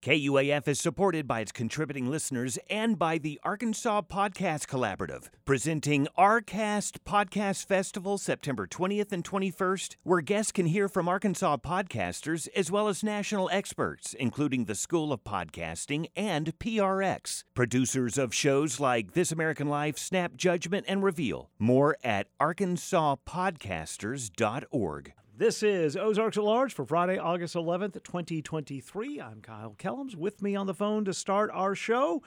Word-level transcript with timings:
KUAF 0.00 0.68
is 0.68 0.78
supported 0.78 1.26
by 1.26 1.40
its 1.40 1.50
contributing 1.50 2.08
listeners 2.08 2.56
and 2.70 2.96
by 2.96 3.18
the 3.18 3.40
Arkansas 3.42 4.02
Podcast 4.02 4.68
Collaborative, 4.68 5.28
presenting 5.44 6.06
OurCast 6.16 6.98
Podcast 7.04 7.66
Festival 7.66 8.16
September 8.16 8.68
20th 8.68 9.10
and 9.10 9.24
21st, 9.24 9.96
where 10.04 10.20
guests 10.20 10.52
can 10.52 10.66
hear 10.66 10.88
from 10.88 11.08
Arkansas 11.08 11.56
podcasters 11.56 12.46
as 12.54 12.70
well 12.70 12.86
as 12.86 13.02
national 13.02 13.50
experts, 13.50 14.14
including 14.14 14.66
the 14.66 14.76
School 14.76 15.12
of 15.12 15.24
Podcasting 15.24 16.06
and 16.14 16.56
PRX, 16.60 17.42
producers 17.54 18.16
of 18.16 18.32
shows 18.32 18.78
like 18.78 19.14
This 19.14 19.32
American 19.32 19.68
Life, 19.68 19.98
Snap 19.98 20.36
Judgment, 20.36 20.84
and 20.86 21.02
Reveal. 21.02 21.50
More 21.58 21.96
at 22.04 22.28
arkansaspodcasters.org. 22.40 25.12
This 25.38 25.62
is 25.62 25.96
Ozarks 25.96 26.36
at 26.36 26.42
Large 26.42 26.74
for 26.74 26.84
Friday, 26.84 27.16
August 27.16 27.54
11th, 27.54 28.02
2023. 28.02 29.20
I'm 29.20 29.40
Kyle 29.40 29.76
Kellums. 29.78 30.16
With 30.16 30.42
me 30.42 30.56
on 30.56 30.66
the 30.66 30.74
phone 30.74 31.04
to 31.04 31.14
start 31.14 31.48
our 31.54 31.76
show 31.76 32.24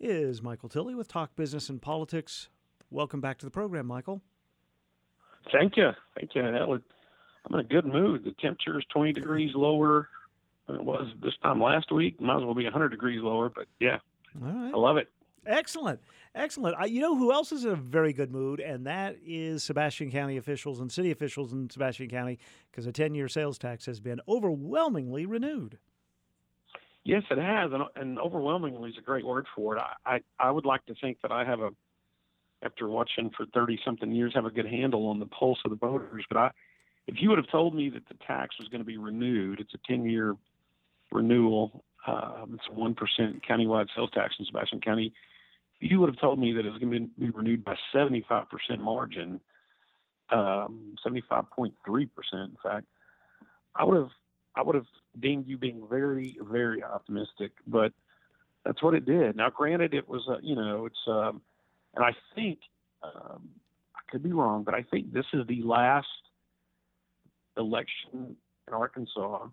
is 0.00 0.42
Michael 0.42 0.68
Tilley 0.68 0.96
with 0.96 1.06
Talk 1.06 1.36
Business 1.36 1.68
and 1.68 1.80
Politics. 1.80 2.48
Welcome 2.90 3.20
back 3.20 3.38
to 3.38 3.46
the 3.46 3.52
program, 3.52 3.86
Michael. 3.86 4.22
Thank 5.52 5.76
you. 5.76 5.90
Thank 6.18 6.34
you. 6.34 6.42
That 6.42 6.66
would, 6.66 6.82
I'm 7.46 7.54
in 7.54 7.60
a 7.60 7.68
good 7.68 7.86
mood. 7.86 8.24
The 8.24 8.32
temperature 8.32 8.76
is 8.76 8.84
20 8.92 9.12
degrees 9.12 9.52
lower 9.54 10.08
than 10.66 10.74
it 10.74 10.84
was 10.84 11.06
this 11.22 11.34
time 11.44 11.62
last 11.62 11.92
week. 11.92 12.20
Might 12.20 12.38
as 12.38 12.42
well 12.42 12.54
be 12.54 12.64
100 12.64 12.88
degrees 12.88 13.20
lower, 13.22 13.50
but 13.50 13.66
yeah, 13.78 13.98
All 14.44 14.50
right. 14.50 14.74
I 14.74 14.76
love 14.76 14.96
it. 14.96 15.06
Excellent. 15.46 16.00
Excellent. 16.34 16.76
I, 16.78 16.86
you 16.86 17.00
know 17.00 17.14
who 17.14 17.30
else 17.30 17.52
is 17.52 17.64
in 17.64 17.72
a 17.72 17.76
very 17.76 18.14
good 18.14 18.32
mood, 18.32 18.58
and 18.58 18.86
that 18.86 19.16
is 19.24 19.62
Sebastian 19.62 20.10
County 20.10 20.38
officials 20.38 20.80
and 20.80 20.90
city 20.90 21.10
officials 21.10 21.52
in 21.52 21.68
Sebastian 21.68 22.08
County 22.08 22.38
because 22.70 22.86
a 22.86 22.92
10 22.92 23.14
year 23.14 23.28
sales 23.28 23.58
tax 23.58 23.84
has 23.84 24.00
been 24.00 24.20
overwhelmingly 24.26 25.26
renewed. 25.26 25.78
Yes, 27.04 27.22
it 27.30 27.38
has, 27.38 27.72
and, 27.72 27.82
and 27.96 28.18
overwhelmingly 28.18 28.90
is 28.90 28.98
a 28.98 29.02
great 29.02 29.26
word 29.26 29.46
for 29.54 29.76
it. 29.76 29.82
I, 29.82 30.14
I, 30.14 30.20
I 30.38 30.50
would 30.50 30.64
like 30.64 30.86
to 30.86 30.94
think 31.00 31.18
that 31.22 31.32
I 31.32 31.44
have 31.44 31.60
a, 31.60 31.70
after 32.62 32.88
watching 32.88 33.30
for 33.36 33.44
30 33.52 33.80
something 33.84 34.12
years, 34.12 34.32
have 34.34 34.46
a 34.46 34.50
good 34.50 34.66
handle 34.66 35.08
on 35.08 35.18
the 35.18 35.26
pulse 35.26 35.58
of 35.64 35.70
the 35.70 35.76
voters. 35.76 36.24
But 36.28 36.38
I, 36.38 36.50
if 37.08 37.16
you 37.20 37.28
would 37.28 37.38
have 37.38 37.50
told 37.50 37.74
me 37.74 37.90
that 37.90 38.08
the 38.08 38.14
tax 38.26 38.56
was 38.58 38.68
going 38.68 38.80
to 38.80 38.86
be 38.86 38.96
renewed, 38.96 39.60
it's 39.60 39.74
a 39.74 39.78
10 39.86 40.06
year 40.06 40.36
renewal. 41.10 41.84
Um, 42.06 42.54
it's 42.58 42.64
a 42.70 42.74
1% 42.74 42.94
countywide 43.48 43.88
sales 43.94 44.10
tax 44.14 44.34
in 44.38 44.46
Sebastian 44.46 44.80
County. 44.80 45.12
You 45.82 45.98
would 46.00 46.08
have 46.08 46.20
told 46.20 46.38
me 46.38 46.52
that 46.52 46.64
it 46.64 46.70
was 46.70 46.78
going 46.80 46.92
to 46.92 47.00
be 47.20 47.30
renewed 47.30 47.64
by 47.64 47.76
75% 47.92 48.46
margin, 48.78 49.40
um, 50.30 50.94
75.3%, 51.04 51.72
in 52.32 52.56
fact, 52.62 52.86
I 53.74 53.84
would 53.84 53.96
have 53.96 54.10
I 54.54 54.62
would 54.62 54.74
have 54.74 54.86
deemed 55.18 55.46
you 55.48 55.56
being 55.56 55.86
very, 55.88 56.36
very 56.42 56.82
optimistic, 56.84 57.52
but 57.66 57.92
that's 58.64 58.82
what 58.82 58.94
it 58.94 59.06
did. 59.06 59.34
Now, 59.34 59.48
granted, 59.48 59.94
it 59.94 60.06
was, 60.06 60.28
uh, 60.28 60.36
you 60.42 60.54
know, 60.54 60.84
it's, 60.84 60.98
um, 61.08 61.40
and 61.94 62.04
I 62.04 62.10
think, 62.34 62.58
um, 63.02 63.48
I 63.96 64.00
could 64.10 64.22
be 64.22 64.30
wrong, 64.32 64.62
but 64.62 64.74
I 64.74 64.82
think 64.82 65.10
this 65.12 65.24
is 65.32 65.46
the 65.46 65.62
last 65.62 66.06
election 67.56 68.36
in 68.68 68.74
Arkansas 68.74 69.48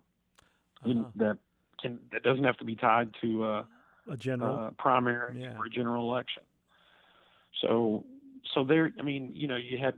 Uh-huh. 0.84 1.04
that 1.16 1.38
can 1.80 1.98
that 2.12 2.22
doesn't 2.22 2.44
have 2.44 2.56
to 2.58 2.64
be 2.64 2.76
tied 2.76 3.08
to 3.22 3.44
uh, 3.44 3.64
A 4.10 4.16
general. 4.16 4.56
uh, 4.56 4.70
primary 4.72 5.40
Yeah. 5.42 5.56
or 5.56 5.66
a 5.66 5.70
general 5.70 6.10
election. 6.10 6.42
So, 7.60 8.04
so 8.54 8.64
there. 8.64 8.92
I 8.98 9.02
mean, 9.02 9.32
you 9.34 9.46
know, 9.48 9.56
you 9.56 9.78
had, 9.78 9.94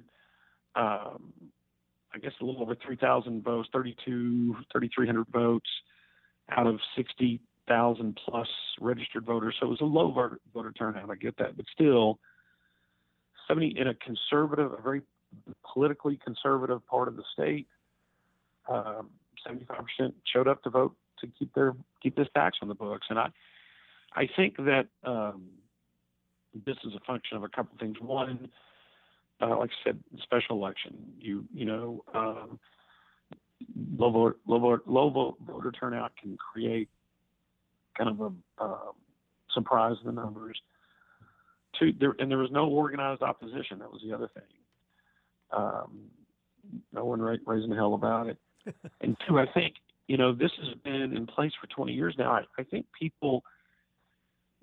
um, 0.75 1.33
I 2.15 2.19
guess, 2.21 2.33
a 2.41 2.45
little 2.45 2.63
over 2.63 2.75
three 2.75 2.97
thousand 2.97 3.43
votes, 3.43 3.69
32, 3.73 4.55
3,300 4.71 5.27
votes 5.29 5.69
out 6.51 6.67
of 6.67 6.79
sixty 6.97 7.41
thousand 7.69 8.19
plus 8.27 8.49
registered 8.81 9.25
voters. 9.25 9.57
So 9.61 9.67
it 9.67 9.71
was 9.71 9.81
a 9.81 9.85
low 9.85 10.11
voter, 10.11 10.41
voter 10.53 10.73
turnout. 10.73 11.11
I 11.11 11.15
get 11.15 11.37
that, 11.39 11.57
but 11.57 11.67
still, 11.73 12.19
seventy 13.49 13.69
in 13.79 13.89
a 13.89 13.95
conservative, 13.95 14.73
a 14.73 14.83
very 14.83 15.03
politically 15.73 16.19
conservative 16.23 16.87
part 16.87 17.09
of 17.09 17.17
the 17.17 17.25
state. 17.33 17.67
Um, 18.69 19.11
75% 19.47 20.13
showed 20.33 20.47
up 20.47 20.63
to 20.63 20.71
vote 20.71 20.95
to 21.21 21.27
keep 21.39 21.53
their 21.55 21.75
keep 22.03 22.15
this 22.17 22.29
tax 22.35 22.59
on 22.63 22.69
the 22.69 22.75
books, 22.75 23.07
and 23.11 23.19
I 23.19 23.31
I 24.15 24.29
think 24.37 24.57
that 24.59 24.87
um, 25.05 25.45
this 26.67 26.77
is 26.85 26.93
a 26.95 27.01
function 27.07 27.37
of 27.37 27.45
a 27.45 27.49
couple 27.49 27.75
of 27.75 27.81
things. 27.81 27.97
One, 28.01 28.49
uh, 29.41 29.57
like 29.59 29.71
I 29.71 29.89
said, 29.89 29.99
special 30.23 30.57
election. 30.57 30.95
You 31.19 31.45
you 31.53 31.65
know, 31.65 32.05
um, 32.15 32.59
low 33.97 34.11
vote, 34.11 34.41
low 34.47 34.59
vote, 34.59 34.83
low 34.87 35.11
vote, 35.11 35.37
voter 35.47 35.73
turnout 35.73 36.13
can 36.21 36.37
create 36.37 36.89
kind 37.97 38.11
of 38.11 38.21
a 38.21 38.63
uh, 38.63 38.93
surprise 39.55 39.97
in 40.05 40.15
the 40.15 40.21
numbers. 40.21 40.61
Two, 41.79 41.93
there, 41.99 42.15
and 42.19 42.31
there 42.31 42.39
was 42.39 42.51
no 42.51 42.69
organized 42.69 43.23
opposition. 43.23 43.79
That 43.79 43.91
was 43.91 44.03
the 44.07 44.15
other 44.15 44.29
thing. 44.35 44.43
Um, 45.53 46.03
no 46.93 47.05
one 47.05 47.21
ra- 47.21 47.37
raising 47.47 47.73
hell 47.73 47.95
about 47.95 48.29
it. 48.29 48.39
and 49.01 49.17
two, 49.27 49.39
I 49.39 49.47
think 49.53 49.75
you 50.07 50.17
know 50.17 50.33
this 50.33 50.51
has 50.59 50.75
been 50.85 51.17
in 51.17 51.27
place 51.27 51.53
for 51.61 51.67
20 51.69 51.93
years 51.93 52.15
now. 52.19 52.33
I, 52.33 52.43
I 52.59 52.65
think 52.65 52.87
people 52.99 53.43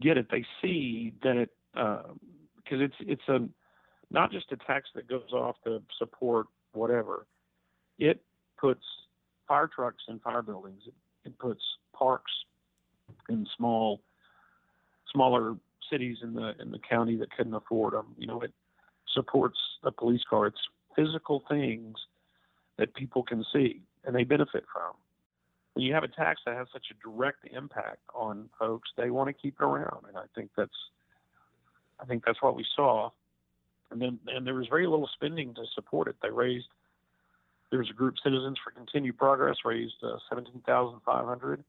get 0.02 0.18
it. 0.18 0.28
They 0.32 0.46
see 0.62 1.14
that 1.24 1.38
it 1.38 1.50
um, 1.76 2.20
because 2.58 2.82
it's 2.82 2.96
it's 3.02 3.28
a 3.28 3.48
not 4.12 4.32
just 4.32 4.52
a 4.52 4.58
tax 4.58 4.90
that 4.96 5.08
goes 5.08 5.32
off 5.34 5.56
to 5.66 5.82
support 5.98 6.48
whatever. 6.74 7.26
It 7.98 8.22
puts 8.58 8.84
fire 9.48 9.70
trucks 9.74 10.04
in 10.08 10.20
fire 10.20 10.42
buildings. 10.42 10.82
It, 10.88 10.94
it 11.26 11.40
puts 11.40 11.62
parks 11.94 12.32
in 13.30 13.46
small 13.58 14.02
smaller 15.12 15.56
cities 15.92 16.18
in 16.22 16.34
the 16.34 16.54
in 16.60 16.72
the 16.72 16.80
county 16.80 17.16
that 17.18 17.32
couldn't 17.36 17.54
afford 17.54 17.94
them. 17.94 18.16
You 18.18 18.28
know, 18.28 18.42
it 18.42 18.54
supports 19.14 19.58
a 19.84 19.92
police 19.92 20.22
car. 20.30 20.48
It's 20.48 20.60
physical 20.96 21.44
things 21.50 21.96
that 22.78 22.94
people 22.94 23.24
can 23.24 23.46
see 23.54 23.82
and 24.06 24.16
they 24.16 24.24
benefit 24.24 24.66
from. 24.72 24.94
When 25.80 25.88
you 25.88 25.94
have 25.94 26.04
a 26.04 26.10
tax 26.10 26.42
that 26.46 26.58
has 26.58 26.68
such 26.74 26.88
a 26.92 27.08
direct 27.10 27.48
impact 27.54 28.02
on 28.14 28.50
folks, 28.60 28.90
they 28.98 29.12
want 29.12 29.30
to 29.30 29.34
keep 29.34 29.56
it 29.62 29.64
around, 29.64 30.04
and 30.10 30.18
I 30.18 30.26
think 30.36 30.50
that's 30.58 30.76
I 32.02 32.04
think 32.04 32.26
that's 32.26 32.42
what 32.42 32.54
we 32.54 32.66
saw. 32.76 33.12
And 33.90 34.02
then 34.02 34.20
and 34.28 34.46
there 34.46 34.56
was 34.56 34.68
very 34.68 34.88
little 34.88 35.10
spending 35.14 35.54
to 35.54 35.64
support 35.74 36.10
it. 36.10 36.18
They 36.22 36.32
raised 36.32 36.68
there 37.70 37.80
was 37.80 37.90
a 37.90 37.94
group 37.94 38.16
Citizens 38.22 38.58
for 38.62 38.72
Continued 38.72 39.18
Progress 39.18 39.56
raised 39.64 39.96
uh, 40.04 40.18
seventeen 40.28 40.62
thousand 40.66 41.00
five 41.06 41.24
hundred. 41.24 41.64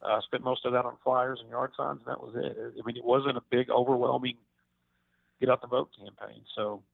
Uh, 0.00 0.20
spent 0.20 0.44
most 0.44 0.64
of 0.64 0.72
that 0.72 0.84
on 0.84 0.94
flyers 1.02 1.40
and 1.40 1.50
yard 1.50 1.72
signs, 1.76 1.98
and 2.06 2.14
that 2.14 2.22
was 2.22 2.36
it. 2.36 2.56
I 2.56 2.86
mean, 2.86 2.96
it 2.96 3.04
wasn't 3.04 3.36
a 3.36 3.42
big, 3.50 3.68
overwhelming 3.68 4.36
get 5.40 5.50
out 5.50 5.60
the 5.60 5.66
vote 5.66 5.90
campaign. 5.98 6.42
So, 6.54 6.84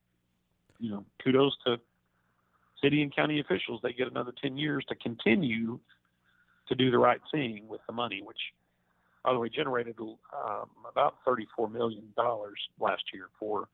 you 0.78 0.91
know, 0.91 1.04
kudos 1.22 1.54
to 1.66 1.78
city 2.82 3.03
and 3.03 3.15
county 3.15 3.41
officials. 3.41 3.81
They 3.82 3.93
get 3.93 4.09
another 4.09 4.32
10 4.43 4.56
years 4.56 4.84
to 4.88 4.94
continue 4.94 5.78
to 6.69 6.75
do 6.75 6.91
the 6.91 6.98
right 6.98 7.20
thing 7.31 7.66
with 7.69 7.81
the 7.87 7.93
money, 7.93 8.22
which, 8.22 8.38
by 9.25 9.32
the 9.32 9.38
way, 9.38 9.48
generated 9.48 9.97
um, 10.00 10.69
about 10.91 11.16
$34 11.26 11.70
million 11.72 12.12
last 12.78 13.03
year 13.12 13.28
for 13.38 13.69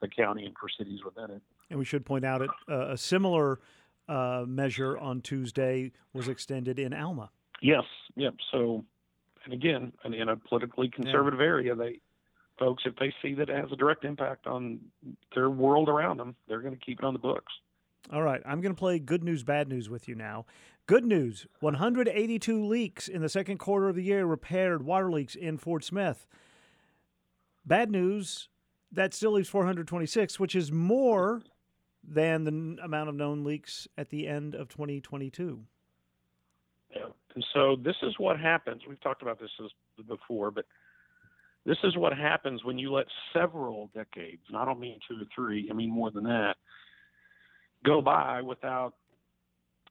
the 0.00 0.08
county 0.08 0.44
and 0.44 0.54
for 0.58 0.68
cities 0.68 1.00
within 1.04 1.36
it. 1.36 1.42
And 1.70 1.78
we 1.78 1.84
should 1.84 2.04
point 2.04 2.24
out 2.24 2.42
it, 2.42 2.50
uh, 2.68 2.90
a 2.90 2.96
similar 2.96 3.60
uh, 4.08 4.44
measure 4.46 4.96
on 4.98 5.20
Tuesday 5.20 5.92
was 6.12 6.28
extended 6.28 6.78
in 6.78 6.92
Alma. 6.92 7.30
Yes, 7.62 7.84
yep. 8.14 8.34
So, 8.52 8.84
and 9.44 9.54
again, 9.54 9.92
in, 10.04 10.14
in 10.14 10.28
a 10.28 10.36
politically 10.36 10.88
conservative 10.88 11.40
area, 11.40 11.74
they 11.74 12.00
folks, 12.58 12.84
if 12.86 12.96
they 12.96 13.12
see 13.22 13.34
that 13.34 13.48
it 13.48 13.56
has 13.56 13.70
a 13.72 13.76
direct 13.76 14.04
impact 14.04 14.46
on 14.46 14.80
their 15.34 15.50
world 15.50 15.88
around 15.88 16.18
them, 16.18 16.34
they're 16.48 16.60
going 16.60 16.76
to 16.76 16.84
keep 16.84 16.98
it 16.98 17.04
on 17.04 17.12
the 17.12 17.18
books. 17.18 17.52
All 18.12 18.22
right, 18.22 18.40
I'm 18.46 18.60
going 18.60 18.74
to 18.74 18.78
play 18.78 18.98
good 18.98 19.24
news, 19.24 19.42
bad 19.42 19.68
news 19.68 19.90
with 19.90 20.06
you 20.06 20.14
now. 20.14 20.46
Good 20.86 21.04
news 21.04 21.46
182 21.58 22.64
leaks 22.64 23.08
in 23.08 23.20
the 23.20 23.28
second 23.28 23.58
quarter 23.58 23.88
of 23.88 23.96
the 23.96 24.04
year 24.04 24.24
repaired 24.24 24.84
water 24.84 25.10
leaks 25.10 25.34
in 25.34 25.58
Fort 25.58 25.82
Smith. 25.82 26.26
Bad 27.64 27.90
news 27.90 28.48
that 28.92 29.12
still 29.12 29.32
leaves 29.32 29.48
426, 29.48 30.38
which 30.38 30.54
is 30.54 30.70
more 30.70 31.42
than 32.08 32.44
the 32.44 32.82
amount 32.84 33.08
of 33.08 33.16
known 33.16 33.42
leaks 33.42 33.88
at 33.98 34.10
the 34.10 34.28
end 34.28 34.54
of 34.54 34.68
2022. 34.68 35.64
Yeah. 36.94 37.06
And 37.34 37.44
so 37.52 37.74
this 37.82 37.96
is 38.02 38.14
what 38.18 38.38
happens. 38.38 38.82
We've 38.88 39.00
talked 39.00 39.22
about 39.22 39.40
this 39.40 39.50
before, 40.06 40.52
but 40.52 40.66
this 41.64 41.78
is 41.82 41.96
what 41.96 42.16
happens 42.16 42.64
when 42.64 42.78
you 42.78 42.92
let 42.92 43.06
several 43.32 43.90
decades, 43.92 44.42
and 44.46 44.56
I 44.56 44.64
don't 44.64 44.78
mean 44.78 45.00
two 45.08 45.16
or 45.16 45.26
three, 45.34 45.68
I 45.68 45.74
mean 45.74 45.90
more 45.90 46.12
than 46.12 46.22
that, 46.24 46.56
go 47.84 48.00
by 48.00 48.42
without 48.42 48.94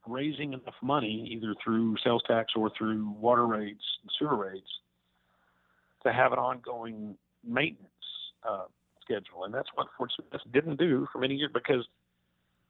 raising 0.08 0.54
enough 0.54 0.76
money, 0.82 1.28
either 1.32 1.56
through 1.64 1.96
sales 2.04 2.24
tax 2.28 2.54
or 2.56 2.72
through 2.78 3.10
water 3.20 3.48
rates 3.48 3.84
and 4.02 4.12
sewer 4.20 4.36
rates, 4.36 4.70
to 6.04 6.14
have 6.14 6.32
an 6.32 6.40
ongoing 6.40 7.16
maintenance 7.44 7.90
uh, 8.48 8.66
schedule. 9.02 9.46
And 9.46 9.54
that's 9.54 9.70
what 9.74 9.88
Fort 9.98 10.12
Smith 10.16 10.42
didn't 10.54 10.78
do 10.78 11.08
for 11.12 11.20
many 11.20 11.36
years 11.36 11.52
because 11.54 11.88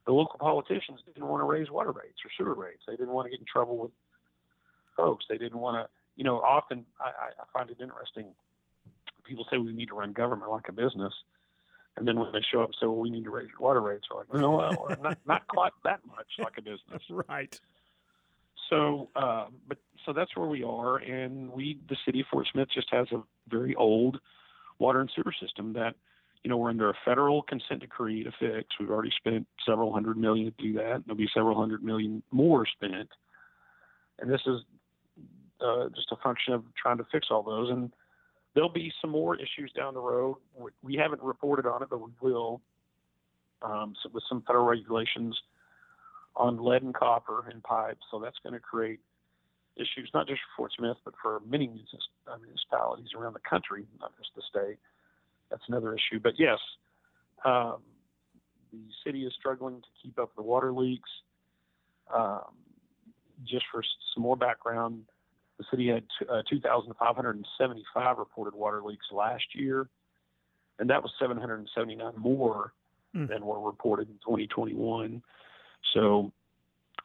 the 0.06 0.12
local 0.12 0.38
politicians 0.38 1.00
didn't 1.06 1.26
want 1.26 1.42
to 1.42 1.44
raise 1.44 1.70
water 1.70 1.92
rates 1.92 2.18
or 2.24 2.30
sewer 2.38 2.54
rates. 2.54 2.82
They 2.86 2.96
didn't 2.96 3.12
want 3.12 3.26
to 3.26 3.30
get 3.30 3.40
in 3.40 3.46
trouble 3.46 3.76
with 3.76 3.90
folks. 4.96 5.26
They 5.28 5.36
didn't 5.36 5.58
want 5.58 5.76
to 5.76 5.90
you 6.16 6.24
know, 6.24 6.40
often 6.40 6.84
I, 6.98 7.30
I 7.40 7.44
find 7.52 7.70
it 7.70 7.76
interesting. 7.80 8.26
People 9.24 9.46
say 9.50 9.58
we 9.58 9.72
need 9.72 9.88
to 9.88 9.94
run 9.94 10.12
government 10.12 10.50
like 10.50 10.68
a 10.68 10.72
business, 10.72 11.12
and 11.96 12.06
then 12.06 12.18
when 12.18 12.32
they 12.32 12.42
show 12.52 12.60
up 12.62 12.68
and 12.68 12.76
say, 12.80 12.86
"Well, 12.86 12.96
we 12.96 13.10
need 13.10 13.24
to 13.24 13.30
raise 13.30 13.48
your 13.48 13.60
water 13.60 13.80
rates," 13.80 14.06
we're 14.10 14.18
like, 14.20 14.34
"No, 14.34 14.50
well, 14.52 14.96
not 15.02 15.18
not 15.26 15.46
quite 15.48 15.72
that 15.84 16.00
much 16.06 16.26
like 16.38 16.58
a 16.58 16.62
business." 16.62 17.02
right. 17.28 17.58
So, 18.68 19.08
uh, 19.14 19.46
but 19.68 19.78
so 20.04 20.12
that's 20.12 20.36
where 20.36 20.48
we 20.48 20.62
are, 20.62 20.96
and 20.96 21.50
we, 21.52 21.78
the 21.88 21.96
city 22.04 22.20
of 22.20 22.26
Fort 22.30 22.46
Smith, 22.52 22.68
just 22.74 22.88
has 22.90 23.06
a 23.12 23.22
very 23.48 23.74
old 23.76 24.18
water 24.78 25.00
and 25.00 25.10
sewer 25.14 25.32
system 25.40 25.72
that, 25.74 25.94
you 26.42 26.50
know, 26.50 26.56
we're 26.56 26.70
under 26.70 26.90
a 26.90 26.94
federal 27.04 27.42
consent 27.42 27.80
decree 27.80 28.24
to 28.24 28.32
fix. 28.38 28.68
We've 28.78 28.90
already 28.90 29.12
spent 29.16 29.46
several 29.66 29.92
hundred 29.92 30.16
million 30.16 30.52
to 30.52 30.62
do 30.62 30.72
that. 30.74 31.02
There'll 31.06 31.16
be 31.16 31.28
several 31.32 31.58
hundred 31.58 31.82
million 31.82 32.22
more 32.30 32.66
spent, 32.66 33.08
and 34.18 34.30
this 34.30 34.42
is 34.46 34.60
uh, 35.60 35.88
just 35.94 36.12
a 36.12 36.16
function 36.16 36.52
of 36.52 36.64
trying 36.80 36.98
to 36.98 37.06
fix 37.10 37.28
all 37.30 37.42
those. 37.42 37.70
And 37.70 37.92
there'll 38.56 38.70
be 38.70 38.90
some 39.02 39.10
more 39.10 39.36
issues 39.36 39.70
down 39.76 39.94
the 39.94 40.00
road. 40.00 40.38
We 40.82 40.96
haven't 40.96 41.22
reported 41.22 41.66
on 41.66 41.82
it, 41.82 41.90
but 41.90 41.98
we 41.98 42.10
will 42.20 42.62
um, 43.62 43.94
so 44.02 44.10
with 44.12 44.24
some 44.28 44.42
federal 44.46 44.64
regulations 44.64 45.36
on 46.34 46.62
lead 46.62 46.82
and 46.82 46.94
copper 46.94 47.48
in 47.52 47.60
pipes. 47.60 48.00
So 48.10 48.18
that's 48.18 48.36
going 48.42 48.54
to 48.54 48.60
create 48.60 49.00
issues 49.76 50.10
not 50.14 50.26
just 50.26 50.40
for 50.40 50.62
Fort 50.62 50.72
Smith, 50.76 50.96
but 51.04 51.14
for 51.22 51.40
many 51.46 51.66
uh, 52.26 52.36
municipalities 52.42 53.08
around 53.16 53.34
the 53.34 53.48
country, 53.48 53.86
not 54.00 54.12
just 54.16 54.30
the 54.34 54.42
state. 54.48 54.78
That's 55.50 55.62
another 55.68 55.94
issue. 55.94 56.18
But 56.18 56.34
yes, 56.38 56.58
um, 57.44 57.76
the 58.72 58.80
city 59.04 59.24
is 59.24 59.32
struggling 59.38 59.80
to 59.80 59.88
keep 60.02 60.18
up 60.18 60.34
the 60.34 60.42
water 60.42 60.72
leaks. 60.72 61.10
Um, 62.14 62.54
just 63.44 63.66
for 63.70 63.82
some 64.14 64.22
more 64.22 64.36
background, 64.36 65.02
the 65.58 65.64
city 65.70 65.88
had 65.88 66.04
t- 66.18 66.26
uh, 66.30 66.42
2,575 66.48 68.18
reported 68.18 68.54
water 68.54 68.82
leaks 68.82 69.06
last 69.10 69.44
year, 69.54 69.88
and 70.78 70.90
that 70.90 71.02
was 71.02 71.12
779 71.18 72.12
more 72.16 72.72
mm. 73.14 73.28
than 73.28 73.44
were 73.44 73.60
reported 73.60 74.08
in 74.08 74.14
2021. 74.16 75.22
So 75.94 76.32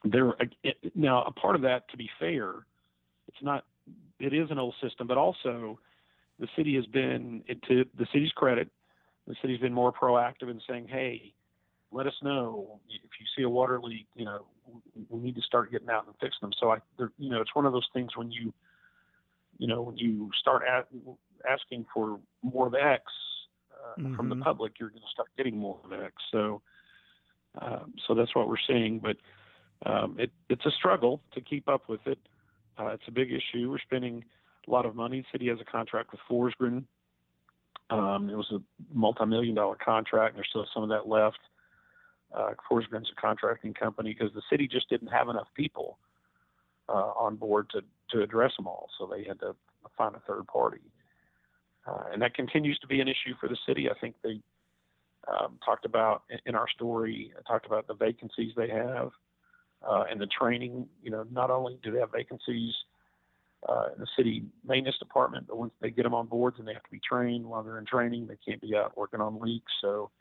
there 0.04 0.34
now 0.96 1.24
a 1.24 1.32
part 1.32 1.56
of 1.56 1.62
that, 1.62 1.90
to 1.92 1.98
be 1.98 2.10
fair, 2.20 2.66
it's 3.28 3.42
not. 3.42 3.64
It 4.20 4.34
is 4.34 4.52
an 4.52 4.60
old 4.60 4.76
system, 4.82 5.08
but 5.08 5.18
also 5.18 5.80
the 6.40 6.48
city 6.56 6.76
has 6.76 6.86
been, 6.86 7.44
to 7.68 7.86
the 7.98 8.08
city's 8.14 8.32
credit, 8.32 8.70
the 9.28 9.36
city's 9.42 9.60
been 9.60 9.74
more 9.74 9.92
proactive 9.92 10.50
in 10.50 10.62
saying, 10.68 10.88
"Hey, 10.88 11.34
let 11.92 12.08
us 12.08 12.14
know 12.22 12.80
if 12.90 13.12
you 13.20 13.26
see 13.36 13.44
a 13.44 13.50
water 13.50 13.80
leak. 13.82 14.08
You 14.16 14.26
know, 14.26 14.46
we 15.10 15.20
need 15.20 15.36
to 15.36 15.42
start 15.42 15.72
getting 15.72 15.90
out 15.90 16.06
and 16.06 16.16
fixing 16.16 16.40
them." 16.42 16.52
So 16.60 16.72
I, 16.72 16.78
you 17.18 17.30
know, 17.30 17.42
it's 17.42 17.56
one 17.56 17.66
of 17.66 17.74
those 17.74 17.88
things 17.94 18.16
when 18.16 18.32
you, 18.32 18.54
you 19.58 19.68
know, 19.68 19.82
when 19.82 19.98
you 19.98 20.30
start 20.40 20.64
at, 20.68 20.88
asking 21.50 21.86
for 21.94 22.20
more 22.44 22.68
of 22.68 22.76
X 22.76 23.04
uh, 23.74 24.00
mm-hmm. 24.00 24.16
from 24.16 24.30
the 24.30 24.36
mm-hmm. 24.36 24.44
public, 24.44 24.74
you're 24.80 24.90
going 24.90 25.02
to 25.02 25.12
start 25.12 25.30
getting 25.38 25.58
more 25.58 25.80
of 25.84 25.94
X. 25.94 26.14
So 26.32 26.62
um, 27.60 27.94
so 28.08 28.14
that's 28.14 28.34
what 28.36 28.48
we're 28.48 28.56
seeing. 28.68 29.00
But 29.00 29.18
um, 29.86 30.16
it, 30.20 30.32
it's 30.50 30.66
a 30.66 30.72
struggle 30.72 31.22
to 31.34 31.42
keep 31.42 31.68
up 31.68 31.90
with 31.90 32.06
it. 32.06 32.20
Uh, 32.78 32.88
it's 32.88 33.04
a 33.08 33.12
big 33.12 33.30
issue. 33.32 33.70
We're 33.70 33.80
spending 33.80 34.24
a 34.68 34.72
lot 34.72 34.86
of 34.86 34.96
money. 34.96 35.22
The 35.22 35.28
city 35.32 35.48
has 35.50 35.60
a 35.60 35.70
contract 35.70 36.12
with 36.12 36.22
Forsgren. 36.30 36.84
Um, 37.90 38.30
it 38.30 38.36
was 38.36 38.52
a 38.54 38.60
multi-million 38.94 39.56
dollar 39.56 39.76
contract. 39.76 40.36
There's 40.36 40.48
still 40.50 40.66
some 40.74 40.84
of 40.84 40.90
that 40.90 41.08
left. 41.08 41.40
Uh, 42.36 42.52
Forsgren's 42.70 43.12
a 43.12 43.22
contracting 43.22 43.74
company 43.74 44.16
because 44.18 44.34
the 44.34 44.42
city 44.50 44.68
just 44.68 44.90
didn't 44.90 45.10
have 45.10 45.28
enough 45.28 45.48
people 45.56 45.98
uh, 46.88 47.12
on 47.20 47.36
board 47.36 47.70
to, 47.72 47.82
to 48.12 48.24
address 48.24 48.52
them 48.58 48.68
all. 48.68 48.90
So 48.98 49.06
they 49.06 49.24
had 49.24 49.40
to 49.42 49.56
find 49.98 50.16
a 50.16 50.22
third 50.28 50.48
party. 50.48 50.82
Uh, 51.88 52.04
and 52.14 52.22
that 52.22 52.34
continues 52.36 52.78
to 52.80 52.88
be 52.88 53.02
an 53.02 53.08
issue 53.08 53.34
for 53.40 53.50
the 53.50 53.58
city. 53.68 53.90
I 53.90 53.94
think 54.00 54.16
they 54.24 54.40
um, 55.28 55.58
talked 55.66 55.86
about 55.86 56.24
in 56.46 56.56
our 56.56 56.70
story, 56.70 57.34
talked 57.48 57.66
about 57.66 57.88
the 57.88 57.94
vacancies 57.94 58.54
they 58.56 58.70
have 58.70 59.12
uh, 59.88 60.04
and 60.10 60.20
the 60.20 60.28
training. 60.28 60.88
You 61.04 61.12
know, 61.12 61.26
not 61.32 61.50
only 61.50 61.80
do 61.84 61.92
they 61.92 62.00
have 62.00 62.12
vacancies 62.12 62.74
uh, 63.68 63.90
in 63.94 64.00
the 64.00 64.08
city 64.18 64.44
maintenance 64.68 64.98
department, 65.00 65.48
but 65.48 65.58
once 65.58 65.74
they 65.82 65.90
get 65.90 66.04
them 66.04 66.14
on 66.14 66.28
boards 66.28 66.58
and 66.60 66.68
they 66.68 66.74
have 66.74 66.84
to 66.84 66.92
be 66.92 67.00
trained 67.08 67.46
while 67.46 67.64
they're 67.64 67.80
in 67.80 67.86
training, 67.86 68.28
they 68.28 68.38
can't 68.46 68.62
be 68.62 68.76
out 68.76 68.98
working 68.98 69.22
on 69.22 69.40
leaks. 69.40 69.72
So 69.82 70.12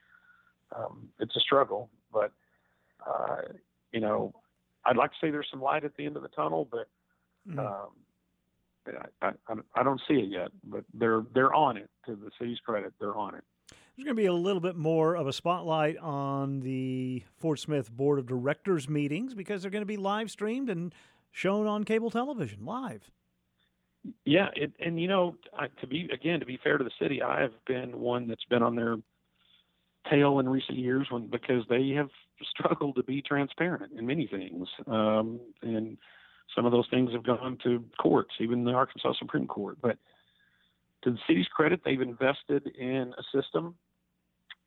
um, 0.76 1.08
it's 1.18 1.36
a 1.36 1.40
struggle. 1.40 1.90
But 2.12 2.32
uh, 3.06 3.42
you 3.92 4.00
know, 4.00 4.34
I'd 4.84 4.96
like 4.96 5.10
to 5.10 5.16
say 5.20 5.30
there's 5.30 5.48
some 5.50 5.62
light 5.62 5.84
at 5.84 5.96
the 5.96 6.06
end 6.06 6.16
of 6.16 6.22
the 6.22 6.28
tunnel, 6.28 6.68
but 6.70 6.88
mm-hmm. 7.48 7.58
um, 7.58 7.88
I, 9.22 9.28
I, 9.48 9.54
I 9.74 9.82
don't 9.82 10.00
see 10.08 10.14
it 10.14 10.30
yet. 10.30 10.50
But 10.64 10.84
they're 10.94 11.22
they're 11.34 11.54
on 11.54 11.76
it. 11.76 11.88
To 12.06 12.16
the 12.16 12.30
city's 12.38 12.58
credit, 12.60 12.92
they're 12.98 13.16
on 13.16 13.34
it. 13.34 13.44
There's 13.96 14.04
going 14.04 14.16
to 14.16 14.22
be 14.22 14.26
a 14.26 14.32
little 14.32 14.60
bit 14.60 14.76
more 14.76 15.14
of 15.14 15.26
a 15.26 15.32
spotlight 15.32 15.98
on 15.98 16.60
the 16.60 17.22
Fort 17.36 17.58
Smith 17.58 17.94
Board 17.94 18.18
of 18.18 18.26
Directors 18.26 18.88
meetings 18.88 19.34
because 19.34 19.60
they're 19.60 19.70
going 19.70 19.82
to 19.82 19.86
be 19.86 19.98
live 19.98 20.30
streamed 20.30 20.70
and 20.70 20.94
shown 21.32 21.66
on 21.66 21.84
cable 21.84 22.10
television 22.10 22.64
live. 22.64 23.10
Yeah, 24.24 24.48
it, 24.56 24.72
and 24.80 24.98
you 24.98 25.08
know, 25.08 25.36
I, 25.58 25.66
to 25.80 25.86
be 25.86 26.08
again 26.12 26.40
to 26.40 26.46
be 26.46 26.58
fair 26.62 26.78
to 26.78 26.84
the 26.84 26.90
city, 26.98 27.20
I 27.20 27.42
have 27.42 27.52
been 27.66 28.00
one 28.00 28.26
that's 28.26 28.44
been 28.48 28.62
on 28.62 28.74
their 28.74 28.96
tail 30.08 30.38
in 30.38 30.48
recent 30.48 30.78
years 30.78 31.06
when 31.10 31.26
because 31.26 31.64
they 31.68 31.90
have 31.90 32.08
struggled 32.50 32.96
to 32.96 33.02
be 33.02 33.20
transparent 33.22 33.92
in 33.98 34.06
many 34.06 34.26
things, 34.26 34.68
um, 34.86 35.40
and 35.62 35.98
some 36.54 36.66
of 36.66 36.72
those 36.72 36.86
things 36.90 37.12
have 37.12 37.24
gone 37.24 37.58
to 37.62 37.84
courts, 38.00 38.30
even 38.40 38.64
the 38.64 38.72
Arkansas 38.72 39.12
Supreme 39.18 39.46
Court. 39.46 39.78
But 39.80 39.98
to 41.02 41.10
the 41.12 41.18
city's 41.26 41.46
credit, 41.46 41.80
they've 41.84 42.00
invested 42.00 42.66
in 42.78 43.14
a 43.16 43.22
system 43.40 43.74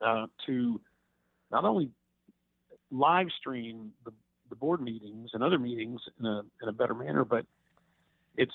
uh, 0.06 0.28
to 0.46 0.80
not 1.52 1.66
only 1.66 1.90
live 2.92 3.28
stream 3.40 3.92
the, 4.06 4.12
the 4.50 4.56
board 4.56 4.82
meetings 4.82 5.32
and 5.34 5.44
other 5.44 5.60
meetings 5.60 6.02
in 6.20 6.26
a, 6.26 6.42
in 6.62 6.70
a 6.70 6.74
better 6.74 6.94
manner, 6.94 7.26
but 7.26 7.46
it's 8.36 8.54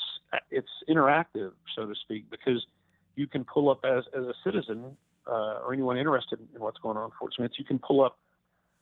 it's 0.50 0.68
interactive, 0.88 1.52
so 1.74 1.86
to 1.86 1.94
speak, 2.02 2.28
because 2.30 2.64
you 3.16 3.26
can 3.26 3.44
pull 3.44 3.70
up 3.70 3.84
as, 3.84 4.04
as 4.16 4.24
a 4.24 4.34
citizen 4.44 4.96
uh, 5.28 5.60
or 5.64 5.72
anyone 5.72 5.98
interested 5.98 6.38
in 6.54 6.60
what's 6.60 6.78
going 6.78 6.96
on 6.96 7.04
in 7.06 7.10
Fort 7.18 7.34
Smith, 7.34 7.52
you 7.58 7.64
can 7.64 7.78
pull 7.78 8.02
up 8.02 8.18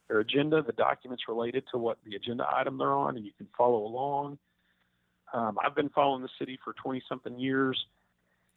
their 0.09 0.21
agenda, 0.21 0.63
the 0.63 0.73
documents 0.73 1.25
related 1.29 1.65
to 1.73 1.79
what 1.79 1.99
the 2.05 2.15
agenda 2.17 2.47
item 2.55 2.79
they're 2.79 2.93
on, 2.93 3.17
and 3.17 3.27
you 3.27 3.33
can 3.37 3.49
follow 3.57 3.85
along. 3.85 4.39
Um, 5.33 5.59
I've 5.63 5.75
been 5.75 5.89
following 5.89 6.23
the 6.23 6.29
city 6.39 6.59
for 6.63 6.73
20 6.75 7.03
something 7.09 7.39
years. 7.39 7.79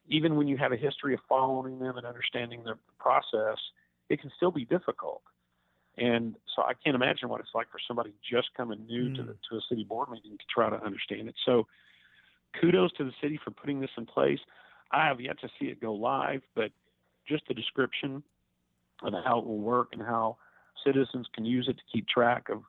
Even 0.07 0.35
when 0.35 0.47
you 0.47 0.57
have 0.57 0.71
a 0.71 0.77
history 0.77 1.13
of 1.13 1.19
following 1.27 1.79
them 1.79 1.97
and 1.97 2.05
understanding 2.05 2.63
the 2.63 2.75
process, 2.99 3.57
it 4.09 4.21
can 4.21 4.31
still 4.37 4.51
be 4.51 4.65
difficult. 4.65 5.21
And 5.97 6.35
so 6.55 6.61
I 6.61 6.73
can't 6.83 6.95
imagine 6.95 7.29
what 7.29 7.41
it's 7.41 7.49
like 7.53 7.69
for 7.71 7.79
somebody 7.87 8.13
just 8.27 8.49
coming 8.55 8.85
new 8.85 9.09
mm. 9.09 9.15
to 9.17 9.23
the, 9.23 9.35
to 9.49 9.57
a 9.57 9.61
city 9.67 9.83
board 9.83 10.09
meeting 10.09 10.37
to 10.37 10.45
try 10.53 10.69
to 10.69 10.81
understand 10.83 11.27
it. 11.27 11.35
So 11.45 11.67
kudos 12.59 12.93
to 12.93 13.03
the 13.03 13.11
city 13.21 13.39
for 13.43 13.51
putting 13.51 13.81
this 13.81 13.89
in 13.97 14.05
place. 14.05 14.39
I 14.91 15.07
have 15.07 15.19
yet 15.19 15.39
to 15.41 15.49
see 15.59 15.67
it 15.67 15.81
go 15.81 15.93
live, 15.93 16.41
but 16.55 16.71
just 17.29 17.47
the 17.47 17.53
description 17.53 18.23
of 19.03 19.13
how 19.23 19.39
it 19.39 19.45
will 19.45 19.59
work 19.59 19.89
and 19.93 20.01
how 20.01 20.37
citizens 20.85 21.27
can 21.33 21.45
use 21.45 21.67
it 21.69 21.77
to 21.77 21.83
keep 21.91 22.07
track 22.07 22.49
of 22.49 22.63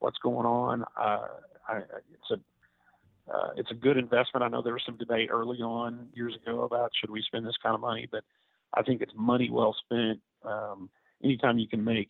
what's 0.00 0.18
going 0.18 0.46
on. 0.46 0.84
Uh, 0.96 1.28
I, 1.68 1.76
it's 1.76 2.30
a 2.32 2.40
uh, 3.32 3.50
it's 3.56 3.70
a 3.70 3.74
good 3.74 3.98
investment. 3.98 4.42
I 4.42 4.48
know 4.48 4.62
there 4.62 4.72
was 4.72 4.82
some 4.86 4.96
debate 4.96 5.28
early 5.30 5.58
on 5.58 6.08
years 6.14 6.34
ago 6.34 6.62
about 6.62 6.90
should 6.98 7.10
we 7.10 7.22
spend 7.22 7.46
this 7.46 7.56
kind 7.62 7.74
of 7.74 7.80
money, 7.80 8.08
but 8.10 8.24
I 8.72 8.82
think 8.82 9.02
it's 9.02 9.12
money 9.14 9.50
well 9.50 9.76
spent. 9.84 10.20
Um, 10.44 10.88
anytime 11.22 11.58
you 11.58 11.68
can 11.68 11.84
make 11.84 12.08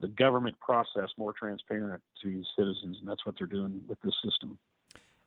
the 0.00 0.08
government 0.08 0.58
process 0.60 1.08
more 1.16 1.32
transparent 1.32 2.02
to 2.22 2.42
citizens, 2.56 2.98
and 3.00 3.08
that's 3.08 3.26
what 3.26 3.34
they're 3.38 3.46
doing 3.46 3.80
with 3.88 4.00
this 4.02 4.14
system. 4.24 4.58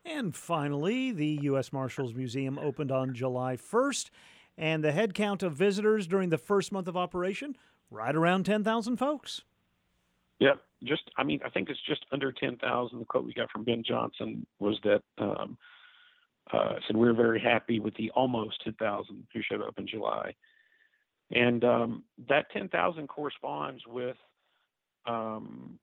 And 0.05 0.35
finally, 0.35 1.11
the 1.11 1.39
U.S. 1.43 1.73
Marshals 1.73 2.13
Museum 2.13 2.59
opened 2.59 2.91
on 2.91 3.13
July 3.13 3.57
1st, 3.57 4.11
and 4.57 4.83
the 4.83 4.91
head 4.91 5.13
count 5.13 5.43
of 5.43 5.53
visitors 5.53 6.07
during 6.07 6.29
the 6.29 6.37
first 6.37 6.71
month 6.71 6.87
of 6.87 6.95
operation, 6.95 7.55
right 7.89 8.15
around 8.15 8.45
10,000 8.45 8.97
folks. 8.97 9.41
Yep, 10.39 10.61
just 10.83 11.03
I 11.17 11.23
mean 11.23 11.39
I 11.45 11.49
think 11.49 11.69
it's 11.69 11.79
just 11.87 12.05
under 12.11 12.31
10,000. 12.31 12.99
The 12.99 13.05
quote 13.05 13.25
we 13.25 13.33
got 13.33 13.49
from 13.51 13.63
Ben 13.63 13.83
Johnson 13.87 14.45
was 14.59 14.77
that 14.83 15.01
um, 15.17 15.57
uh, 16.51 16.73
said 16.85 16.95
we 16.95 17.07
are 17.07 17.13
very 17.13 17.39
happy 17.39 17.79
with 17.79 17.95
the 17.95 18.11
almost 18.11 18.61
10,000 18.63 19.27
who 19.33 19.41
showed 19.41 19.61
up 19.61 19.77
in 19.77 19.87
July. 19.87 20.33
And 21.31 21.63
um, 21.63 22.03
that 22.29 22.51
10,000 22.51 23.07
corresponds 23.07 23.81
with 23.87 24.17
um, 25.07 25.79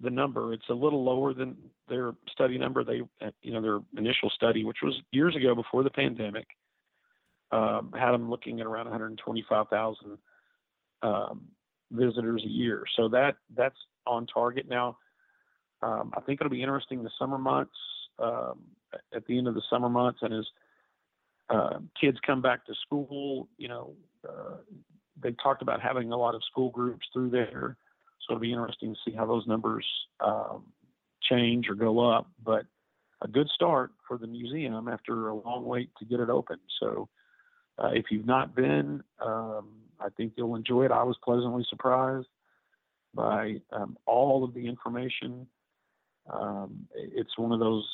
the 0.00 0.10
number. 0.10 0.52
It's 0.52 0.68
a 0.70 0.74
little 0.74 1.04
lower 1.04 1.34
than 1.34 1.56
their 1.88 2.12
study 2.30 2.58
number. 2.58 2.84
They, 2.84 3.02
you 3.42 3.52
know, 3.52 3.60
their 3.60 3.78
initial 3.96 4.30
study, 4.30 4.64
which 4.64 4.78
was 4.82 4.94
years 5.12 5.36
ago 5.36 5.54
before 5.54 5.82
the 5.82 5.90
pandemic, 5.90 6.46
um, 7.52 7.92
had 7.96 8.12
them 8.12 8.28
looking 8.30 8.60
at 8.60 8.66
around 8.66 8.86
125,000 8.86 10.18
um, 11.02 11.42
visitors 11.90 12.42
a 12.44 12.48
year. 12.48 12.84
So 12.96 13.08
that 13.08 13.36
that's 13.56 13.76
on 14.06 14.26
target 14.26 14.68
now. 14.68 14.98
Um, 15.82 16.12
I 16.16 16.20
think 16.20 16.40
it'll 16.40 16.50
be 16.50 16.62
interesting 16.62 17.02
the 17.02 17.10
summer 17.18 17.38
months. 17.38 17.76
Um, 18.18 18.60
at 19.14 19.26
the 19.26 19.36
end 19.36 19.46
of 19.46 19.54
the 19.54 19.62
summer 19.68 19.90
months, 19.90 20.20
and 20.22 20.32
as 20.32 20.44
uh, 21.50 21.78
kids 22.00 22.18
come 22.26 22.40
back 22.40 22.64
to 22.66 22.74
school, 22.86 23.48
you 23.58 23.68
know, 23.68 23.94
uh, 24.26 24.56
they 25.22 25.32
talked 25.42 25.62
about 25.62 25.80
having 25.80 26.12
a 26.12 26.16
lot 26.16 26.34
of 26.34 26.42
school 26.50 26.70
groups 26.70 27.06
through 27.12 27.30
there. 27.30 27.76
So 28.20 28.32
it'll 28.32 28.40
be 28.40 28.52
interesting 28.52 28.94
to 28.94 29.00
see 29.04 29.14
how 29.14 29.26
those 29.26 29.46
numbers 29.46 29.86
um, 30.20 30.64
change 31.22 31.68
or 31.68 31.74
go 31.74 32.10
up. 32.10 32.28
But 32.42 32.64
a 33.22 33.28
good 33.28 33.48
start 33.48 33.92
for 34.06 34.18
the 34.18 34.26
museum 34.26 34.88
after 34.88 35.28
a 35.28 35.34
long 35.34 35.64
wait 35.64 35.90
to 35.98 36.04
get 36.04 36.20
it 36.20 36.30
open. 36.30 36.58
So 36.80 37.08
uh, 37.78 37.90
if 37.92 38.06
you've 38.10 38.26
not 38.26 38.54
been, 38.54 39.02
um, 39.20 39.68
I 40.00 40.08
think 40.16 40.34
you'll 40.36 40.56
enjoy 40.56 40.84
it. 40.84 40.90
I 40.90 41.02
was 41.02 41.16
pleasantly 41.22 41.64
surprised 41.68 42.28
by 43.14 43.56
um, 43.72 43.96
all 44.06 44.44
of 44.44 44.54
the 44.54 44.66
information. 44.66 45.46
Um, 46.32 46.86
it's 46.94 47.36
one 47.38 47.52
of 47.52 47.60
those, 47.60 47.86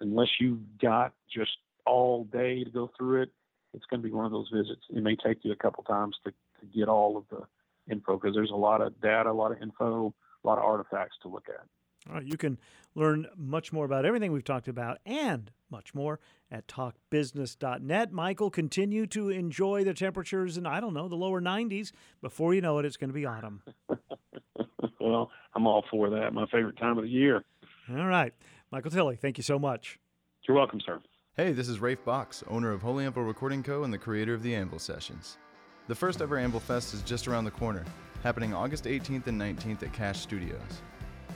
unless 0.00 0.28
you've 0.40 0.78
got 0.80 1.12
just 1.32 1.56
all 1.86 2.24
day 2.24 2.64
to 2.64 2.70
go 2.70 2.90
through 2.96 3.22
it, 3.22 3.30
it's 3.74 3.84
going 3.86 4.02
to 4.02 4.08
be 4.08 4.14
one 4.14 4.24
of 4.24 4.32
those 4.32 4.48
visits. 4.52 4.82
It 4.90 5.02
may 5.02 5.16
take 5.16 5.38
you 5.42 5.52
a 5.52 5.56
couple 5.56 5.84
times 5.84 6.16
to, 6.24 6.30
to 6.30 6.66
get 6.76 6.88
all 6.88 7.16
of 7.16 7.24
the 7.30 7.44
info 7.92 8.16
because 8.16 8.34
there's 8.34 8.50
a 8.50 8.56
lot 8.56 8.80
of 8.80 9.00
data, 9.00 9.30
a 9.30 9.32
lot 9.32 9.52
of 9.52 9.62
info, 9.62 10.14
a 10.42 10.46
lot 10.46 10.58
of 10.58 10.64
artifacts 10.64 11.16
to 11.22 11.28
look 11.28 11.46
at. 11.48 11.66
All 12.08 12.16
right, 12.16 12.26
you 12.26 12.36
can 12.36 12.58
learn 12.94 13.26
much 13.36 13.72
more 13.72 13.84
about 13.84 14.04
everything 14.04 14.32
we've 14.32 14.44
talked 14.44 14.68
about 14.68 14.98
and 15.04 15.50
much 15.70 15.94
more 15.94 16.20
at 16.50 16.66
talkbusiness.net. 16.66 18.12
Michael, 18.12 18.50
continue 18.50 19.06
to 19.08 19.28
enjoy 19.28 19.84
the 19.84 19.94
temperatures 19.94 20.56
in, 20.56 20.66
I 20.66 20.80
don't 20.80 20.94
know, 20.94 21.08
the 21.08 21.16
lower 21.16 21.40
90s. 21.40 21.92
Before 22.22 22.54
you 22.54 22.60
know 22.60 22.78
it, 22.78 22.86
it's 22.86 22.96
going 22.96 23.10
to 23.10 23.14
be 23.14 23.26
autumn. 23.26 23.62
well, 25.00 25.30
I'm 25.54 25.66
all 25.66 25.84
for 25.90 26.08
that. 26.10 26.32
My 26.32 26.46
favorite 26.46 26.78
time 26.78 26.96
of 26.96 27.04
the 27.04 27.10
year. 27.10 27.44
All 27.90 28.06
right. 28.06 28.32
Michael 28.70 28.90
Tilley, 28.90 29.16
thank 29.16 29.38
you 29.38 29.42
so 29.44 29.58
much. 29.58 29.98
You're 30.46 30.56
welcome, 30.56 30.80
sir. 30.84 31.00
Hey, 31.36 31.52
this 31.52 31.68
is 31.68 31.78
Rafe 31.78 32.04
Box, 32.04 32.42
owner 32.48 32.72
of 32.72 32.82
Holy 32.82 33.04
Anvil 33.04 33.22
Recording 33.22 33.62
Co. 33.62 33.84
and 33.84 33.92
the 33.92 33.98
creator 33.98 34.34
of 34.34 34.42
the 34.42 34.54
Anvil 34.54 34.78
Sessions. 34.78 35.38
The 35.86 35.94
first 35.94 36.20
ever 36.20 36.36
Anvil 36.36 36.60
Fest 36.60 36.94
is 36.94 37.02
just 37.02 37.28
around 37.28 37.44
the 37.44 37.50
corner, 37.50 37.84
happening 38.22 38.52
August 38.52 38.84
18th 38.84 39.26
and 39.26 39.40
19th 39.40 39.82
at 39.82 39.92
Cash 39.92 40.20
Studios. 40.20 40.82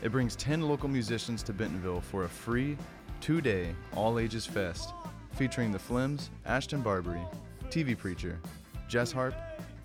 It 0.01 0.11
brings 0.11 0.37
10 0.37 0.63
local 0.63 0.89
musicians 0.89 1.43
to 1.45 1.53
Bentonville 1.53 2.01
for 2.01 2.25
a 2.25 2.29
free, 2.29 2.77
two 3.21 3.41
day, 3.41 3.75
all 3.95 4.19
ages 4.19 4.47
fest 4.47 4.93
featuring 5.35 5.73
the 5.73 5.79
Flims, 5.79 6.29
Ashton 6.47 6.83
Barbary, 6.83 7.23
TV 7.71 7.97
Preacher, 7.97 8.39
Jess 8.89 9.13
Harp, 9.13 9.35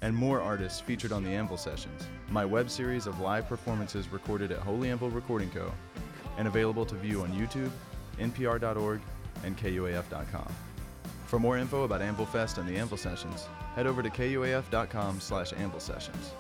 and 0.02 0.16
more 0.16 0.42
artists 0.42 0.80
featured 0.80 1.12
on 1.12 1.24
the 1.24 1.30
Anvil 1.30 1.58
Sessions, 1.58 2.08
my 2.30 2.46
web 2.46 2.70
series 2.70 3.08
of 3.08 3.20
live 3.20 3.48
performances 3.48 4.12
recorded 4.12 4.52
at 4.52 4.60
Holy 4.60 4.92
Anvil 4.92 5.10
Recording 5.10 5.50
Co. 5.50 5.72
and 6.38 6.48
available 6.48 6.86
to 6.86 6.96
view 6.96 7.22
on 7.22 7.32
YouTube, 7.32 7.72
NPR.org, 8.20 9.02
and 9.44 9.58
KUAF.com. 9.58 10.54
For 11.26 11.40
more 11.40 11.58
info 11.58 11.84
about 11.84 12.02
Anvil 12.02 12.26
Fest 12.26 12.58
and 12.58 12.68
the 12.68 12.78
Anvil 12.78 12.98
Sessions, 12.98 13.48
head 13.76 13.88
over 13.88 14.04
to 14.04 14.10
KUAF.com 14.10 15.20
slash 15.20 15.54
Anvil 15.54 15.80
Sessions. 15.80 16.32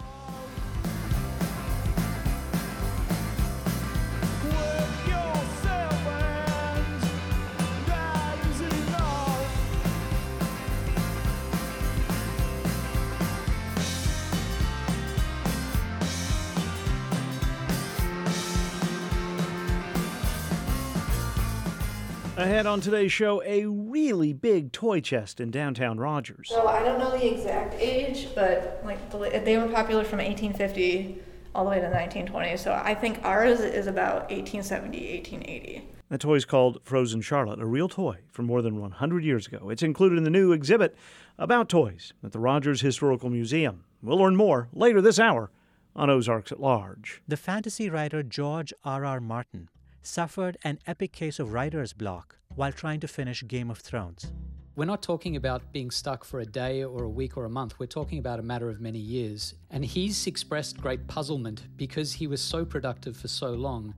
Ahead 22.37 22.67
on 22.67 22.81
today's 22.81 23.11
show, 23.11 23.41
a 23.47 23.65
really 23.65 24.31
big 24.31 24.71
toy 24.71 25.01
chest 25.01 25.39
in 25.39 25.49
downtown 25.49 25.97
Rogers. 25.97 26.49
So 26.49 26.67
I 26.67 26.83
don't 26.83 26.99
know 26.99 27.09
the 27.09 27.33
exact 27.33 27.73
age, 27.73 28.27
but 28.35 28.79
like 28.85 29.09
they 29.43 29.57
were 29.57 29.67
popular 29.67 30.03
from 30.03 30.19
1850 30.19 31.19
all 31.55 31.63
the 31.63 31.71
way 31.71 31.77
to 31.77 31.85
1920. 31.85 32.57
So 32.57 32.79
I 32.79 32.93
think 32.93 33.21
ours 33.23 33.61
is 33.61 33.87
about 33.87 34.29
1870, 34.29 35.15
1880. 35.17 35.87
The 36.09 36.17
toy 36.19 36.35
is 36.35 36.45
called 36.45 36.79
Frozen 36.83 37.21
Charlotte, 37.21 37.59
a 37.59 37.65
real 37.65 37.89
toy 37.89 38.19
from 38.29 38.45
more 38.45 38.61
than 38.61 38.79
100 38.79 39.23
years 39.23 39.47
ago. 39.47 39.71
It's 39.71 39.81
included 39.81 40.19
in 40.19 40.23
the 40.23 40.29
new 40.29 40.51
exhibit 40.51 40.95
about 41.39 41.69
toys 41.69 42.13
at 42.23 42.33
the 42.33 42.39
Rogers 42.39 42.81
Historical 42.81 43.31
Museum. 43.31 43.83
We'll 44.03 44.19
learn 44.19 44.35
more 44.35 44.69
later 44.73 45.01
this 45.01 45.17
hour 45.17 45.49
on 45.95 46.11
Ozarks 46.11 46.51
at 46.51 46.59
Large. 46.59 47.23
The 47.27 47.35
fantasy 47.35 47.89
writer 47.89 48.21
George 48.21 48.71
R. 48.83 49.03
R. 49.05 49.19
Martin 49.19 49.69
suffered 50.01 50.57
an 50.63 50.79
epic 50.87 51.11
case 51.11 51.39
of 51.39 51.53
writer's 51.53 51.93
block 51.93 52.37
while 52.55 52.71
trying 52.71 52.99
to 52.99 53.07
finish 53.07 53.43
Game 53.47 53.69
of 53.69 53.79
Thrones. 53.79 54.31
We're 54.75 54.85
not 54.85 55.01
talking 55.01 55.35
about 55.35 55.71
being 55.71 55.89
stuck 55.89 56.23
for 56.23 56.39
a 56.39 56.45
day 56.45 56.83
or 56.83 57.03
a 57.03 57.09
week 57.09 57.35
or 57.35 57.45
a 57.45 57.49
month. 57.49 57.79
We're 57.79 57.87
talking 57.87 58.19
about 58.19 58.39
a 58.39 58.43
matter 58.43 58.69
of 58.69 58.79
many 58.79 58.99
years. 58.99 59.55
And 59.71 59.83
he's 59.83 60.27
expressed 60.27 60.79
great 60.79 61.07
puzzlement 61.07 61.63
because 61.77 62.13
he 62.13 62.27
was 62.27 62.41
so 62.41 62.63
productive 62.63 63.17
for 63.17 63.27
so 63.27 63.53
long. 63.53 63.95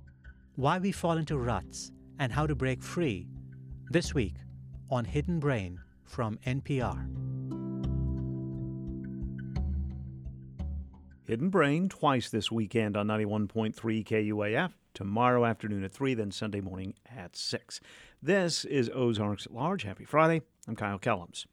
Why 0.56 0.80
we 0.80 0.94
fall 0.94 1.18
into 1.18 1.38
ruts 1.38 1.92
and 2.18 2.32
how 2.32 2.48
to 2.48 2.56
break 2.56 2.82
free. 2.82 3.28
This 3.90 4.14
week 4.14 4.36
on 4.90 5.04
Hidden 5.04 5.40
Brain 5.40 5.82
from 6.06 6.40
NPR. 6.46 6.98
Hidden 11.26 11.50
Brain 11.50 11.90
twice 11.90 12.30
this 12.30 12.52
weekend 12.52 12.98
on 12.98 13.08
91.3 13.08 13.74
KUAF 13.76 14.72
tomorrow 14.94 15.46
afternoon 15.46 15.84
at 15.84 15.92
3, 15.92 16.14
then 16.14 16.32
Sunday 16.32 16.62
morning 16.62 16.94
at 17.06 17.36
6. 17.36 17.80
This 18.22 18.66
is 18.66 18.90
Ozarks 18.94 19.46
at 19.46 19.54
Large. 19.54 19.84
Happy 19.84 20.06
Friday. 20.06 20.42
I'm 20.68 20.76
Kyle 20.76 21.00
Kellums. 21.00 21.46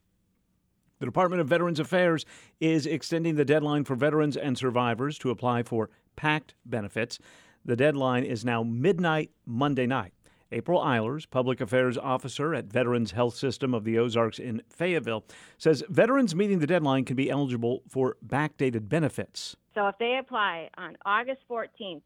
The 0.99 1.07
Department 1.07 1.41
of 1.41 1.49
Veterans 1.49 1.79
Affairs 1.79 2.25
is 2.59 2.87
extending 2.87 3.37
the 3.37 3.45
deadline 3.45 3.85
for 3.85 3.95
veterans 3.95 4.37
and 4.37 4.57
survivors 4.57 5.19
to 5.19 5.31
apply 5.31 5.63
for 5.63 5.91
PACT 6.17 6.55
benefits. 6.65 7.19
The 7.65 7.77
deadline 7.77 8.25
is 8.25 8.45
now 8.45 8.63
midnight 8.63 9.31
Monday 9.45 9.87
night. 9.87 10.13
April 10.53 10.81
Eilers, 10.81 11.29
Public 11.29 11.61
Affairs 11.61 11.99
Officer 11.99 12.55
at 12.55 12.67
Veterans 12.67 13.11
Health 13.11 13.35
System 13.35 13.75
of 13.75 13.85
the 13.85 13.99
Ozarks 13.99 14.39
in 14.39 14.63
Fayetteville, 14.71 15.25
says 15.59 15.83
veterans 15.89 16.35
meeting 16.35 16.61
the 16.61 16.67
deadline 16.67 17.05
can 17.05 17.17
be 17.17 17.29
eligible 17.31 17.83
for 17.89 18.17
backdated 18.25 18.89
benefits. 18.89 19.57
So 19.75 19.89
if 19.89 19.99
they 19.99 20.19
apply 20.19 20.71
on 20.79 20.97
August 21.05 21.43
14th, 21.51 22.03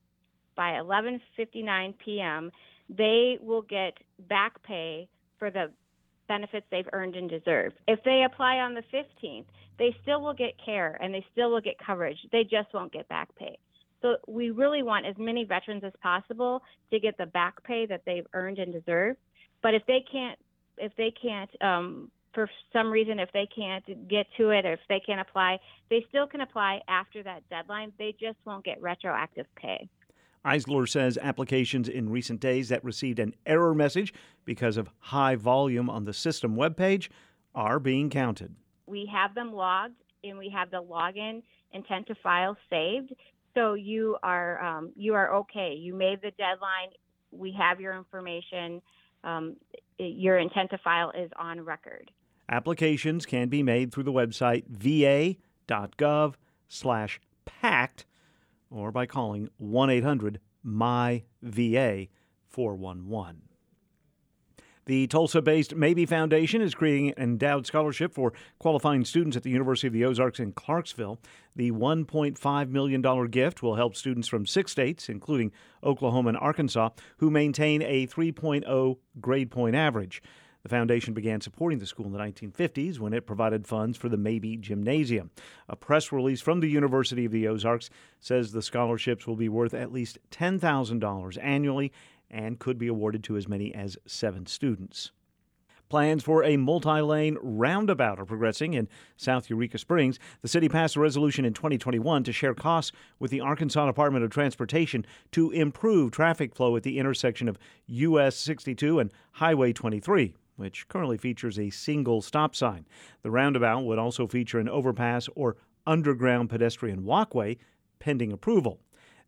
by 0.60 0.72
11:59 0.72 1.94
p.m., 2.04 2.52
they 2.90 3.38
will 3.40 3.62
get 3.62 3.94
back 4.28 4.62
pay 4.62 5.08
for 5.38 5.50
the 5.50 5.70
benefits 6.28 6.66
they've 6.70 6.88
earned 6.92 7.16
and 7.16 7.30
deserved. 7.30 7.76
If 7.88 8.00
they 8.04 8.24
apply 8.30 8.56
on 8.56 8.74
the 8.74 8.82
15th, 8.92 9.46
they 9.78 9.96
still 10.02 10.20
will 10.20 10.34
get 10.34 10.52
care 10.62 10.98
and 11.00 11.14
they 11.14 11.24
still 11.32 11.50
will 11.50 11.62
get 11.62 11.76
coverage. 11.78 12.18
They 12.30 12.42
just 12.42 12.74
won't 12.74 12.92
get 12.92 13.08
back 13.08 13.34
pay. 13.36 13.56
So 14.02 14.16
we 14.28 14.50
really 14.50 14.82
want 14.82 15.06
as 15.06 15.14
many 15.16 15.44
veterans 15.44 15.82
as 15.82 15.94
possible 16.02 16.62
to 16.90 17.00
get 17.00 17.16
the 17.16 17.24
back 17.24 17.64
pay 17.64 17.86
that 17.86 18.02
they've 18.04 18.26
earned 18.34 18.58
and 18.58 18.70
deserved. 18.70 19.18
But 19.62 19.72
if 19.72 19.86
they 19.86 20.04
can't, 20.12 20.38
if 20.76 20.92
they 20.96 21.10
can't, 21.10 21.50
um, 21.62 22.10
for 22.34 22.50
some 22.70 22.90
reason, 22.90 23.18
if 23.18 23.32
they 23.32 23.46
can't 23.46 24.08
get 24.08 24.26
to 24.36 24.50
it 24.50 24.66
or 24.66 24.74
if 24.74 24.80
they 24.90 25.00
can't 25.00 25.22
apply, 25.22 25.58
they 25.88 26.04
still 26.10 26.26
can 26.26 26.42
apply 26.42 26.82
after 26.86 27.22
that 27.22 27.48
deadline. 27.48 27.92
They 27.98 28.14
just 28.20 28.36
won't 28.44 28.64
get 28.64 28.82
retroactive 28.82 29.46
pay. 29.56 29.88
Eisler 30.44 30.88
says 30.88 31.18
applications 31.20 31.88
in 31.88 32.08
recent 32.08 32.40
days 32.40 32.68
that 32.70 32.82
received 32.82 33.18
an 33.18 33.34
error 33.44 33.74
message 33.74 34.12
because 34.44 34.76
of 34.76 34.88
high 34.98 35.36
volume 35.36 35.90
on 35.90 36.04
the 36.04 36.14
system 36.14 36.56
webpage 36.56 37.08
are 37.54 37.78
being 37.78 38.08
counted. 38.08 38.54
We 38.86 39.06
have 39.12 39.34
them 39.34 39.52
logged 39.52 39.96
and 40.24 40.38
we 40.38 40.48
have 40.50 40.70
the 40.70 40.82
login 40.82 41.42
intent 41.72 42.06
to 42.06 42.14
file 42.16 42.56
saved. 42.68 43.12
So 43.54 43.74
you 43.74 44.16
are 44.22 44.62
um, 44.62 44.92
you 44.96 45.14
are 45.14 45.34
okay. 45.36 45.74
You 45.74 45.94
made 45.94 46.20
the 46.22 46.30
deadline. 46.32 46.90
We 47.32 47.52
have 47.52 47.80
your 47.80 47.96
information. 47.96 48.80
Um, 49.24 49.56
your 49.98 50.38
intent 50.38 50.70
to 50.70 50.78
file 50.78 51.10
is 51.10 51.30
on 51.38 51.60
record. 51.60 52.10
Applications 52.48 53.26
can 53.26 53.48
be 53.48 53.62
made 53.62 53.92
through 53.92 54.04
the 54.04 54.12
website 54.12 54.66
va.gov 54.66 56.34
slash 56.68 57.20
pact 57.44 58.06
or 58.70 58.90
by 58.92 59.06
calling 59.06 59.48
1 59.58 59.90
800 59.90 60.40
MyVA 60.64 62.08
411. 62.48 63.42
The 64.86 65.06
Tulsa 65.06 65.40
based 65.40 65.76
Mabee 65.76 66.06
Foundation 66.06 66.60
is 66.62 66.74
creating 66.74 67.10
an 67.10 67.22
endowed 67.22 67.66
scholarship 67.66 68.12
for 68.12 68.32
qualifying 68.58 69.04
students 69.04 69.36
at 69.36 69.44
the 69.44 69.50
University 69.50 69.86
of 69.86 69.92
the 69.92 70.04
Ozarks 70.04 70.40
in 70.40 70.52
Clarksville. 70.52 71.20
The 71.54 71.70
$1.5 71.70 72.68
million 72.70 73.30
gift 73.30 73.62
will 73.62 73.76
help 73.76 73.94
students 73.94 74.26
from 74.26 74.46
six 74.46 74.72
states, 74.72 75.08
including 75.08 75.52
Oklahoma 75.84 76.30
and 76.30 76.38
Arkansas, 76.38 76.90
who 77.18 77.30
maintain 77.30 77.82
a 77.82 78.06
3.0 78.06 78.96
grade 79.20 79.50
point 79.50 79.76
average. 79.76 80.22
The 80.62 80.68
foundation 80.68 81.14
began 81.14 81.40
supporting 81.40 81.78
the 81.78 81.86
school 81.86 82.06
in 82.06 82.12
the 82.12 82.18
1950s 82.18 82.98
when 82.98 83.14
it 83.14 83.26
provided 83.26 83.66
funds 83.66 83.96
for 83.96 84.08
the 84.08 84.18
Mabee 84.18 84.58
Gymnasium. 84.58 85.30
A 85.68 85.76
press 85.76 86.12
release 86.12 86.40
from 86.40 86.60
the 86.60 86.68
University 86.68 87.24
of 87.24 87.32
the 87.32 87.48
Ozarks 87.48 87.88
says 88.20 88.52
the 88.52 88.60
scholarships 88.60 89.26
will 89.26 89.36
be 89.36 89.48
worth 89.48 89.72
at 89.72 89.92
least 89.92 90.18
$10,000 90.30 91.38
annually 91.42 91.92
and 92.30 92.58
could 92.58 92.78
be 92.78 92.88
awarded 92.88 93.24
to 93.24 93.36
as 93.36 93.48
many 93.48 93.74
as 93.74 93.96
seven 94.06 94.46
students. 94.46 95.12
Plans 95.88 96.22
for 96.22 96.44
a 96.44 96.56
multi 96.56 97.00
lane 97.00 97.36
roundabout 97.42 98.20
are 98.20 98.24
progressing 98.24 98.74
in 98.74 98.86
South 99.16 99.50
Eureka 99.50 99.76
Springs. 99.76 100.20
The 100.40 100.46
city 100.46 100.68
passed 100.68 100.94
a 100.94 101.00
resolution 101.00 101.44
in 101.44 101.52
2021 101.52 102.22
to 102.22 102.32
share 102.32 102.54
costs 102.54 102.92
with 103.18 103.32
the 103.32 103.40
Arkansas 103.40 103.86
Department 103.86 104.24
of 104.24 104.30
Transportation 104.30 105.04
to 105.32 105.50
improve 105.50 106.12
traffic 106.12 106.54
flow 106.54 106.76
at 106.76 106.84
the 106.84 107.00
intersection 107.00 107.48
of 107.48 107.58
US 107.88 108.36
62 108.36 109.00
and 109.00 109.10
Highway 109.32 109.72
23 109.72 110.36
which 110.60 110.86
currently 110.88 111.16
features 111.16 111.58
a 111.58 111.70
single 111.70 112.20
stop 112.20 112.54
sign. 112.54 112.86
The 113.22 113.30
roundabout 113.30 113.80
would 113.84 113.98
also 113.98 114.26
feature 114.26 114.58
an 114.58 114.68
overpass 114.68 115.26
or 115.34 115.56
underground 115.86 116.50
pedestrian 116.50 117.04
walkway 117.04 117.56
pending 117.98 118.30
approval. 118.30 118.78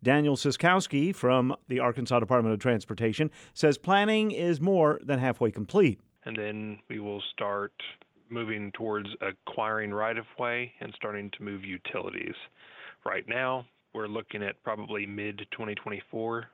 Daniel 0.02 0.36
Siskowski 0.36 1.14
from 1.14 1.56
the 1.68 1.78
Arkansas 1.78 2.20
Department 2.20 2.52
of 2.52 2.60
Transportation 2.60 3.30
says 3.54 3.78
planning 3.78 4.30
is 4.30 4.60
more 4.60 5.00
than 5.02 5.18
halfway 5.18 5.50
complete. 5.50 6.00
And 6.24 6.36
then 6.36 6.78
we 6.90 6.98
will 7.00 7.22
start 7.32 7.72
moving 8.28 8.70
towards 8.72 9.08
acquiring 9.20 9.92
right 9.92 10.18
of 10.18 10.26
way 10.38 10.72
and 10.80 10.92
starting 10.96 11.30
to 11.38 11.42
move 11.42 11.64
utilities. 11.64 12.34
Right 13.04 13.24
now, 13.26 13.66
we're 13.94 14.06
looking 14.06 14.42
at 14.42 14.62
probably 14.62 15.06
mid 15.06 15.38
2024 15.52 16.46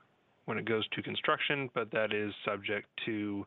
when 0.45 0.57
it 0.57 0.65
goes 0.65 0.87
to 0.89 1.01
construction, 1.01 1.69
but 1.73 1.91
that 1.91 2.13
is 2.13 2.33
subject 2.45 2.87
to 3.05 3.45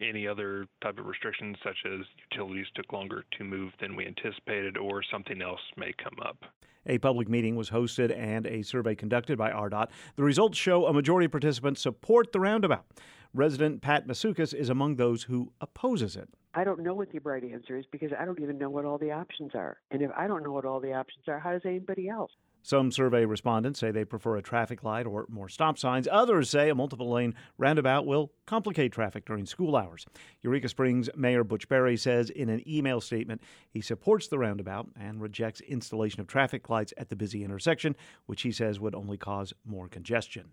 any 0.00 0.26
other 0.26 0.66
type 0.82 0.98
of 0.98 1.06
restrictions, 1.06 1.56
such 1.62 1.78
as 1.86 2.00
utilities 2.30 2.66
took 2.74 2.92
longer 2.92 3.24
to 3.38 3.44
move 3.44 3.72
than 3.80 3.96
we 3.96 4.06
anticipated, 4.06 4.76
or 4.76 5.02
something 5.02 5.42
else 5.42 5.60
may 5.76 5.92
come 6.02 6.16
up. 6.24 6.44
A 6.86 6.98
public 6.98 7.28
meeting 7.28 7.56
was 7.56 7.70
hosted 7.70 8.16
and 8.16 8.46
a 8.46 8.62
survey 8.62 8.94
conducted 8.94 9.36
by 9.36 9.50
ARDOT. 9.50 9.88
The 10.16 10.22
results 10.22 10.56
show 10.56 10.86
a 10.86 10.92
majority 10.92 11.26
of 11.26 11.32
participants 11.32 11.82
support 11.82 12.32
the 12.32 12.40
roundabout. 12.40 12.86
Resident 13.34 13.82
Pat 13.82 14.08
Masukas 14.08 14.54
is 14.54 14.70
among 14.70 14.96
those 14.96 15.24
who 15.24 15.52
opposes 15.60 16.16
it. 16.16 16.28
I 16.54 16.64
don't 16.64 16.80
know 16.80 16.94
what 16.94 17.12
the 17.12 17.20
right 17.20 17.44
answer 17.44 17.76
is 17.76 17.84
because 17.92 18.10
I 18.18 18.24
don't 18.24 18.40
even 18.40 18.58
know 18.58 18.70
what 18.70 18.84
all 18.84 18.98
the 18.98 19.12
options 19.12 19.52
are. 19.54 19.78
And 19.90 20.02
if 20.02 20.10
I 20.16 20.26
don't 20.26 20.42
know 20.42 20.50
what 20.50 20.64
all 20.64 20.80
the 20.80 20.94
options 20.94 21.28
are, 21.28 21.38
how 21.38 21.52
does 21.52 21.62
anybody 21.64 22.08
else? 22.08 22.32
Some 22.62 22.92
survey 22.92 23.24
respondents 23.24 23.80
say 23.80 23.90
they 23.90 24.04
prefer 24.04 24.36
a 24.36 24.42
traffic 24.42 24.84
light 24.84 25.06
or 25.06 25.26
more 25.28 25.48
stop 25.48 25.78
signs. 25.78 26.06
Others 26.10 26.50
say 26.50 26.68
a 26.68 26.74
multiple 26.74 27.10
lane 27.10 27.34
roundabout 27.56 28.06
will 28.06 28.32
complicate 28.46 28.92
traffic 28.92 29.24
during 29.24 29.46
school 29.46 29.76
hours. 29.76 30.06
Eureka 30.42 30.68
Springs 30.68 31.08
Mayor 31.16 31.44
Butch 31.44 31.68
Berry 31.68 31.96
says 31.96 32.30
in 32.30 32.48
an 32.48 32.62
email 32.68 33.00
statement 33.00 33.42
he 33.70 33.80
supports 33.80 34.28
the 34.28 34.38
roundabout 34.38 34.88
and 34.98 35.20
rejects 35.20 35.60
installation 35.62 36.20
of 36.20 36.26
traffic 36.26 36.68
lights 36.68 36.92
at 36.98 37.08
the 37.08 37.16
busy 37.16 37.44
intersection, 37.44 37.96
which 38.26 38.42
he 38.42 38.52
says 38.52 38.78
would 38.78 38.94
only 38.94 39.16
cause 39.16 39.52
more 39.64 39.88
congestion. 39.88 40.50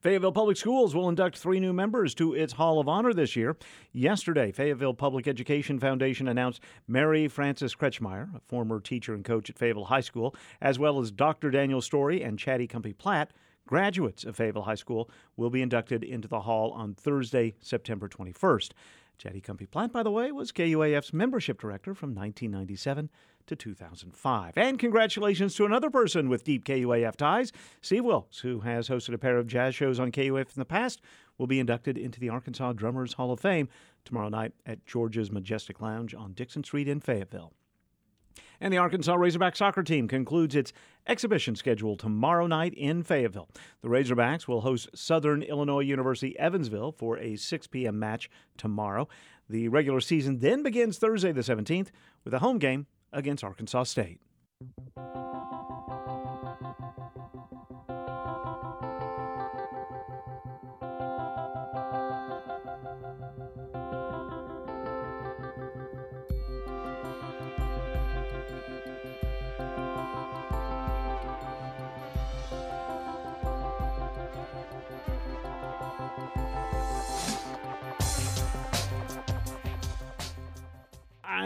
Fayetteville 0.00 0.32
Public 0.32 0.56
Schools 0.56 0.94
will 0.94 1.10
induct 1.10 1.36
three 1.36 1.60
new 1.60 1.74
members 1.74 2.14
to 2.14 2.32
its 2.32 2.54
Hall 2.54 2.80
of 2.80 2.88
Honor 2.88 3.12
this 3.12 3.36
year. 3.36 3.54
Yesterday, 3.92 4.50
Fayetteville 4.50 4.94
Public 4.94 5.28
Education 5.28 5.78
Foundation 5.78 6.26
announced 6.26 6.62
Mary 6.88 7.28
Frances 7.28 7.74
Kretschmeyer, 7.74 8.34
a 8.34 8.40
former 8.40 8.80
teacher 8.80 9.12
and 9.12 9.22
coach 9.22 9.50
at 9.50 9.58
Fayetteville 9.58 9.84
High 9.84 10.00
School, 10.00 10.34
as 10.62 10.78
well 10.78 11.00
as 11.00 11.10
Dr. 11.10 11.50
Daniel 11.50 11.82
Story 11.82 12.22
and 12.22 12.38
Chatty 12.38 12.66
Cumpy 12.66 12.96
Platt, 12.96 13.32
graduates 13.66 14.24
of 14.24 14.36
Fayetteville 14.36 14.62
High 14.62 14.74
School, 14.74 15.10
will 15.36 15.50
be 15.50 15.60
inducted 15.60 16.02
into 16.02 16.28
the 16.28 16.40
Hall 16.40 16.70
on 16.70 16.94
Thursday, 16.94 17.54
September 17.60 18.08
21st. 18.08 18.70
Chatty 19.18 19.42
Cumpy 19.42 19.70
Platt, 19.70 19.92
by 19.92 20.02
the 20.02 20.10
way, 20.10 20.32
was 20.32 20.50
KUAF's 20.50 21.12
membership 21.12 21.60
director 21.60 21.92
from 21.92 22.14
1997 22.14 23.10
to 23.50 23.56
2005. 23.56 24.52
And 24.56 24.78
congratulations 24.78 25.56
to 25.56 25.66
another 25.66 25.90
person 25.90 26.28
with 26.28 26.44
deep 26.44 26.64
KUAF 26.64 27.16
ties. 27.16 27.52
Steve 27.82 28.04
Wilkes, 28.04 28.38
who 28.38 28.60
has 28.60 28.88
hosted 28.88 29.12
a 29.12 29.18
pair 29.18 29.38
of 29.38 29.48
jazz 29.48 29.74
shows 29.74 29.98
on 29.98 30.12
KUAF 30.12 30.56
in 30.56 30.60
the 30.60 30.64
past, 30.64 31.00
will 31.36 31.48
be 31.48 31.58
inducted 31.58 31.98
into 31.98 32.20
the 32.20 32.28
Arkansas 32.28 32.74
Drummers 32.74 33.14
Hall 33.14 33.32
of 33.32 33.40
Fame 33.40 33.68
tomorrow 34.04 34.28
night 34.28 34.52
at 34.64 34.86
George's 34.86 35.32
Majestic 35.32 35.80
Lounge 35.80 36.14
on 36.14 36.32
Dixon 36.32 36.62
Street 36.62 36.86
in 36.86 37.00
Fayetteville. 37.00 37.52
And 38.60 38.72
the 38.72 38.78
Arkansas 38.78 39.14
Razorback 39.14 39.56
soccer 39.56 39.82
team 39.82 40.06
concludes 40.06 40.54
its 40.54 40.72
exhibition 41.08 41.56
schedule 41.56 41.96
tomorrow 41.96 42.46
night 42.46 42.74
in 42.74 43.02
Fayetteville. 43.02 43.48
The 43.82 43.88
Razorbacks 43.88 44.46
will 44.46 44.60
host 44.60 44.90
Southern 44.94 45.42
Illinois 45.42 45.80
University 45.80 46.36
Edwardsville 46.38 46.94
for 46.94 47.18
a 47.18 47.36
6 47.36 47.66
p.m. 47.68 47.98
match 47.98 48.30
tomorrow. 48.56 49.08
The 49.50 49.66
regular 49.66 50.00
season 50.00 50.38
then 50.38 50.62
begins 50.62 50.98
Thursday 50.98 51.32
the 51.32 51.40
17th 51.40 51.88
with 52.24 52.32
a 52.34 52.38
home 52.38 52.58
game 52.58 52.86
against 53.12 53.44
Arkansas 53.44 53.84
State. 53.84 54.20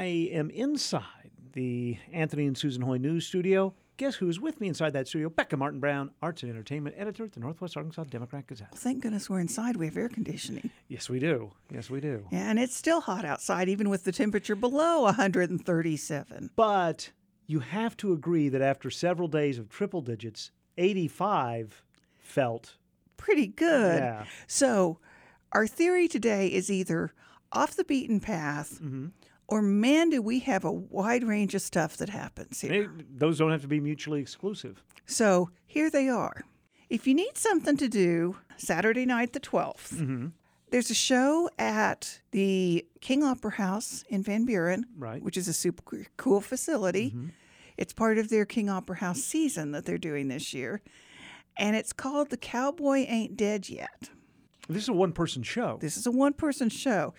I 0.04 0.28
am 0.32 0.50
inside 0.50 1.23
the 1.54 1.96
Anthony 2.12 2.46
and 2.46 2.56
Susan 2.58 2.82
Hoy 2.82 2.98
News 2.98 3.26
Studio. 3.26 3.74
Guess 3.96 4.16
who's 4.16 4.40
with 4.40 4.60
me 4.60 4.66
inside 4.66 4.92
that 4.94 5.06
studio? 5.06 5.28
Becca 5.30 5.56
Martin 5.56 5.78
Brown, 5.78 6.10
Arts 6.20 6.42
and 6.42 6.50
Entertainment 6.50 6.96
Editor 6.98 7.24
at 7.24 7.32
the 7.32 7.38
Northwest 7.40 7.76
Arkansas 7.76 8.04
Democrat 8.04 8.44
Gazette. 8.48 8.72
Well, 8.72 8.80
thank 8.80 9.02
goodness 9.02 9.30
we're 9.30 9.38
inside. 9.38 9.76
We 9.76 9.86
have 9.86 9.96
air 9.96 10.08
conditioning. 10.08 10.70
Yes, 10.88 11.08
we 11.08 11.20
do. 11.20 11.52
Yes, 11.72 11.88
we 11.88 12.00
do. 12.00 12.26
Yeah, 12.32 12.50
and 12.50 12.58
it's 12.58 12.76
still 12.76 13.00
hot 13.00 13.24
outside, 13.24 13.68
even 13.68 13.88
with 13.88 14.02
the 14.02 14.10
temperature 14.10 14.56
below 14.56 15.02
137. 15.02 16.50
But 16.56 17.10
you 17.46 17.60
have 17.60 17.96
to 17.98 18.12
agree 18.12 18.48
that 18.48 18.60
after 18.62 18.90
several 18.90 19.28
days 19.28 19.58
of 19.58 19.68
triple 19.68 20.00
digits, 20.00 20.50
85 20.76 21.84
felt 22.18 22.76
pretty 23.16 23.46
good. 23.46 24.00
Yeah. 24.02 24.24
So, 24.48 24.98
our 25.52 25.68
theory 25.68 26.08
today 26.08 26.48
is 26.48 26.68
either 26.68 27.12
off 27.52 27.76
the 27.76 27.84
beaten 27.84 28.18
path 28.18 28.80
Mm-hmm. 28.82 29.06
Or 29.48 29.60
man, 29.62 30.10
do 30.10 30.22
we 30.22 30.40
have 30.40 30.64
a 30.64 30.72
wide 30.72 31.24
range 31.24 31.54
of 31.54 31.62
stuff 31.62 31.96
that 31.98 32.08
happens 32.08 32.60
here. 32.62 32.72
It- 32.84 33.18
those 33.18 33.38
don't 33.38 33.50
have 33.50 33.62
to 33.62 33.68
be 33.68 33.80
mutually 33.80 34.20
exclusive. 34.20 34.82
So 35.06 35.50
here 35.66 35.90
they 35.90 36.08
are. 36.08 36.44
If 36.88 37.06
you 37.06 37.14
need 37.14 37.36
something 37.36 37.76
to 37.78 37.88
do, 37.88 38.36
Saturday 38.56 39.04
night 39.06 39.32
the 39.32 39.40
12th, 39.40 39.94
Mm-hmm. 39.94 40.26
there's 40.70 40.90
a 40.90 40.94
show 40.94 41.48
at 41.58 42.20
the 42.30 42.86
King 43.00 43.22
Opera 43.22 43.52
House 43.52 44.04
in 44.08 44.22
Van 44.22 44.44
Buren, 44.44 44.86
Right. 44.96 45.22
which 45.22 45.36
is 45.36 45.48
a 45.48 45.52
super 45.52 45.82
cool 46.16 46.40
facility. 46.40 47.10
Mhm. 47.10 47.30
It's 47.76 47.92
part 47.92 48.18
of 48.18 48.28
their 48.28 48.44
King 48.44 48.68
Opera 48.70 48.96
House 48.96 49.22
season 49.22 49.72
that 49.72 49.84
they're 49.84 49.98
doing 49.98 50.28
this 50.28 50.54
year. 50.54 50.80
And 51.56 51.76
it's 51.76 51.92
called 51.92 52.30
The 52.30 52.36
Cowboy 52.36 53.04
Ain't 53.08 53.36
Dead 53.36 53.68
Yet. 53.68 54.10
This 54.68 54.84
is 54.84 54.88
a 54.88 54.92
one 54.94 55.12
person 55.12 55.42
show. 55.42 55.78
This 55.80 55.96
is 55.96 56.06
a 56.06 56.10
one 56.10 56.32
person 56.32 56.68
show. 56.70 57.12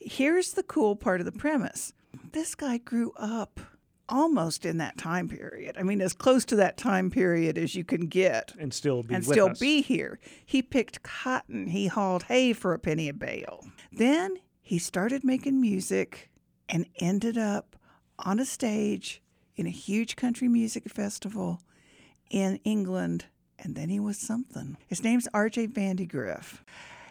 Here's 0.00 0.52
the 0.52 0.62
cool 0.62 0.96
part 0.96 1.20
of 1.20 1.26
the 1.26 1.32
premise 1.32 1.92
this 2.32 2.54
guy 2.54 2.78
grew 2.78 3.12
up 3.16 3.60
almost 4.08 4.66
in 4.66 4.78
that 4.78 4.98
time 4.98 5.28
period. 5.28 5.76
I 5.78 5.82
mean, 5.82 6.00
as 6.00 6.12
close 6.12 6.44
to 6.46 6.56
that 6.56 6.76
time 6.76 7.10
period 7.10 7.56
as 7.56 7.74
you 7.74 7.84
can 7.84 8.06
get 8.06 8.52
and 8.58 8.74
still 8.74 9.02
be 9.02 9.14
and 9.14 9.24
with 9.24 9.34
still 9.34 9.50
us. 9.50 9.58
be 9.58 9.82
here. 9.82 10.18
He 10.44 10.62
picked 10.62 11.02
cotton, 11.02 11.68
he 11.68 11.86
hauled 11.86 12.24
hay 12.24 12.52
for 12.52 12.74
a 12.74 12.78
penny 12.78 13.08
a 13.08 13.14
bale. 13.14 13.64
Then 13.92 14.36
he 14.60 14.78
started 14.78 15.24
making 15.24 15.60
music 15.60 16.30
and 16.68 16.86
ended 16.96 17.38
up 17.38 17.76
on 18.18 18.38
a 18.38 18.44
stage 18.44 19.22
in 19.56 19.66
a 19.66 19.70
huge 19.70 20.16
country 20.16 20.48
music 20.48 20.88
festival 20.88 21.60
in 22.30 22.56
England. 22.64 23.26
And 23.58 23.74
then 23.74 23.88
he 23.90 24.00
was 24.00 24.18
something. 24.18 24.76
His 24.86 25.04
name's 25.04 25.28
RJ 25.34 25.70
Vandegrift. 25.74 26.62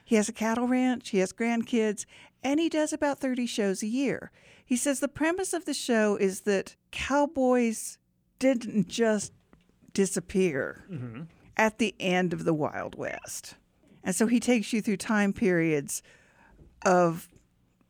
He 0.03 0.15
has 0.15 0.27
a 0.27 0.33
cattle 0.33 0.67
ranch, 0.67 1.09
he 1.09 1.19
has 1.19 1.31
grandkids, 1.31 2.05
and 2.43 2.59
he 2.59 2.69
does 2.69 2.93
about 2.93 3.19
30 3.19 3.45
shows 3.45 3.83
a 3.83 3.87
year. 3.87 4.31
He 4.65 4.75
says 4.75 4.99
the 4.99 5.07
premise 5.07 5.53
of 5.53 5.65
the 5.65 5.73
show 5.73 6.15
is 6.15 6.41
that 6.41 6.75
cowboys 6.91 7.97
didn't 8.39 8.87
just 8.87 9.33
disappear 9.93 10.85
Mm-hmm. 10.91 11.21
at 11.57 11.77
the 11.79 11.95
end 11.99 12.31
of 12.33 12.45
the 12.45 12.53
Wild 12.53 12.95
West. 12.95 13.55
And 14.03 14.15
so 14.15 14.27
he 14.27 14.39
takes 14.39 14.71
you 14.71 14.81
through 14.81 14.97
time 14.97 15.33
periods 15.33 16.01
of 16.85 17.27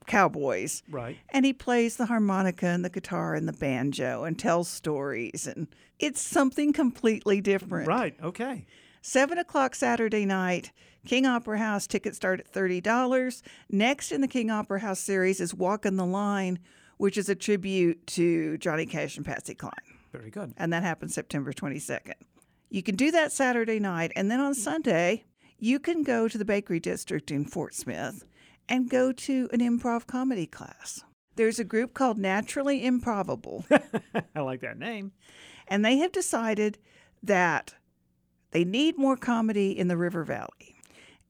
cowboys. 0.07 0.81
Right. 0.89 1.17
And 1.29 1.45
he 1.45 1.53
plays 1.53 1.97
the 1.97 2.07
harmonica 2.07 2.65
and 2.65 2.83
the 2.83 2.89
guitar 2.89 3.35
and 3.35 3.47
the 3.47 3.53
banjo 3.53 4.23
and 4.23 4.39
tells 4.39 4.67
stories. 4.67 5.45
And 5.45 5.67
it's 5.99 6.21
something 6.21 6.73
completely 6.73 7.41
different. 7.41 7.87
Right. 7.87 8.15
Okay. 8.23 8.65
Seven 9.01 9.37
o'clock 9.37 9.75
Saturday 9.75 10.25
night, 10.25 10.71
King 11.05 11.25
Opera 11.25 11.57
House 11.57 11.87
tickets 11.87 12.17
start 12.17 12.41
at 12.41 12.51
$30. 12.51 13.41
Next 13.69 14.11
in 14.11 14.19
the 14.21 14.27
King 14.27 14.51
Opera 14.51 14.81
House 14.81 14.99
series 14.99 15.39
is 15.39 15.53
Walking 15.53 15.95
the 15.95 16.05
Line, 16.05 16.59
which 16.97 17.17
is 17.17 17.29
a 17.29 17.35
tribute 17.35 18.05
to 18.07 18.57
Johnny 18.57 18.85
Cash 18.85 19.15
and 19.15 19.25
Patsy 19.25 19.55
Cline. 19.55 19.71
Very 20.11 20.29
good. 20.29 20.53
And 20.57 20.73
that 20.73 20.83
happens 20.83 21.13
September 21.13 21.53
22nd. 21.53 22.15
You 22.69 22.83
can 22.83 22.95
do 22.95 23.09
that 23.11 23.31
Saturday 23.31 23.79
night. 23.79 24.11
And 24.15 24.29
then 24.29 24.41
on 24.41 24.53
Sunday, 24.53 25.23
you 25.57 25.79
can 25.79 26.03
go 26.03 26.27
to 26.27 26.37
the 26.37 26.45
Bakery 26.45 26.81
District 26.81 27.31
in 27.31 27.45
Fort 27.45 27.73
Smith 27.73 28.25
and 28.67 28.89
go 28.89 29.13
to 29.13 29.49
an 29.53 29.59
improv 29.59 30.07
comedy 30.07 30.45
class. 30.45 31.03
There's 31.35 31.57
a 31.59 31.63
group 31.63 31.93
called 31.93 32.17
Naturally 32.17 32.85
Improbable. 32.85 33.65
I 34.35 34.41
like 34.41 34.59
that 34.61 34.77
name. 34.77 35.13
And 35.69 35.85
they 35.85 35.97
have 35.97 36.11
decided 36.11 36.77
that 37.23 37.75
they 38.51 38.63
need 38.63 38.97
more 38.97 39.17
comedy 39.17 39.77
in 39.77 39.87
the 39.87 39.97
River 39.97 40.23
Valley. 40.23 40.75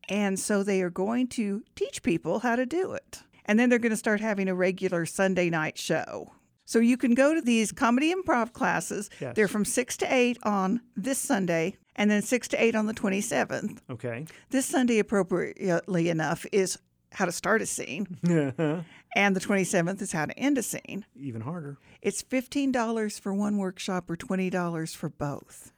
And 0.10 0.40
so 0.40 0.64
they 0.64 0.82
are 0.82 0.90
going 0.90 1.28
to 1.30 1.64
teach 1.76 2.02
people 2.02 2.40
how 2.40 2.56
to 2.56 2.66
do 2.66 2.94
it. 2.94 3.22
And 3.46 3.60
then 3.60 3.70
they're 3.70 3.80
going 3.80 3.92
to 3.92 3.98
start 3.98 4.22
having 4.22 4.48
a 4.48 4.56
regular 4.56 5.06
Sunday 5.06 5.50
night 5.50 5.78
show. 5.78 6.34
So 6.66 6.80
you 6.80 6.98
can 6.98 7.16
go 7.16 7.34
to 7.34 7.42
these 7.42 7.72
comedy 7.72 8.14
improv 8.14 8.54
classes. 8.54 9.10
Yes. 9.20 9.36
They're 9.36 9.48
from 9.48 9.66
6 9.66 9.98
to 9.98 10.14
8 10.14 10.38
on 10.44 10.82
this 10.96 11.18
Sunday 11.18 11.76
and 11.96 12.12
then 12.12 12.22
6 12.22 12.48
to 12.50 12.64
8 12.64 12.76
on 12.76 12.86
the 12.86 12.94
27th. 12.94 13.80
Okay. 13.90 14.26
This 14.52 14.68
Sunday, 14.68 15.00
appropriately 15.00 16.10
enough, 16.10 16.46
is 16.52 16.78
how 17.12 17.26
to 17.26 17.32
start 17.32 17.62
a 17.62 17.66
scene, 17.66 18.18
and 19.16 19.36
the 19.36 19.40
27th 19.40 20.02
is 20.02 20.12
how 20.12 20.26
to 20.28 20.38
end 20.38 20.58
a 20.58 20.64
scene. 20.64 21.06
Even 21.16 21.42
harder. 21.42 21.78
It's 22.02 22.22
$15 22.22 23.20
for 23.20 23.34
one 23.34 23.58
workshop 23.58 24.10
or 24.10 24.16
$20 24.16 24.96
for 24.96 25.10
both. 25.10 25.72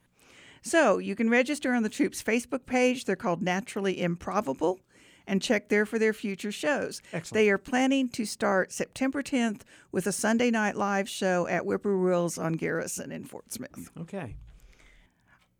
So 0.62 0.98
you 0.98 1.14
can 1.14 1.28
register 1.28 1.74
on 1.74 1.82
the 1.82 1.88
troop's 1.88 2.22
Facebook 2.22 2.66
page. 2.66 3.04
They're 3.04 3.16
called 3.16 3.42
Naturally 3.42 4.00
Improbable 4.00 4.80
and 5.26 5.42
check 5.42 5.68
there 5.68 5.86
for 5.86 5.98
their 5.98 6.12
future 6.12 6.52
shows. 6.52 7.00
Excellent. 7.12 7.34
They 7.34 7.50
are 7.50 7.58
planning 7.58 8.08
to 8.10 8.24
start 8.24 8.72
September 8.72 9.22
10th 9.22 9.62
with 9.90 10.06
a 10.06 10.12
Sunday 10.12 10.50
night 10.50 10.76
live 10.76 11.08
show 11.08 11.46
at 11.46 11.62
Whippoorwills 11.62 12.42
on 12.42 12.54
Garrison 12.54 13.12
in 13.12 13.24
Fort 13.24 13.52
Smith. 13.52 13.90
Okay. 14.00 14.36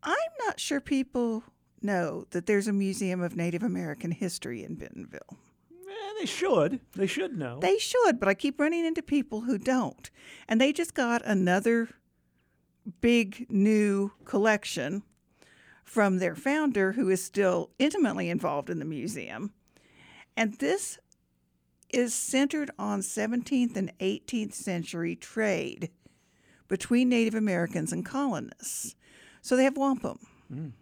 I'm 0.03 0.17
not 0.47 0.59
sure 0.59 0.81
people 0.81 1.45
know 1.81 2.25
that 2.31 2.47
there's 2.47 2.69
a 2.69 2.73
Museum 2.73 3.21
of 3.23 3.37
Native 3.37 3.63
American 3.63 4.11
History 4.11 4.65
in 4.65 4.75
Bentonville. 4.75 5.39
Eh, 5.71 6.13
they 6.19 6.27
should. 6.27 6.81
They 6.95 7.07
should 7.07 7.39
know. 7.39 7.59
They 7.61 7.79
should, 7.79 8.19
but 8.19 8.29
I 8.29 8.35
keep 8.35 8.59
running 8.59 8.85
into 8.85 9.03
people 9.03 9.43
who 9.43 9.59
don't. 9.59 10.11
And 10.49 10.61
they 10.61 10.73
just 10.73 10.95
got 10.95 11.23
another 11.25 11.89
big 13.01 13.47
new 13.51 14.13
collection 14.25 15.03
from 15.85 16.19
their 16.19 16.35
founder, 16.35 16.93
who 16.93 17.09
is 17.09 17.23
still 17.23 17.71
intimately 17.79 18.31
involved 18.31 18.71
in 18.71 18.79
the 18.79 18.85
museum. 18.85 19.53
And 20.37 20.55
this 20.59 20.99
is 21.91 22.15
centered 22.15 22.71
on 22.79 23.01
17th 23.01 23.77
and 23.77 23.93
18th 23.99 24.55
century 24.55 25.15
trade 25.15 25.91
between 26.69 27.11
Native 27.11 27.35
Americans 27.35 27.93
and 27.93 28.05
colonists. 28.05 28.95
So 29.43 29.57
they 29.57 29.65
have 29.65 29.77
wampum. 29.77 30.19
Mm. 30.51 30.73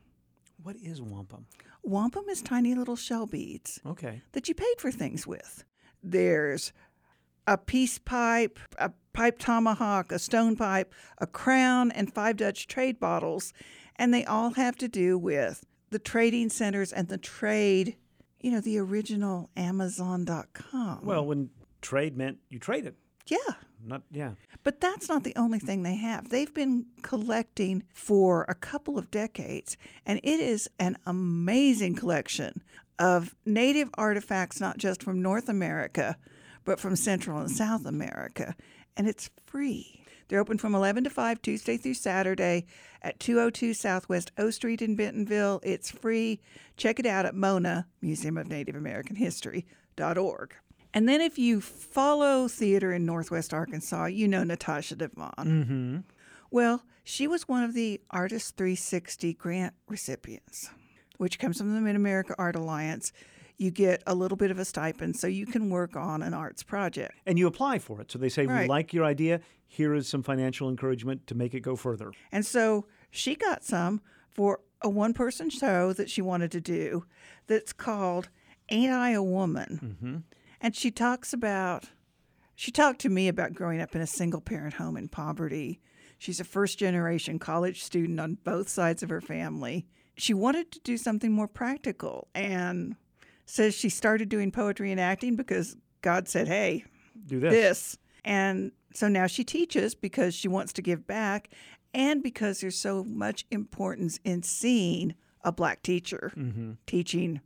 what 0.62 0.76
is 0.76 1.00
wampum? 1.02 1.46
Wampum 1.82 2.28
is 2.28 2.42
tiny 2.42 2.74
little 2.74 2.94
shell 2.96 3.26
beads 3.26 3.80
Okay. 3.86 4.22
that 4.32 4.48
you 4.48 4.54
paid 4.54 4.74
for 4.78 4.92
things 4.92 5.26
with. 5.26 5.64
There's 6.02 6.72
a 7.50 7.58
peace 7.58 7.98
pipe, 7.98 8.60
a 8.78 8.92
pipe 9.12 9.36
tomahawk, 9.40 10.12
a 10.12 10.20
stone 10.20 10.54
pipe, 10.54 10.94
a 11.18 11.26
crown, 11.26 11.90
and 11.90 12.14
five 12.14 12.36
Dutch 12.36 12.68
trade 12.68 13.00
bottles. 13.00 13.52
And 13.96 14.14
they 14.14 14.24
all 14.24 14.50
have 14.50 14.76
to 14.76 14.86
do 14.88 15.18
with 15.18 15.64
the 15.90 15.98
trading 15.98 16.48
centers 16.48 16.92
and 16.92 17.08
the 17.08 17.18
trade, 17.18 17.96
you 18.40 18.52
know, 18.52 18.60
the 18.60 18.78
original 18.78 19.50
Amazon.com. 19.56 21.04
Well, 21.04 21.26
when 21.26 21.50
trade 21.82 22.16
meant 22.16 22.38
you 22.48 22.60
traded. 22.60 22.94
yeah. 23.26 23.36
Not 23.82 24.02
yeah. 24.10 24.32
But 24.62 24.80
that's 24.82 25.08
not 25.08 25.24
the 25.24 25.34
only 25.36 25.58
thing 25.58 25.82
they 25.82 25.96
have. 25.96 26.28
They've 26.28 26.52
been 26.52 26.84
collecting 27.00 27.82
for 27.94 28.44
a 28.46 28.54
couple 28.54 28.98
of 28.98 29.10
decades, 29.10 29.78
and 30.04 30.20
it 30.22 30.38
is 30.38 30.68
an 30.78 30.98
amazing 31.06 31.94
collection 31.94 32.62
of 32.98 33.34
native 33.46 33.88
artifacts, 33.94 34.60
not 34.60 34.76
just 34.76 35.02
from 35.02 35.22
North 35.22 35.48
America, 35.48 36.18
but 36.64 36.80
from 36.80 36.96
Central 36.96 37.38
and 37.38 37.50
South 37.50 37.86
America. 37.86 38.54
And 38.96 39.08
it's 39.08 39.30
free. 39.46 40.04
They're 40.28 40.40
open 40.40 40.58
from 40.58 40.74
11 40.74 41.04
to 41.04 41.10
5, 41.10 41.42
Tuesday 41.42 41.76
through 41.76 41.94
Saturday 41.94 42.66
at 43.02 43.18
202 43.18 43.74
Southwest 43.74 44.30
O 44.38 44.50
Street 44.50 44.80
in 44.80 44.94
Bentonville. 44.94 45.60
It's 45.64 45.90
free. 45.90 46.40
Check 46.76 47.00
it 47.00 47.06
out 47.06 47.26
at 47.26 47.34
MONA, 47.34 47.88
Museum 48.00 48.36
of 48.36 48.46
Native 48.46 48.76
American 48.76 49.16
History.org. 49.16 50.54
And 50.94 51.08
then 51.08 51.20
if 51.20 51.38
you 51.38 51.60
follow 51.60 52.48
theater 52.48 52.92
in 52.92 53.06
Northwest 53.06 53.52
Arkansas, 53.52 54.06
you 54.06 54.28
know 54.28 54.44
Natasha 54.44 54.96
Devon. 54.96 55.32
Mm-hmm. 55.38 55.98
Well, 56.50 56.84
she 57.04 57.26
was 57.26 57.48
one 57.48 57.64
of 57.64 57.74
the 57.74 58.00
Artist 58.10 58.56
360 58.56 59.34
grant 59.34 59.74
recipients, 59.88 60.70
which 61.16 61.38
comes 61.38 61.58
from 61.58 61.74
the 61.74 61.80
Mid 61.80 61.96
America 61.96 62.34
Art 62.38 62.56
Alliance. 62.56 63.12
You 63.60 63.70
get 63.70 64.02
a 64.06 64.14
little 64.14 64.38
bit 64.38 64.50
of 64.50 64.58
a 64.58 64.64
stipend 64.64 65.16
so 65.16 65.26
you 65.26 65.44
can 65.44 65.68
work 65.68 65.94
on 65.94 66.22
an 66.22 66.32
arts 66.32 66.62
project. 66.62 67.12
And 67.26 67.38
you 67.38 67.46
apply 67.46 67.78
for 67.78 68.00
it. 68.00 68.10
So 68.10 68.18
they 68.18 68.30
say, 68.30 68.46
we 68.46 68.66
like 68.66 68.94
your 68.94 69.04
idea. 69.04 69.42
Here 69.68 69.92
is 69.92 70.08
some 70.08 70.22
financial 70.22 70.70
encouragement 70.70 71.26
to 71.26 71.34
make 71.34 71.52
it 71.52 71.60
go 71.60 71.76
further. 71.76 72.10
And 72.32 72.46
so 72.46 72.86
she 73.10 73.34
got 73.34 73.62
some 73.62 74.00
for 74.30 74.60
a 74.80 74.88
one 74.88 75.12
person 75.12 75.50
show 75.50 75.92
that 75.92 76.08
she 76.08 76.22
wanted 76.22 76.50
to 76.52 76.60
do 76.62 77.04
that's 77.48 77.74
called 77.74 78.30
Ain't 78.70 78.94
I 78.94 79.10
a 79.10 79.22
Woman? 79.22 79.98
Mm-hmm. 80.00 80.16
And 80.62 80.74
she 80.74 80.90
talks 80.90 81.34
about, 81.34 81.84
she 82.54 82.70
talked 82.70 83.02
to 83.02 83.10
me 83.10 83.28
about 83.28 83.52
growing 83.52 83.82
up 83.82 83.94
in 83.94 84.00
a 84.00 84.06
single 84.06 84.40
parent 84.40 84.72
home 84.74 84.96
in 84.96 85.08
poverty. 85.08 85.82
She's 86.16 86.40
a 86.40 86.44
first 86.44 86.78
generation 86.78 87.38
college 87.38 87.82
student 87.82 88.20
on 88.20 88.38
both 88.42 88.70
sides 88.70 89.02
of 89.02 89.10
her 89.10 89.20
family. 89.20 89.86
She 90.16 90.32
wanted 90.32 90.72
to 90.72 90.80
do 90.80 90.96
something 90.96 91.30
more 91.30 91.48
practical 91.48 92.28
and 92.34 92.96
says 93.50 93.74
she 93.74 93.88
started 93.88 94.28
doing 94.28 94.50
poetry 94.50 94.90
and 94.92 95.00
acting 95.00 95.36
because 95.36 95.76
God 96.02 96.28
said, 96.28 96.48
hey, 96.48 96.84
Do 97.26 97.40
this. 97.40 97.52
this. 97.52 97.98
And 98.24 98.72
so 98.94 99.08
now 99.08 99.26
she 99.26 99.44
teaches 99.44 99.94
because 99.94 100.34
she 100.34 100.48
wants 100.48 100.72
to 100.74 100.82
give 100.82 101.06
back 101.06 101.48
and 101.92 102.22
because 102.22 102.60
there's 102.60 102.76
so 102.78 103.02
much 103.04 103.44
importance 103.50 104.20
in 104.24 104.42
seeing 104.42 105.14
a 105.42 105.50
black 105.52 105.82
teacher 105.82 106.32
Mm-hmm. 106.36 106.72
teaching 106.86 107.40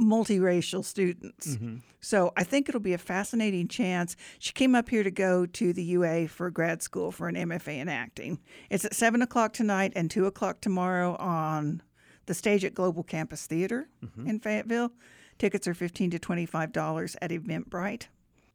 multiracial 0.00 0.84
students. 0.84 1.56
Mm-hmm. 1.56 1.76
So 2.00 2.32
I 2.36 2.44
think 2.44 2.68
it'll 2.68 2.80
be 2.80 2.92
a 2.92 2.98
fascinating 2.98 3.66
chance. 3.68 4.14
She 4.38 4.52
came 4.52 4.74
up 4.76 4.88
here 4.88 5.02
to 5.02 5.10
go 5.10 5.44
to 5.46 5.72
the 5.72 5.82
UA 5.82 6.28
for 6.28 6.50
grad 6.50 6.82
school 6.82 7.10
for 7.10 7.26
an 7.28 7.34
MFA 7.34 7.78
in 7.78 7.88
acting. 7.88 8.38
It's 8.70 8.84
at 8.84 8.94
7 8.94 9.22
o'clock 9.22 9.52
tonight 9.52 9.92
and 9.96 10.08
2 10.10 10.26
o'clock 10.26 10.60
tomorrow 10.60 11.16
on 11.16 11.82
the 12.26 12.34
stage 12.34 12.64
at 12.64 12.74
Global 12.74 13.02
Campus 13.02 13.46
Theater 13.46 13.88
in 14.24 14.38
Fayetteville. 14.38 14.92
Tickets 15.38 15.68
are 15.68 15.74
15 15.74 16.10
to 16.10 16.18
$25 16.18 17.16
at 17.22 17.30
Eventbrite. 17.30 18.04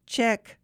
Check 0.05 0.57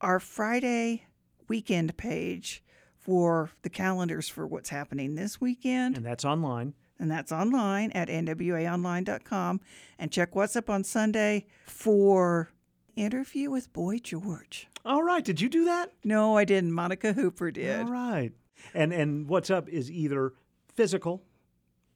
our 0.00 0.18
Friday 0.20 1.04
weekend 1.48 1.96
page 1.96 2.62
for 2.96 3.50
the 3.62 3.70
calendars 3.70 4.28
for 4.28 4.46
what's 4.46 4.68
happening 4.70 5.14
this 5.14 5.40
weekend 5.40 5.96
And 5.96 6.04
that's 6.06 6.24
online. 6.24 6.74
and 6.98 7.10
that's 7.10 7.32
online 7.32 7.90
at 7.92 8.08
nwaonline.com. 8.08 9.60
And 9.98 10.10
check 10.10 10.34
what's 10.34 10.56
up 10.56 10.70
on 10.70 10.84
Sunday 10.84 11.46
for 11.64 12.50
interview 12.96 13.50
with 13.50 13.72
Boy 13.72 13.98
George. 13.98 14.68
All 14.84 15.02
right. 15.02 15.24
Did 15.24 15.40
you 15.40 15.48
do 15.48 15.64
that? 15.66 15.92
No, 16.04 16.36
I 16.36 16.44
didn't. 16.44 16.72
Monica 16.72 17.12
Hooper 17.12 17.50
did. 17.50 17.80
All 17.80 17.92
right. 17.92 18.32
And 18.74 18.92
and 18.92 19.28
what's 19.28 19.50
up 19.50 19.68
is 19.68 19.90
either 19.90 20.32
physical 20.74 21.22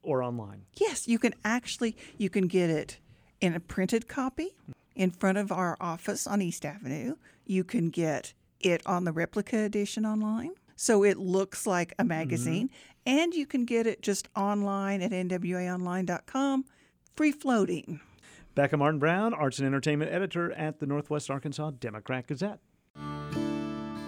or 0.01 0.21
online. 0.23 0.65
Yes, 0.75 1.07
you 1.07 1.19
can 1.19 1.33
actually 1.43 1.97
you 2.17 2.29
can 2.29 2.47
get 2.47 2.69
it 2.69 2.99
in 3.43 3.53
a 3.53 3.59
printed 3.59 4.07
copy 4.07 4.55
in 4.95 5.11
front 5.11 5.37
of 5.37 5.51
our 5.51 5.75
office 5.81 6.25
on 6.25 6.41
East 6.41 6.65
Avenue. 6.65 7.15
You 7.45 7.65
can 7.65 7.89
get 7.89 8.33
it 8.61 8.81
on 8.85 9.03
the 9.03 9.11
replica 9.11 9.57
edition 9.57 10.05
online. 10.05 10.51
So 10.77 11.03
it 11.03 11.17
looks 11.17 11.67
like 11.67 11.93
a 11.99 12.05
magazine. 12.05 12.69
Mm-hmm. 12.69 13.17
And 13.17 13.33
you 13.33 13.45
can 13.45 13.65
get 13.65 13.85
it 13.85 14.01
just 14.01 14.29
online 14.33 15.01
at 15.01 15.11
nwaonline.com, 15.11 16.65
free 17.17 17.33
floating. 17.33 17.99
Becca 18.55 18.77
Martin 18.77 18.99
Brown, 18.99 19.33
Arts 19.33 19.59
and 19.59 19.67
Entertainment 19.67 20.09
Editor 20.13 20.53
at 20.53 20.79
the 20.79 20.85
Northwest 20.85 21.29
Arkansas 21.29 21.71
Democrat 21.81 22.27
Gazette. 22.27 22.59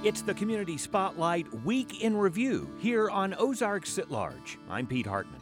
It's 0.05 0.21
the 0.21 0.33
Community 0.33 0.77
Spotlight 0.77 1.51
Week 1.65 2.01
in 2.01 2.15
Review 2.15 2.73
here 2.79 3.09
on 3.09 3.35
Ozarks 3.37 3.99
at 3.99 4.09
Large. 4.09 4.59
I'm 4.69 4.87
Pete 4.87 5.07
Hartman. 5.07 5.41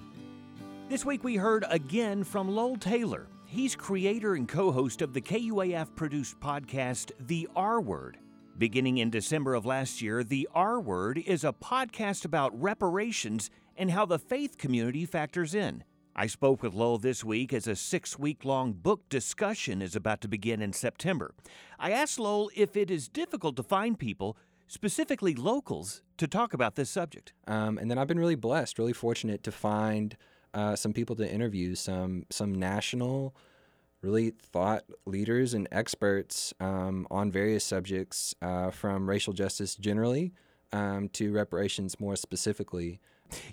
This 0.89 1.05
week 1.05 1.23
we 1.23 1.35
heard 1.35 1.63
again 1.69 2.23
from 2.23 2.49
Lowell 2.49 2.77
Taylor. 2.77 3.27
He's 3.53 3.75
creator 3.75 4.33
and 4.33 4.47
co 4.47 4.71
host 4.71 5.03
of 5.03 5.13
the 5.13 5.21
KUAF 5.21 5.93
produced 5.95 6.39
podcast, 6.39 7.11
The 7.19 7.47
R 7.55 7.79
Word. 7.79 8.17
Beginning 8.57 8.97
in 8.97 9.11
December 9.11 9.53
of 9.53 9.63
last 9.63 10.01
year, 10.01 10.23
The 10.23 10.49
R 10.55 10.81
Word 10.81 11.19
is 11.19 11.43
a 11.43 11.53
podcast 11.53 12.25
about 12.25 12.59
reparations 12.59 13.51
and 13.77 13.91
how 13.91 14.07
the 14.07 14.17
faith 14.17 14.57
community 14.57 15.05
factors 15.05 15.53
in. 15.53 15.83
I 16.15 16.25
spoke 16.25 16.63
with 16.63 16.73
Lowell 16.73 16.97
this 16.97 17.23
week 17.23 17.53
as 17.53 17.67
a 17.67 17.75
six 17.75 18.17
week 18.17 18.43
long 18.43 18.73
book 18.73 19.07
discussion 19.07 19.83
is 19.83 19.95
about 19.95 20.21
to 20.21 20.27
begin 20.27 20.59
in 20.59 20.73
September. 20.73 21.35
I 21.77 21.91
asked 21.91 22.17
Lowell 22.17 22.49
if 22.55 22.75
it 22.75 22.89
is 22.89 23.07
difficult 23.07 23.55
to 23.57 23.63
find 23.63 23.99
people, 23.99 24.35
specifically 24.67 25.35
locals, 25.35 26.01
to 26.17 26.27
talk 26.27 26.55
about 26.55 26.73
this 26.73 26.89
subject. 26.89 27.33
Um, 27.45 27.77
and 27.77 27.91
then 27.91 27.99
I've 27.99 28.07
been 28.07 28.17
really 28.17 28.33
blessed, 28.33 28.79
really 28.79 28.93
fortunate 28.93 29.43
to 29.43 29.51
find 29.51 30.17
uh, 30.53 30.75
some 30.75 30.93
people 30.93 31.15
to 31.17 31.29
interview, 31.29 31.75
some 31.75 32.25
some 32.29 32.53
national 32.53 33.35
really 34.01 34.31
thought 34.31 34.83
leaders 35.05 35.53
and 35.53 35.67
experts 35.71 36.53
um, 36.59 37.07
on 37.09 37.31
various 37.31 37.63
subjects, 37.63 38.35
uh, 38.41 38.69
from 38.69 39.09
racial 39.09 39.33
justice 39.33 39.75
generally 39.75 40.33
um, 40.73 41.07
to 41.09 41.31
reparations 41.31 41.99
more 41.99 42.15
specifically. 42.15 42.99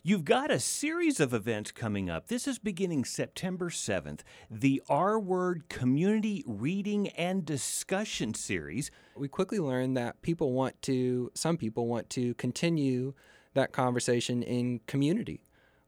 You've 0.02 0.24
got 0.26 0.50
a 0.50 0.60
series 0.60 1.20
of 1.20 1.32
events 1.32 1.70
coming 1.70 2.10
up. 2.10 2.26
This 2.26 2.46
is 2.46 2.58
beginning 2.58 3.04
September 3.06 3.70
7th, 3.70 4.20
the 4.50 4.82
R 4.90 5.18
Word 5.18 5.68
Community 5.70 6.44
Reading 6.46 7.08
and 7.10 7.46
Discussion 7.46 8.34
Series. 8.34 8.90
We 9.16 9.28
quickly 9.28 9.58
learned 9.58 9.96
that 9.96 10.20
people 10.20 10.52
want 10.52 10.82
to, 10.82 11.30
some 11.34 11.56
people 11.56 11.86
want 11.86 12.10
to 12.10 12.34
continue 12.34 13.14
that 13.54 13.72
conversation 13.72 14.42
in 14.42 14.80
community 14.86 15.40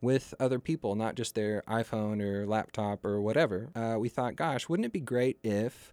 with 0.02 0.34
other 0.38 0.58
people, 0.58 0.94
not 0.94 1.14
just 1.14 1.34
their 1.34 1.62
iPhone 1.66 2.20
or 2.20 2.46
laptop 2.46 3.04
or 3.04 3.22
whatever. 3.22 3.70
Uh, 3.74 3.96
we 3.98 4.08
thought, 4.10 4.36
gosh, 4.36 4.68
wouldn't 4.68 4.86
it 4.86 4.92
be 4.92 5.00
great 5.00 5.38
if 5.42 5.92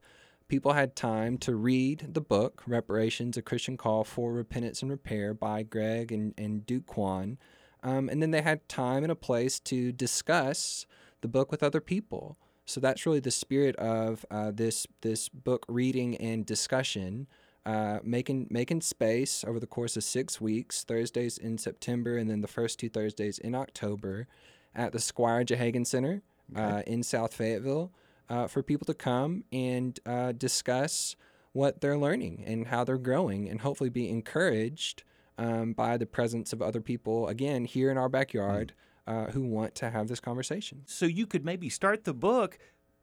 people 0.50 0.74
had 0.74 0.96
time 0.96 1.38
to 1.38 1.56
read 1.56 2.10
the 2.14 2.20
book, 2.20 2.64
Reparations, 2.68 3.38
A 3.38 3.42
Christian 3.42 3.78
Call 3.78 4.04
for 4.04 4.34
Repentance 4.34 4.82
and 4.82 4.92
Repair 4.92 5.34
by 5.34 5.64
Greg 5.64 6.12
and, 6.12 6.34
and 6.38 6.66
Duke 6.66 6.88
Kwon? 6.88 7.38
Um, 7.84 8.10
and 8.10 8.22
then 8.22 8.32
they 8.32 8.42
had 8.42 8.68
time 8.68 9.04
and 9.04 9.12
a 9.12 9.16
place 9.16 9.60
to 9.62 9.92
discuss 9.92 10.86
the 11.22 11.28
book 11.28 11.52
with 11.52 11.64
other 11.64 11.80
people. 11.80 12.38
So 12.66 12.80
that's 12.80 13.06
really 13.06 13.20
the 13.20 13.32
spirit 13.32 13.76
of 13.78 14.26
uh, 14.30 14.52
this 14.54 14.86
this 15.02 15.28
book 15.30 15.66
reading 15.68 16.16
and 16.18 16.46
discussion, 16.46 17.28
uh, 17.66 18.00
making 18.04 18.48
making 18.50 18.82
space 18.82 19.44
over 19.46 19.60
the 19.60 19.68
course 19.68 19.98
of 19.98 20.04
six 20.04 20.40
weeks, 20.40 20.84
Thursdays 20.84 21.38
in 21.38 21.58
September, 21.58 22.18
and 22.18 22.30
then 22.30 22.42
the 22.42 22.48
first 22.48 22.80
two 22.80 22.90
Thursdays 22.90 23.38
in 23.38 23.56
October, 23.56 24.28
at 24.74 24.92
the 24.92 25.00
Squire 25.00 25.44
Jehagan 25.44 25.86
Center 25.86 26.22
uh, 26.56 26.82
in 26.88 27.04
South 27.04 27.34
Fayetteville, 27.34 27.92
uh, 28.30 28.48
for 28.48 28.64
people 28.64 28.86
to 28.86 28.94
come 28.94 29.44
and 29.52 30.00
uh, 30.06 30.32
discuss 30.32 31.16
what 31.52 31.82
they're 31.82 31.98
learning 31.98 32.44
and 32.46 32.68
how 32.68 32.84
they're 32.84 32.98
growing, 32.98 33.50
and 33.50 33.62
hopefully 33.62 33.90
be 33.90 34.10
encouraged 34.10 35.04
um, 35.38 35.74
by 35.74 35.98
the 35.98 36.06
presence 36.06 36.54
of 36.54 36.62
other 36.62 36.82
people, 36.82 37.28
again, 37.28 37.66
here 37.66 37.90
in 37.90 37.98
our 37.98 38.10
backyard, 38.10 38.74
mm. 39.08 39.28
uh, 39.28 39.32
who 39.32 39.44
want 39.44 39.74
to 39.76 39.90
have 39.90 40.08
this 40.08 40.20
conversation. 40.20 40.84
So 40.86 41.06
you 41.06 41.26
could 41.26 41.44
maybe 41.44 41.70
start 41.70 42.04
the 42.04 42.14
book 42.14 42.60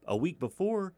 a 0.07 0.17
week 0.17 0.39
before 0.39 0.93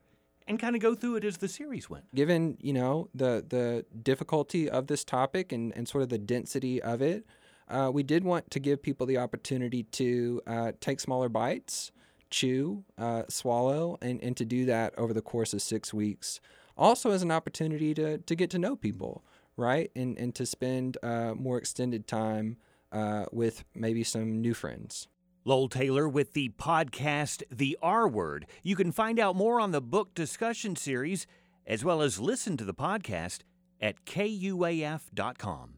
and 0.48 0.58
kind 0.58 0.74
of 0.74 0.82
go 0.82 0.94
through 0.94 1.16
it 1.16 1.24
as 1.24 1.36
the 1.36 1.48
series 1.48 1.88
went. 1.88 2.12
Given, 2.14 2.56
you 2.60 2.72
know, 2.72 3.08
the, 3.14 3.44
the 3.48 3.84
difficulty 4.02 4.68
of 4.68 4.86
this 4.86 5.04
topic 5.04 5.52
and, 5.52 5.72
and 5.76 5.86
sort 5.86 6.02
of 6.02 6.08
the 6.08 6.18
density 6.18 6.82
of 6.82 7.00
it, 7.02 7.24
uh, 7.68 7.90
we 7.92 8.02
did 8.02 8.24
want 8.24 8.50
to 8.50 8.58
give 8.58 8.82
people 8.82 9.06
the 9.06 9.18
opportunity 9.18 9.82
to 9.82 10.40
uh, 10.46 10.72
take 10.80 11.00
smaller 11.00 11.28
bites, 11.28 11.92
chew, 12.30 12.84
uh, 12.96 13.22
swallow, 13.28 13.98
and, 14.00 14.22
and 14.22 14.36
to 14.38 14.44
do 14.44 14.64
that 14.64 14.98
over 14.98 15.12
the 15.12 15.22
course 15.22 15.52
of 15.52 15.62
six 15.62 15.94
weeks. 15.94 16.40
Also, 16.76 17.10
as 17.10 17.22
an 17.22 17.30
opportunity 17.30 17.92
to, 17.94 18.18
to 18.18 18.34
get 18.34 18.50
to 18.50 18.58
know 18.58 18.74
people 18.74 19.22
right? 19.58 19.90
And 19.94 20.16
and 20.16 20.34
to 20.36 20.46
spend 20.46 20.96
uh, 21.02 21.34
more 21.34 21.58
extended 21.58 22.06
time 22.06 22.56
uh, 22.90 23.26
with 23.30 23.64
maybe 23.74 24.04
some 24.04 24.40
new 24.40 24.54
friends. 24.54 25.08
Lowell 25.48 25.70
Taylor 25.70 26.06
with 26.06 26.34
the 26.34 26.50
podcast 26.50 27.42
The 27.50 27.78
R 27.80 28.06
Word. 28.06 28.44
You 28.62 28.76
can 28.76 28.92
find 28.92 29.18
out 29.18 29.34
more 29.34 29.62
on 29.62 29.70
the 29.70 29.80
book 29.80 30.14
discussion 30.14 30.76
series 30.76 31.26
as 31.66 31.82
well 31.82 32.02
as 32.02 32.20
listen 32.20 32.58
to 32.58 32.66
the 32.66 32.74
podcast 32.74 33.38
at 33.80 34.04
kuaf.com. 34.04 35.76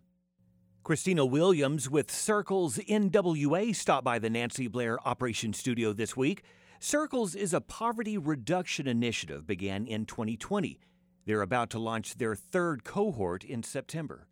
Christina 0.83 1.25
Williams 1.25 1.89
with 1.89 2.11
Circles 2.11 2.79
NWA 2.79 3.73
stopped 3.73 4.05
by 4.05 4.19
the 4.19 4.29
Nancy 4.29 4.67
Blair 4.67 4.99
Operation 5.07 5.53
Studio 5.53 5.93
this 5.93 6.17
week. 6.17 6.43
Circles 6.81 7.37
is 7.37 7.55
a 7.55 7.61
poverty 7.61 8.19
reduction 8.19 8.89
initiative 8.89 9.47
began 9.47 9.87
in 9.87 10.05
2020. 10.05 10.81
They're 11.27 11.43
about 11.43 11.71
to 11.71 11.79
launch 11.79 12.17
their 12.17 12.35
third 12.35 12.83
cohort 12.83 13.45
in 13.45 13.63
September. 13.63 14.27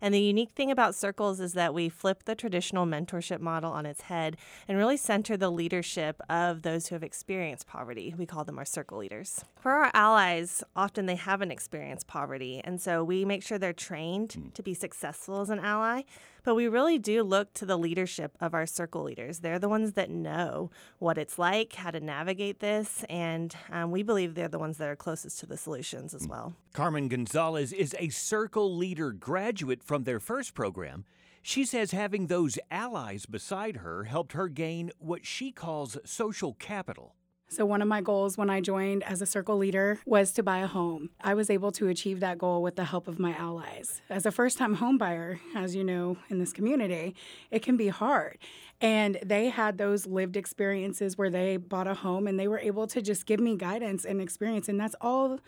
And 0.00 0.14
the 0.14 0.20
unique 0.20 0.50
thing 0.50 0.70
about 0.70 0.94
circles 0.94 1.40
is 1.40 1.54
that 1.54 1.74
we 1.74 1.88
flip 1.88 2.24
the 2.24 2.34
traditional 2.34 2.86
mentorship 2.86 3.40
model 3.40 3.72
on 3.72 3.86
its 3.86 4.02
head 4.02 4.36
and 4.68 4.78
really 4.78 4.96
center 4.96 5.36
the 5.36 5.50
leadership 5.50 6.20
of 6.28 6.62
those 6.62 6.88
who 6.88 6.94
have 6.94 7.02
experienced 7.02 7.66
poverty. 7.66 8.14
We 8.16 8.26
call 8.26 8.44
them 8.44 8.58
our 8.58 8.64
circle 8.64 8.98
leaders. 8.98 9.44
For 9.60 9.72
our 9.72 9.90
allies, 9.94 10.62
often 10.76 11.06
they 11.06 11.16
haven't 11.16 11.50
experienced 11.50 12.06
poverty, 12.06 12.60
and 12.64 12.80
so 12.80 13.02
we 13.02 13.24
make 13.24 13.42
sure 13.42 13.58
they're 13.58 13.72
trained 13.72 14.30
mm. 14.30 14.54
to 14.54 14.62
be 14.62 14.74
successful 14.74 15.40
as 15.40 15.50
an 15.50 15.60
ally. 15.60 16.02
But 16.44 16.54
we 16.54 16.68
really 16.68 16.98
do 16.98 17.22
look 17.22 17.54
to 17.54 17.66
the 17.66 17.78
leadership 17.78 18.36
of 18.40 18.54
our 18.54 18.66
circle 18.66 19.02
leaders. 19.02 19.40
They're 19.40 19.58
the 19.58 19.68
ones 19.68 19.94
that 19.94 20.10
know 20.10 20.70
what 20.98 21.18
it's 21.18 21.38
like, 21.38 21.72
how 21.72 21.90
to 21.90 22.00
navigate 22.00 22.60
this, 22.60 23.04
and 23.08 23.56
um, 23.72 23.90
we 23.90 24.02
believe 24.02 24.34
they're 24.34 24.48
the 24.48 24.58
ones 24.58 24.76
that 24.78 24.88
are 24.88 24.96
closest 24.96 25.40
to 25.40 25.46
the 25.46 25.56
solutions 25.56 26.14
as 26.14 26.28
well. 26.28 26.54
Carmen 26.74 27.08
Gonzalez 27.08 27.72
is 27.72 27.96
a 27.98 28.10
circle 28.10 28.76
leader 28.76 29.10
graduate 29.12 29.82
from 29.82 30.04
their 30.04 30.20
first 30.20 30.54
program. 30.54 31.04
She 31.40 31.64
says 31.64 31.90
having 31.90 32.26
those 32.26 32.58
allies 32.70 33.26
beside 33.26 33.76
her 33.76 34.04
helped 34.04 34.32
her 34.32 34.48
gain 34.48 34.90
what 34.98 35.26
she 35.26 35.50
calls 35.50 35.98
social 36.04 36.54
capital. 36.54 37.14
So, 37.48 37.64
one 37.64 37.82
of 37.82 37.88
my 37.88 38.00
goals 38.00 38.36
when 38.36 38.50
I 38.50 38.60
joined 38.60 39.04
as 39.04 39.22
a 39.22 39.26
circle 39.26 39.56
leader 39.56 40.00
was 40.06 40.32
to 40.32 40.42
buy 40.42 40.58
a 40.58 40.66
home. 40.66 41.10
I 41.20 41.34
was 41.34 41.50
able 41.50 41.70
to 41.72 41.88
achieve 41.88 42.20
that 42.20 42.38
goal 42.38 42.62
with 42.62 42.76
the 42.76 42.84
help 42.84 43.06
of 43.06 43.18
my 43.18 43.34
allies. 43.34 44.00
As 44.08 44.26
a 44.26 44.32
first 44.32 44.58
time 44.58 44.74
home 44.74 44.98
buyer, 44.98 45.38
as 45.54 45.76
you 45.76 45.84
know, 45.84 46.16
in 46.30 46.38
this 46.38 46.52
community, 46.52 47.14
it 47.50 47.62
can 47.62 47.76
be 47.76 47.88
hard. 47.88 48.38
And 48.80 49.18
they 49.24 49.50
had 49.50 49.78
those 49.78 50.06
lived 50.06 50.36
experiences 50.36 51.16
where 51.16 51.30
they 51.30 51.56
bought 51.56 51.86
a 51.86 51.94
home 51.94 52.26
and 52.26 52.40
they 52.40 52.48
were 52.48 52.58
able 52.58 52.86
to 52.88 53.00
just 53.00 53.26
give 53.26 53.40
me 53.40 53.56
guidance 53.56 54.04
and 54.04 54.20
experience. 54.20 54.68
And 54.68 54.80
that's 54.80 54.96
all 55.00 55.38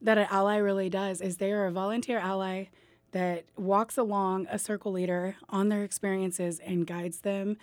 that 0.00 0.18
an 0.18 0.26
ally 0.30 0.56
really 0.56 0.90
does 0.90 1.20
is 1.20 1.36
they 1.36 1.52
are 1.52 1.66
a 1.66 1.72
volunteer 1.72 2.18
ally 2.18 2.66
that 3.12 3.44
walks 3.56 3.96
along 3.96 4.46
a 4.50 4.58
circle 4.58 4.92
leader 4.92 5.36
on 5.48 5.68
their 5.68 5.84
experiences 5.84 6.58
and 6.58 6.86
guides 6.86 7.20
them 7.20 7.56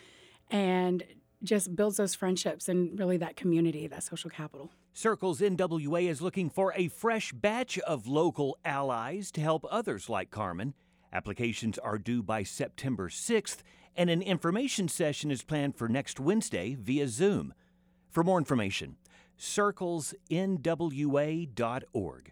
and 0.50 1.04
just 1.44 1.76
builds 1.76 1.98
those 1.98 2.16
friendships 2.16 2.70
and 2.70 2.98
really 3.00 3.18
that 3.18 3.36
community, 3.36 3.88
that 3.88 4.04
social 4.04 4.30
capital. 4.30 4.72
Circles 4.94 5.42
NWA 5.42 6.10
is 6.10 6.22
looking 6.22 6.50
for 6.50 6.74
a 6.76 6.88
fresh 6.88 7.32
batch 7.32 7.78
of 7.80 8.08
local 8.08 8.58
allies 8.64 9.32
to 9.32 9.42
help 9.42 9.66
others 9.70 10.10
like 10.10 10.32
Carmen. 10.32 10.74
Applications 11.14 11.78
are 11.78 11.98
due 11.98 12.24
by 12.24 12.44
September 12.44 13.10
6th, 13.10 13.58
and 13.96 14.10
an 14.10 14.22
information 14.22 14.88
session 14.88 15.32
is 15.32 15.44
planned 15.44 15.76
for 15.76 15.90
next 15.90 16.20
Wednesday 16.20 16.76
via 16.80 17.08
Zoom. 17.08 17.54
For 18.10 18.24
more 18.24 18.38
information, 18.38 18.98
circlesnwa.org. 19.40 22.32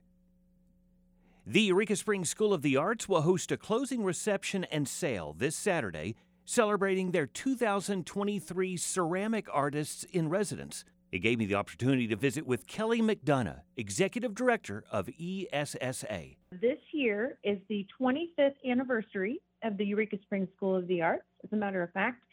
The 1.46 1.62
Eureka 1.62 1.96
Springs 1.96 2.30
School 2.30 2.54
of 2.54 2.62
the 2.62 2.78
Arts 2.78 3.10
will 3.10 3.22
host 3.22 3.52
a 3.52 3.58
closing 3.58 4.04
reception 4.04 4.66
and 4.66 4.88
sale 4.88 5.34
this 5.36 5.56
Saturday 5.56 6.16
celebrating 6.50 7.12
their 7.12 7.28
2023 7.28 8.76
Ceramic 8.76 9.48
Artists 9.54 10.04
in 10.06 10.30
Residence. 10.30 10.84
It 11.12 11.20
gave 11.20 11.38
me 11.38 11.46
the 11.46 11.54
opportunity 11.54 12.08
to 12.08 12.16
visit 12.16 12.48
with 12.48 12.66
Kelly 12.66 13.02
McDonough, 13.02 13.62
Executive 13.78 14.34
Director 14.34 14.84
of 14.92 15.08
ESSA. 15.20 16.22
This 16.60 16.80
year 16.92 17.38
is 17.44 17.60
the 17.70 17.86
25th 18.02 18.56
anniversary 18.68 19.40
of 19.64 19.78
the 19.78 19.86
Eureka 19.86 20.18
Springs 20.24 20.50
School 20.56 20.76
of 20.76 20.88
the 20.88 21.04
Arts, 21.04 21.24
as 21.44 21.54
a 21.54 21.56
matter 21.56 21.84
of 21.84 21.92
fact. 21.92 22.24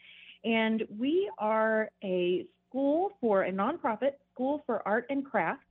And 0.43 0.83
we 0.97 1.29
are 1.37 1.91
a 2.03 2.47
school 2.67 3.11
for 3.21 3.43
a 3.43 3.51
nonprofit 3.51 4.13
school 4.33 4.63
for 4.65 4.81
art 4.87 5.05
and 5.11 5.23
craft. 5.23 5.61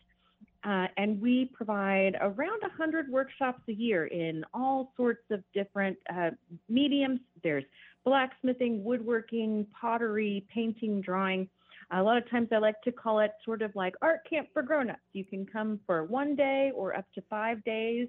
Uh, 0.63 0.87
and 0.97 1.21
we 1.21 1.51
provide 1.53 2.17
around 2.21 2.63
100 2.63 3.09
workshops 3.09 3.61
a 3.69 3.73
year 3.73 4.07
in 4.07 4.45
all 4.55 4.93
sorts 4.97 5.23
of 5.31 5.43
different 5.53 5.97
uh, 6.13 6.31
mediums. 6.69 7.21
There's 7.43 7.65
blacksmithing, 8.07 8.83
woodworking, 8.83 9.67
pottery, 9.79 10.47
painting, 10.55 11.03
drawing. 11.03 11.49
A 11.91 12.03
lot 12.03 12.17
of 12.17 12.31
times 12.31 12.49
I 12.53 12.59
like 12.59 12.81
to 12.85 12.93
call 12.93 13.21
it 13.21 13.33
sort 13.45 13.61
of 13.61 13.75
like 13.77 13.95
art 14.01 14.21
camp 14.31 14.49
for 14.55 14.63
grown-ups. 14.63 14.99
You 15.13 15.25
can 15.25 15.45
come 15.45 15.81
for 15.87 16.05
one 16.05 16.35
day 16.35 16.73
or 16.75 16.97
up 16.97 17.05
to 17.17 17.23
five 17.29 17.63
days 17.65 18.09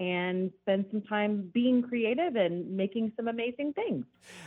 and 0.00 0.50
spend 0.62 0.86
some 0.90 1.02
time 1.02 1.48
being 1.54 1.80
creative 1.80 2.34
and 2.34 2.68
making 2.76 3.12
some 3.16 3.28
amazing 3.28 3.72
things. 3.74 4.04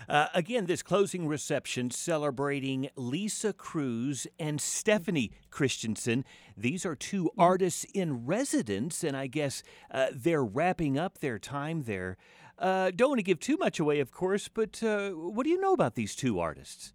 Uh, 0.09 0.27
again, 0.33 0.65
this 0.65 0.83
closing 0.83 1.25
reception 1.25 1.89
celebrating 1.89 2.89
Lisa 2.97 3.53
Cruz 3.53 4.27
and 4.37 4.59
Stephanie 4.59 5.31
Christensen. 5.49 6.25
These 6.57 6.85
are 6.85 6.95
two 6.95 7.25
mm-hmm. 7.25 7.41
artists 7.41 7.85
in 7.93 8.25
residence, 8.25 9.03
and 9.03 9.15
I 9.15 9.27
guess 9.27 9.63
uh, 9.89 10.07
they're 10.11 10.43
wrapping 10.43 10.97
up 10.97 11.19
their 11.19 11.39
time 11.39 11.83
there. 11.83 12.17
Uh, 12.57 12.91
don't 12.95 13.09
want 13.09 13.19
to 13.19 13.23
give 13.23 13.39
too 13.39 13.57
much 13.57 13.79
away, 13.79 13.99
of 13.99 14.11
course, 14.11 14.47
but 14.47 14.81
uh, 14.83 15.11
what 15.11 15.43
do 15.43 15.49
you 15.49 15.59
know 15.59 15.73
about 15.73 15.95
these 15.95 16.15
two 16.15 16.39
artists? 16.39 16.93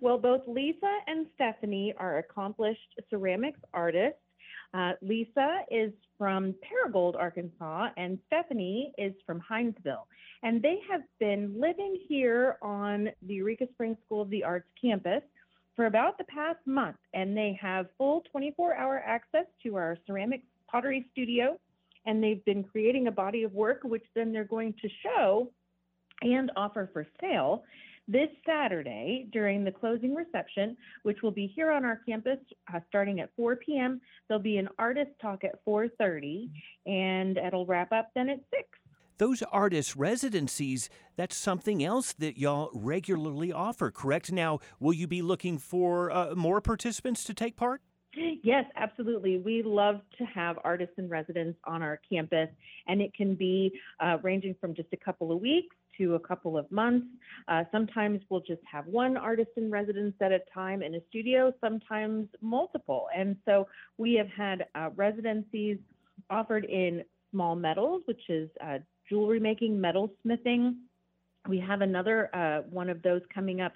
Well, 0.00 0.18
both 0.18 0.42
Lisa 0.46 0.98
and 1.06 1.26
Stephanie 1.34 1.94
are 1.96 2.18
accomplished 2.18 3.00
ceramics 3.08 3.60
artists. 3.72 4.18
Uh, 4.72 4.92
Lisa 5.02 5.60
is 5.70 5.92
from 6.16 6.54
Paragould, 6.64 7.16
Arkansas, 7.16 7.88
and 7.96 8.18
Stephanie 8.26 8.92
is 8.98 9.12
from 9.26 9.40
Hinesville. 9.50 10.06
And 10.42 10.62
they 10.62 10.78
have 10.90 11.02
been 11.18 11.58
living 11.58 11.98
here 12.08 12.56
on 12.62 13.08
the 13.26 13.34
Eureka 13.34 13.66
Springs 13.72 13.98
School 14.06 14.22
of 14.22 14.30
the 14.30 14.44
Arts 14.44 14.68
campus 14.80 15.22
for 15.76 15.86
about 15.86 16.18
the 16.18 16.24
past 16.24 16.58
month, 16.66 16.96
and 17.14 17.36
they 17.36 17.58
have 17.60 17.86
full 17.96 18.22
24 18.30 18.74
hour 18.74 19.02
access 19.04 19.46
to 19.62 19.76
our 19.76 19.96
ceramics 20.06 20.44
pottery 20.70 21.06
studio. 21.12 21.58
And 22.06 22.22
they've 22.22 22.44
been 22.44 22.64
creating 22.64 23.06
a 23.06 23.12
body 23.12 23.42
of 23.42 23.52
work, 23.52 23.80
which 23.84 24.04
then 24.14 24.32
they're 24.32 24.44
going 24.44 24.74
to 24.82 24.88
show 25.02 25.50
and 26.22 26.50
offer 26.56 26.88
for 26.92 27.06
sale 27.20 27.64
this 28.08 28.28
Saturday 28.44 29.28
during 29.32 29.62
the 29.62 29.70
closing 29.70 30.14
reception, 30.14 30.76
which 31.04 31.22
will 31.22 31.30
be 31.30 31.46
here 31.46 31.70
on 31.70 31.84
our 31.84 32.00
campus 32.06 32.38
uh, 32.74 32.80
starting 32.88 33.20
at 33.20 33.30
4 33.36 33.56
p.m. 33.56 34.00
There'll 34.26 34.42
be 34.42 34.56
an 34.56 34.68
artist 34.78 35.10
talk 35.22 35.44
at 35.44 35.64
4:30, 35.64 36.50
and 36.86 37.38
it'll 37.38 37.66
wrap 37.66 37.92
up 37.92 38.10
then 38.14 38.28
at 38.28 38.40
6. 38.50 38.68
Those 39.18 39.42
artist 39.52 39.96
residencies, 39.96 40.88
that's 41.14 41.36
something 41.36 41.84
else 41.84 42.14
that 42.14 42.38
y'all 42.38 42.70
regularly 42.72 43.52
offer, 43.52 43.90
correct? 43.90 44.32
Now, 44.32 44.60
will 44.80 44.94
you 44.94 45.06
be 45.06 45.20
looking 45.20 45.58
for 45.58 46.10
uh, 46.10 46.34
more 46.34 46.60
participants 46.62 47.22
to 47.24 47.34
take 47.34 47.54
part? 47.54 47.82
Yes, 48.14 48.64
absolutely. 48.76 49.38
We 49.38 49.62
love 49.62 50.00
to 50.18 50.24
have 50.24 50.58
artists 50.64 50.94
in 50.98 51.08
residence 51.08 51.56
on 51.64 51.80
our 51.82 52.00
campus, 52.10 52.48
and 52.88 53.00
it 53.00 53.14
can 53.14 53.34
be 53.36 53.72
uh, 54.00 54.18
ranging 54.22 54.56
from 54.60 54.74
just 54.74 54.88
a 54.92 54.96
couple 54.96 55.30
of 55.30 55.40
weeks 55.40 55.76
to 55.98 56.16
a 56.16 56.20
couple 56.20 56.58
of 56.58 56.70
months. 56.72 57.06
Uh, 57.46 57.62
sometimes 57.70 58.20
we'll 58.28 58.40
just 58.40 58.62
have 58.70 58.86
one 58.86 59.16
artist 59.16 59.50
in 59.56 59.70
residence 59.70 60.14
at 60.20 60.32
a 60.32 60.40
time 60.52 60.82
in 60.82 60.96
a 60.96 61.00
studio, 61.08 61.52
sometimes 61.60 62.26
multiple. 62.40 63.06
And 63.16 63.36
so 63.44 63.68
we 63.96 64.14
have 64.14 64.28
had 64.28 64.66
uh, 64.74 64.90
residencies 64.96 65.78
offered 66.30 66.64
in 66.64 67.04
small 67.30 67.54
metals, 67.54 68.02
which 68.06 68.22
is 68.28 68.48
uh, 68.64 68.78
jewelry 69.08 69.38
making, 69.38 69.80
metal 69.80 70.10
smithing. 70.22 70.78
We 71.48 71.58
have 71.60 71.80
another 71.80 72.34
uh, 72.34 72.62
one 72.70 72.90
of 72.90 73.02
those 73.02 73.22
coming 73.32 73.60
up 73.60 73.72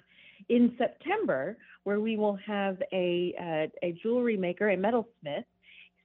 in 0.49 0.75
September, 0.77 1.57
where 1.83 1.99
we 1.99 2.17
will 2.17 2.37
have 2.45 2.81
a, 2.91 3.33
uh, 3.39 3.87
a 3.87 3.91
jewelry 4.01 4.37
maker, 4.37 4.69
a 4.69 4.77
metalsmith, 4.77 5.45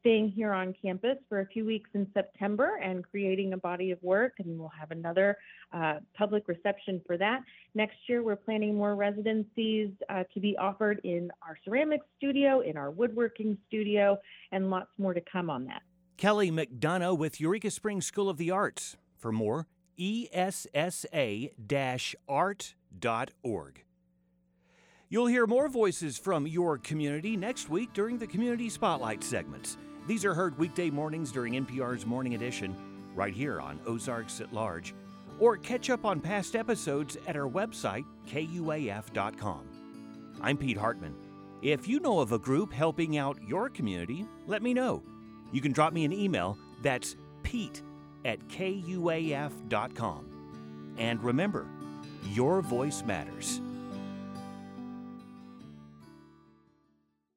staying 0.00 0.31
here 0.31 0.53
on 0.53 0.74
campus 0.83 1.16
for 1.29 1.40
a 1.40 1.46
few 1.46 1.64
weeks 1.64 1.88
in 1.94 2.07
September 2.14 2.81
and 2.83 3.05
creating 3.11 3.53
a 3.53 3.57
body 3.57 3.90
of 3.90 4.03
work, 4.03 4.33
and 4.38 4.59
we'll 4.59 4.68
have 4.68 4.90
another 4.90 5.37
uh, 5.72 5.96
public 6.16 6.48
reception 6.48 7.00
for 7.07 7.16
that. 7.18 7.40
Next 7.74 7.96
year, 8.09 8.22
we're 8.22 8.37
planning 8.37 8.74
more 8.74 8.96
residencies 8.96 9.90
uh, 10.09 10.24
to 10.33 10.40
be 10.40 10.57
offered 10.57 11.00
in 11.05 11.31
our 11.46 11.59
ceramics 11.64 12.07
studio, 12.16 12.61
in 12.61 12.76
our 12.76 12.90
woodworking 12.90 13.59
studio, 13.68 14.18
and 14.53 14.70
lots 14.70 14.90
more 14.98 15.14
to 15.14 15.22
come 15.31 15.50
on 15.50 15.66
that. 15.66 15.83
Kelly 16.16 16.50
McDonough 16.50 17.16
with 17.16 17.40
Eureka 17.40 17.70
Springs 17.70 18.07
School 18.07 18.29
of 18.29 18.37
the 18.37 18.50
Arts. 18.50 18.96
For 19.16 19.33
more, 19.33 19.66
essa 19.98 21.50
art.org. 22.29 23.85
You'll 25.12 25.27
hear 25.27 25.49
more 25.49 25.68
voices 25.68 26.16
from 26.16 26.46
your 26.46 26.79
community 26.79 27.37
next 27.37 27.68
week 27.68 27.92
during 27.92 28.16
the 28.16 28.29
Community 28.29 28.70
Spotlight 28.70 29.25
segments. 29.25 29.77
These 30.07 30.25
are 30.25 30.35
heard 30.35 30.57
weekday 30.57 30.88
mornings 30.88 31.33
during 31.33 31.55
NPR's 31.55 32.07
Morning 32.07 32.37
Edition, 32.37 32.77
right 33.16 33.35
here 33.35 33.61
on 33.61 33.81
Ozarks 33.87 34.40
at 34.40 34.53
Large, 34.53 34.94
or 35.40 35.57
catch 35.57 35.90
up 35.90 36.05
on 36.05 36.20
past 36.20 36.55
episodes 36.55 37.16
at 37.27 37.37
our 37.37 37.49
website, 37.49 38.05
kuaf.com. 38.29 39.62
I'm 40.40 40.57
Pete 40.57 40.79
Hartman. 40.79 41.16
If 41.61 41.88
you 41.88 41.99
know 41.99 42.20
of 42.20 42.31
a 42.31 42.38
group 42.38 42.73
helping 42.73 43.18
out 43.18 43.37
your 43.44 43.68
community, 43.68 44.25
let 44.46 44.62
me 44.62 44.73
know. 44.73 45.03
You 45.51 45.61
can 45.61 45.73
drop 45.73 45.92
me 45.92 46.05
an 46.05 46.12
email. 46.12 46.57
That's 46.83 47.16
pete 47.42 47.83
at 48.25 48.38
kuaf.com. 48.46 49.57
And 50.99 51.20
remember, 51.25 51.66
your 52.33 52.62
voice 52.62 53.03
matters. 53.05 53.61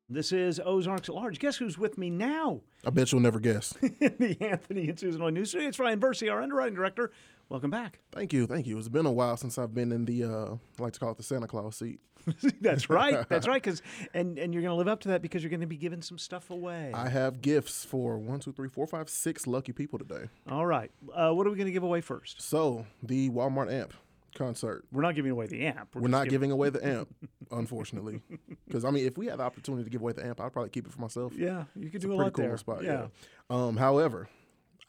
This 0.10 0.34
is 0.34 0.60
Ozarks 0.60 1.08
at 1.08 1.16
Large. 1.16 1.40
Guess 1.40 1.56
who's 1.58 1.78
with 1.78 1.98
me 1.98 2.10
now? 2.10 2.60
I 2.86 2.90
bet 2.90 3.12
you'll 3.14 3.22
never 3.22 3.40
guess. 3.40 3.70
the 3.82 4.38
Anthony 4.42 4.90
and 4.90 5.00
Susan 5.00 5.22
Lloyd 5.22 5.34
News 5.34 5.50
Studio. 5.50 5.70
It's 5.70 5.80
Ryan 5.80 6.00
Bursey, 6.00 6.30
our 6.30 6.42
underwriting 6.42 6.76
director. 6.76 7.12
Welcome 7.48 7.72
back. 7.72 8.00
Thank 8.12 8.34
you, 8.34 8.46
thank 8.46 8.68
you. 8.68 8.78
It's 8.78 8.90
been 8.90 9.06
a 9.06 9.12
while 9.12 9.38
since 9.38 9.58
I've 9.58 9.74
been 9.74 9.94
in 9.94 10.04
the, 10.04 10.26
uh, 10.26 10.56
I 10.80 10.84
like 10.84 10.92
to 10.94 11.00
call 11.00 11.12
it 11.12 11.18
the 11.18 11.24
Santa 11.24 11.48
Claus 11.48 11.78
seat. 11.78 12.02
That's 12.62 12.90
right. 12.90 13.26
That's 13.30 13.48
right. 13.48 13.64
Because 13.64 13.82
and 14.14 14.38
and 14.38 14.54
you're 14.54 14.62
going 14.62 14.72
to 14.72 14.78
live 14.78 14.88
up 14.88 15.00
to 15.02 15.10
that 15.10 15.22
because 15.22 15.42
you're 15.42 15.50
going 15.50 15.62
to 15.62 15.68
be 15.68 15.78
giving 15.78 16.02
some 16.02 16.18
stuff 16.18 16.50
away. 16.50 16.92
I 16.94 17.10
have 17.10 17.42
gifts 17.42 17.86
for 17.86 18.18
one, 18.18 18.40
two, 18.40 18.52
three, 18.52 18.70
four, 18.70 18.88
five, 18.88 19.10
six 19.10 19.48
lucky 19.48 19.72
people 19.72 20.00
today. 20.00 20.26
All 20.50 20.66
right. 20.66 20.92
Uh, 21.14 21.32
what 21.32 21.48
are 21.48 21.50
we 21.50 21.58
going 21.58 21.68
to 21.68 21.74
give 21.74 21.84
away 21.84 22.02
first? 22.02 22.42
So 22.42 22.86
the 23.02 23.30
Walmart 23.30 23.72
amp 23.72 23.94
concert. 24.36 24.86
We're 24.92 25.02
not 25.02 25.16
giving 25.16 25.32
away 25.32 25.48
the 25.48 25.66
amp. 25.66 25.96
We're, 25.96 26.08
not 26.08 26.30
giving 26.30 26.52
away 26.52 26.70
the 26.70 26.86
amp, 26.86 27.14
unfortunately. 27.52 28.22
Because 28.68 28.86
I 28.86 28.92
mean, 28.92 29.06
if 29.06 29.18
we 29.18 29.28
had 29.28 29.40
the 29.40 29.44
opportunity 29.44 29.84
to 29.84 29.90
give 29.90 30.02
away 30.02 30.14
the 30.14 30.26
amp, 30.26 30.42
I'd 30.42 30.52
probably 30.54 30.70
keep 30.70 30.86
it 30.88 30.94
for 30.94 31.02
myself. 31.02 31.34
Yeah, 31.36 31.66
you 31.76 31.88
could 31.90 31.96
It's 31.96 32.06
do 32.06 32.14
a 32.14 32.16
pretty 32.16 32.24
lot 32.24 32.34
cool 32.34 32.46
there. 32.48 32.58
spot. 32.58 32.84
Yeah. 32.84 33.08
Yeah. 33.50 33.56
Um, 33.56 33.78
however, 33.78 34.30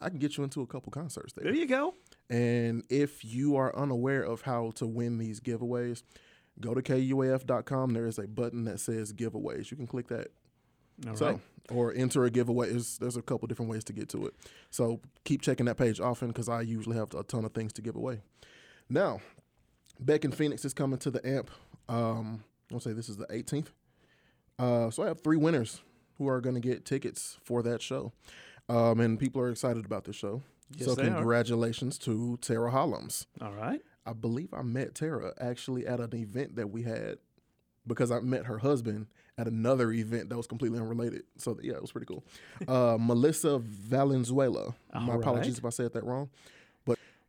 I 0.01 0.09
can 0.09 0.19
get 0.19 0.37
you 0.37 0.43
into 0.43 0.61
a 0.61 0.67
couple 0.67 0.91
concerts 0.91 1.33
there. 1.33 1.45
There 1.45 1.53
you 1.55 1.67
go. 1.67 1.93
And 2.29 2.83
if 2.89 3.23
you 3.23 3.55
are 3.55 3.75
unaware 3.75 4.23
of 4.23 4.41
how 4.41 4.71
to 4.75 4.85
win 4.87 5.17
these 5.17 5.39
giveaways, 5.39 6.03
go 6.59 6.73
to 6.73 6.81
kuaf.com. 6.81 7.93
There 7.93 8.07
is 8.07 8.17
a 8.17 8.27
button 8.27 8.65
that 8.65 8.79
says 8.79 9.13
giveaways. 9.13 9.71
You 9.71 9.77
can 9.77 9.87
click 9.87 10.07
that. 10.09 10.27
All 11.09 11.15
so, 11.15 11.25
right. 11.31 11.39
or 11.71 11.93
enter 11.93 12.23
a 12.23 12.29
giveaway. 12.29 12.69
There's, 12.69 12.97
there's 12.99 13.17
a 13.17 13.21
couple 13.21 13.47
different 13.49 13.69
ways 13.69 13.83
to 13.85 13.93
get 13.93 14.07
to 14.09 14.27
it. 14.27 14.33
So 14.69 15.01
keep 15.25 15.41
checking 15.41 15.65
that 15.65 15.75
page 15.77 15.99
often 15.99 16.29
because 16.29 16.47
I 16.47 16.61
usually 16.61 16.95
have 16.95 17.13
a 17.13 17.23
ton 17.23 17.43
of 17.43 17.53
things 17.53 17.73
to 17.73 17.81
give 17.81 17.97
away. 17.97 18.21
Now, 18.89 19.19
Beck 19.99 20.25
and 20.25 20.35
Phoenix 20.35 20.65
is 20.65 20.73
coming 20.73 20.99
to 20.99 21.11
the 21.11 21.25
amp. 21.27 21.49
Um, 21.89 22.43
I'll 22.71 22.79
say 22.79 22.93
this 22.93 23.09
is 23.09 23.17
the 23.17 23.27
18th. 23.27 23.67
Uh, 24.57 24.89
so 24.89 25.03
I 25.03 25.07
have 25.07 25.21
three 25.21 25.37
winners 25.37 25.81
who 26.17 26.27
are 26.29 26.41
going 26.41 26.55
to 26.55 26.61
get 26.61 26.85
tickets 26.85 27.37
for 27.43 27.61
that 27.63 27.81
show. 27.81 28.13
Um, 28.69 28.99
and 28.99 29.19
people 29.19 29.41
are 29.41 29.49
excited 29.49 29.85
about 29.85 30.05
this 30.05 30.15
show. 30.15 30.41
Yes, 30.75 30.87
so 30.87 30.95
they 30.95 31.07
are. 31.07 31.13
congratulations 31.15 31.97
to 31.99 32.37
Tara 32.41 32.71
Hollums. 32.71 33.25
All 33.41 33.53
right. 33.53 33.81
I 34.05 34.13
believe 34.13 34.53
I 34.53 34.61
met 34.61 34.95
Tara 34.95 35.33
actually 35.39 35.85
at 35.85 35.99
an 35.99 36.15
event 36.15 36.55
that 36.55 36.69
we 36.69 36.83
had 36.83 37.17
because 37.87 38.11
I 38.11 38.19
met 38.19 38.45
her 38.45 38.57
husband 38.57 39.07
at 39.37 39.47
another 39.47 39.91
event 39.91 40.29
that 40.29 40.37
was 40.37 40.47
completely 40.47 40.79
unrelated. 40.79 41.23
So 41.37 41.57
yeah, 41.61 41.73
it 41.73 41.81
was 41.81 41.91
pretty 41.91 42.07
cool. 42.07 42.23
Uh, 42.67 42.97
Melissa 42.99 43.59
Valenzuela. 43.59 44.73
My 44.93 45.13
All 45.13 45.19
apologies 45.19 45.57
if 45.57 45.65
I 45.65 45.69
said 45.69 45.93
that 45.93 46.03
wrong, 46.03 46.29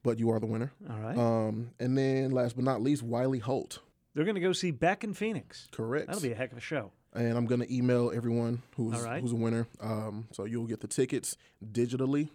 but 0.06 0.20
you 0.20 0.30
are 0.30 0.38
the 0.38 0.46
winner. 0.46 0.72
All 0.88 0.98
right. 1.00 1.18
Um, 1.18 1.70
and 1.80 1.98
then 1.98 2.30
last 2.30 2.54
but 2.54 2.64
not 2.64 2.80
least, 2.80 3.02
Wiley 3.02 3.40
Holt. 3.40 3.80
They're 4.14 4.24
going 4.24 4.36
to 4.36 4.40
go 4.40 4.52
see 4.52 4.70
Beck 4.70 5.02
and 5.02 5.16
Phoenix. 5.16 5.68
Correct. 5.72 6.06
That'll 6.06 6.22
be 6.22 6.30
a 6.30 6.36
heck 6.36 6.52
of 6.52 6.58
a 6.58 6.62
show. 6.62 6.92
And 7.12 7.36
I'm 7.36 7.46
gonna 7.46 7.66
email 7.70 8.12
everyone 8.14 8.62
who's 8.76 9.00
right. 9.00 9.22
who's 9.22 9.32
a 9.32 9.36
winner. 9.36 9.66
Um, 9.80 10.28
so 10.32 10.44
you'll 10.44 10.66
get 10.66 10.80
the 10.80 10.86
tickets 10.86 11.38
digitally. 11.72 12.28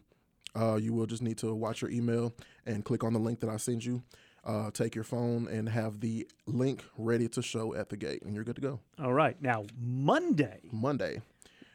Uh, 0.60 0.76
you 0.76 0.92
will 0.92 1.06
just 1.06 1.22
need 1.22 1.38
to 1.38 1.54
watch 1.54 1.84
your 1.84 1.92
email 1.92 2.34
and 2.66 2.84
click 2.84 3.04
on 3.04 3.14
the 3.14 3.20
link 3.20 3.42
that 3.42 3.50
I 3.50 3.58
send 3.58 3.86
you. 3.86 4.02
Uh, 4.44 4.72
take 4.72 4.96
your 4.96 5.04
phone 5.04 5.48
and 5.48 5.70
have 5.70 6.00
the 6.00 6.28
link 6.48 6.84
ready 6.98 7.28
to 7.28 7.44
show 7.44 7.76
at 7.76 7.90
the 7.90 7.98
gate, 7.98 8.24
and 8.24 8.34
you're 8.34 8.44
good 8.44 8.56
to 8.56 8.62
go. 8.62 8.80
All 9.00 9.14
right. 9.14 9.40
Now, 9.40 9.66
Monday. 9.80 10.62
Monday, 10.72 11.22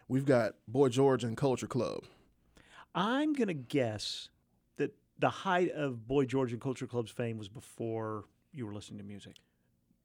we've 0.08 0.26
got 0.26 0.54
Boy 0.66 0.88
George 0.88 1.22
and 1.22 1.36
Culture 1.36 1.68
Club. 1.68 2.02
I'm 2.92 3.34
going 3.34 3.48
to 3.48 3.54
guess 3.54 4.30
the 5.18 5.30
height 5.30 5.70
of 5.72 6.06
Boy 6.06 6.24
George 6.24 6.52
and 6.52 6.60
Culture 6.60 6.86
Club's 6.86 7.10
fame 7.10 7.38
was 7.38 7.48
before 7.48 8.24
you 8.52 8.66
were 8.66 8.74
listening 8.74 8.98
to 8.98 9.04
music. 9.04 9.36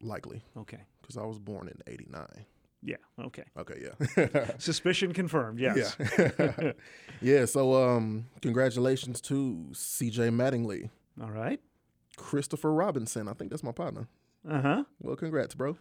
Likely. 0.02 0.44
Okay. 0.58 0.80
Because 1.02 1.18
I 1.18 1.24
was 1.24 1.38
born 1.40 1.68
in 1.68 1.76
'89. 1.92 2.26
Yeah. 2.84 2.96
Okay. 3.20 3.44
Okay. 3.58 3.84
Yeah. 4.18 4.52
Suspicion 4.58 5.14
confirmed. 5.14 5.60
Yes. 5.60 5.96
Yeah. 6.18 6.72
yeah. 7.22 7.46
So, 7.46 7.76
um, 7.76 8.26
congratulations 8.42 9.22
to 9.22 9.68
C.J. 9.74 10.30
Mattingly. 10.30 10.90
All 11.22 11.30
right. 11.30 11.60
Christopher 12.18 12.74
Robinson. 12.74 13.28
I 13.28 13.34
think 13.34 13.52
that's 13.52 13.64
my 13.64 13.72
partner. 13.72 14.08
Uh 14.50 14.62
huh. 14.62 14.84
Well, 15.00 15.16
congrats, 15.16 15.54
bro. 15.54 15.78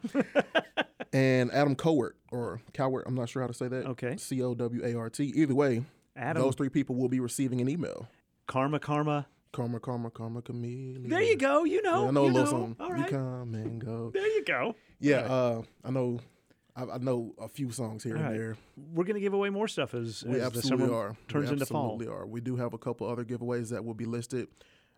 and 1.12 1.50
Adam 1.52 1.74
Cowart 1.74 2.12
or 2.30 2.60
Cowart. 2.74 3.04
I'm 3.06 3.14
not 3.14 3.30
sure 3.30 3.42
how 3.42 3.48
to 3.48 3.54
say 3.54 3.68
that. 3.68 3.86
Okay. 3.86 4.16
C 4.18 4.42
O 4.42 4.54
W 4.54 4.84
A 4.84 4.94
R 4.94 5.08
T. 5.08 5.24
Either 5.34 5.54
way, 5.54 5.84
Adam. 6.14 6.42
those 6.42 6.54
three 6.54 6.68
people 6.68 6.96
will 6.96 7.08
be 7.08 7.20
receiving 7.20 7.60
an 7.62 7.68
email. 7.68 8.06
Karma, 8.50 8.80
karma. 8.80 9.26
Karma, 9.52 9.78
karma, 9.80 10.10
karma, 10.10 10.42
chameleon. 10.42 11.08
There 11.08 11.22
you 11.22 11.36
go. 11.36 11.62
You 11.64 11.82
know. 11.82 12.02
Yeah, 12.02 12.08
I 12.08 12.10
know 12.10 12.24
a 12.24 12.26
little 12.26 12.46
song. 12.46 12.76
All 12.80 12.96
You 12.96 13.04
come 13.04 13.54
and 13.54 13.84
go. 13.84 14.10
There 14.12 14.26
you 14.26 14.44
go. 14.44 14.74
Yeah, 14.98 15.22
right. 15.22 15.30
uh, 15.30 15.62
I 15.84 15.90
know. 15.90 16.18
I, 16.76 16.82
I 16.84 16.98
know 16.98 17.32
a 17.40 17.48
few 17.48 17.70
songs 17.70 18.02
here 18.04 18.16
All 18.16 18.22
and 18.22 18.30
right. 18.30 18.36
there. 18.38 18.56
We're 18.92 19.04
going 19.04 19.14
to 19.14 19.20
give 19.20 19.34
away 19.34 19.50
more 19.50 19.66
stuff 19.68 19.94
as, 19.94 20.24
We 20.24 20.34
as 20.34 20.40
the 20.40 20.46
absolutely 20.46 20.86
summer 20.86 20.96
are. 20.98 21.16
turns 21.28 21.46
we 21.48 21.52
into 21.54 21.66
fall. 21.66 21.92
absolutely 21.94 22.12
are. 22.14 22.26
We 22.26 22.40
do 22.40 22.56
have 22.56 22.74
a 22.74 22.78
couple 22.78 23.08
other 23.08 23.24
giveaways 23.24 23.70
that 23.70 23.84
will 23.84 23.94
be 23.94 24.04
listed 24.04 24.46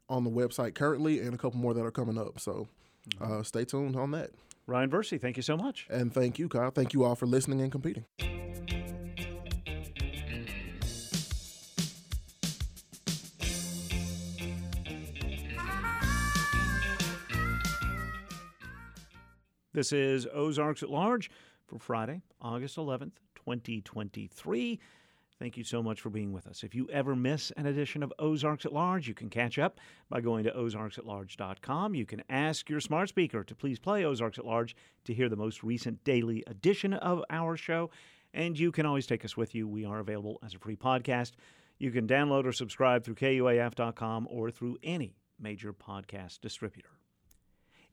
on 0.09 0.24
the 0.24 0.30
website 0.30 0.74
currently, 0.74 1.20
and 1.20 1.34
a 1.34 1.38
couple 1.38 1.59
more 1.61 1.72
that 1.74 1.84
are 1.84 1.90
coming 1.92 2.16
up. 2.18 2.40
So, 2.40 2.68
Mm-hmm. 3.16 3.40
uh, 3.40 3.42
stay 3.42 3.64
tuned 3.64 3.96
on 3.96 4.12
that. 4.12 4.30
Ryan 4.68 4.88
Versey, 4.88 5.18
thank 5.18 5.36
you 5.36 5.42
so 5.42 5.57
much. 5.57 5.86
And 5.90 6.14
thank 6.14 6.38
you, 6.38 6.48
Kyle. 6.48 6.70
Thank 6.70 6.92
you 6.94 7.03
all 7.05 7.16
for 7.16 7.26
listening 7.26 7.61
and 7.61 7.72
competing. 7.72 8.05
This 19.74 19.90
is 19.90 20.26
Ozarks 20.34 20.82
at 20.82 20.90
Large 20.90 21.30
for 21.66 21.78
Friday, 21.78 22.20
August 22.42 22.76
11th, 22.76 23.12
2023. 23.36 24.78
Thank 25.38 25.56
you 25.56 25.64
so 25.64 25.82
much 25.82 25.98
for 25.98 26.10
being 26.10 26.30
with 26.30 26.46
us. 26.46 26.62
If 26.62 26.74
you 26.74 26.90
ever 26.92 27.16
miss 27.16 27.50
an 27.56 27.64
edition 27.64 28.02
of 28.02 28.12
Ozarks 28.18 28.66
at 28.66 28.74
Large, 28.74 29.08
you 29.08 29.14
can 29.14 29.30
catch 29.30 29.58
up 29.58 29.80
by 30.10 30.20
going 30.20 30.44
to 30.44 30.50
ozarksatlarge.com. 30.50 31.94
You 31.94 32.04
can 32.04 32.22
ask 32.28 32.68
your 32.68 32.80
smart 32.80 33.08
speaker 33.08 33.42
to 33.42 33.54
please 33.54 33.78
play 33.78 34.04
Ozarks 34.04 34.38
at 34.38 34.44
Large 34.44 34.76
to 35.06 35.14
hear 35.14 35.30
the 35.30 35.36
most 35.36 35.62
recent 35.62 36.04
daily 36.04 36.44
edition 36.46 36.92
of 36.92 37.24
our 37.30 37.56
show. 37.56 37.88
And 38.34 38.58
you 38.58 38.72
can 38.72 38.84
always 38.84 39.06
take 39.06 39.24
us 39.24 39.38
with 39.38 39.54
you. 39.54 39.66
We 39.66 39.86
are 39.86 40.00
available 40.00 40.38
as 40.44 40.54
a 40.54 40.58
free 40.58 40.76
podcast. 40.76 41.32
You 41.78 41.90
can 41.90 42.06
download 42.06 42.44
or 42.44 42.52
subscribe 42.52 43.04
through 43.04 43.14
KUAF.com 43.14 44.28
or 44.30 44.50
through 44.50 44.76
any 44.82 45.16
major 45.40 45.72
podcast 45.72 46.42
distributor. 46.42 46.90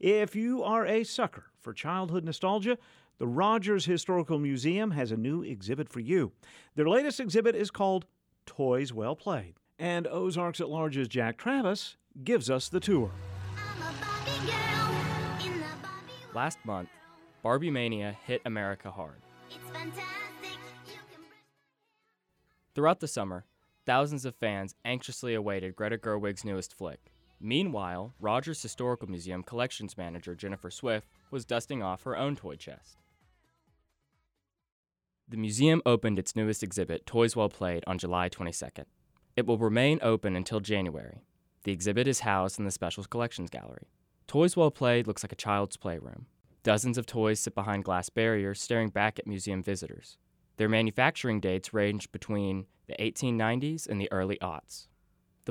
If 0.00 0.34
you 0.34 0.62
are 0.62 0.86
a 0.86 1.04
sucker 1.04 1.50
for 1.60 1.74
childhood 1.74 2.24
nostalgia, 2.24 2.78
the 3.18 3.26
Rogers 3.26 3.84
Historical 3.84 4.38
Museum 4.38 4.92
has 4.92 5.12
a 5.12 5.16
new 5.16 5.42
exhibit 5.42 5.90
for 5.90 6.00
you. 6.00 6.32
Their 6.74 6.88
latest 6.88 7.20
exhibit 7.20 7.54
is 7.54 7.70
called 7.70 8.06
Toys 8.46 8.94
Well 8.94 9.14
Played, 9.14 9.56
and 9.78 10.06
Ozarks 10.06 10.58
at 10.58 10.70
Large's 10.70 11.06
Jack 11.06 11.36
Travis 11.36 11.98
gives 12.24 12.48
us 12.48 12.70
the 12.70 12.80
tour. 12.80 13.10
Last 16.32 16.58
month, 16.64 16.88
Barbie 17.42 17.70
Mania 17.70 18.16
hit 18.24 18.40
America 18.46 18.90
hard. 18.90 19.20
Throughout 22.74 23.00
the 23.00 23.08
summer, 23.08 23.44
thousands 23.84 24.24
of 24.24 24.34
fans 24.34 24.74
anxiously 24.82 25.34
awaited 25.34 25.76
Greta 25.76 25.98
Gerwig's 25.98 26.42
newest 26.42 26.72
flick. 26.72 27.09
Meanwhile, 27.40 28.14
Rogers 28.20 28.60
Historical 28.60 29.08
Museum 29.08 29.42
collections 29.42 29.96
manager 29.96 30.34
Jennifer 30.34 30.70
Swift 30.70 31.08
was 31.30 31.46
dusting 31.46 31.82
off 31.82 32.02
her 32.02 32.16
own 32.16 32.36
toy 32.36 32.56
chest. 32.56 32.98
The 35.26 35.38
museum 35.38 35.80
opened 35.86 36.18
its 36.18 36.36
newest 36.36 36.62
exhibit, 36.62 37.06
Toys 37.06 37.36
Well 37.36 37.48
Played, 37.48 37.84
on 37.86 37.98
July 37.98 38.28
22nd. 38.28 38.84
It 39.36 39.46
will 39.46 39.58
remain 39.58 39.98
open 40.02 40.36
until 40.36 40.60
January. 40.60 41.22
The 41.62 41.72
exhibit 41.72 42.08
is 42.08 42.20
housed 42.20 42.58
in 42.58 42.64
the 42.64 42.70
Special 42.70 43.04
Collections 43.04 43.48
Gallery. 43.48 43.88
Toys 44.26 44.56
Well 44.56 44.70
Played 44.70 45.06
looks 45.06 45.22
like 45.24 45.32
a 45.32 45.36
child's 45.36 45.76
playroom. 45.76 46.26
Dozens 46.62 46.98
of 46.98 47.06
toys 47.06 47.40
sit 47.40 47.54
behind 47.54 47.84
glass 47.84 48.10
barriers 48.10 48.60
staring 48.60 48.90
back 48.90 49.18
at 49.18 49.26
museum 49.26 49.62
visitors. 49.62 50.18
Their 50.56 50.68
manufacturing 50.68 51.40
dates 51.40 51.72
range 51.72 52.12
between 52.12 52.66
the 52.86 52.96
1890s 53.00 53.88
and 53.88 53.98
the 53.98 54.12
early 54.12 54.36
aughts. 54.42 54.88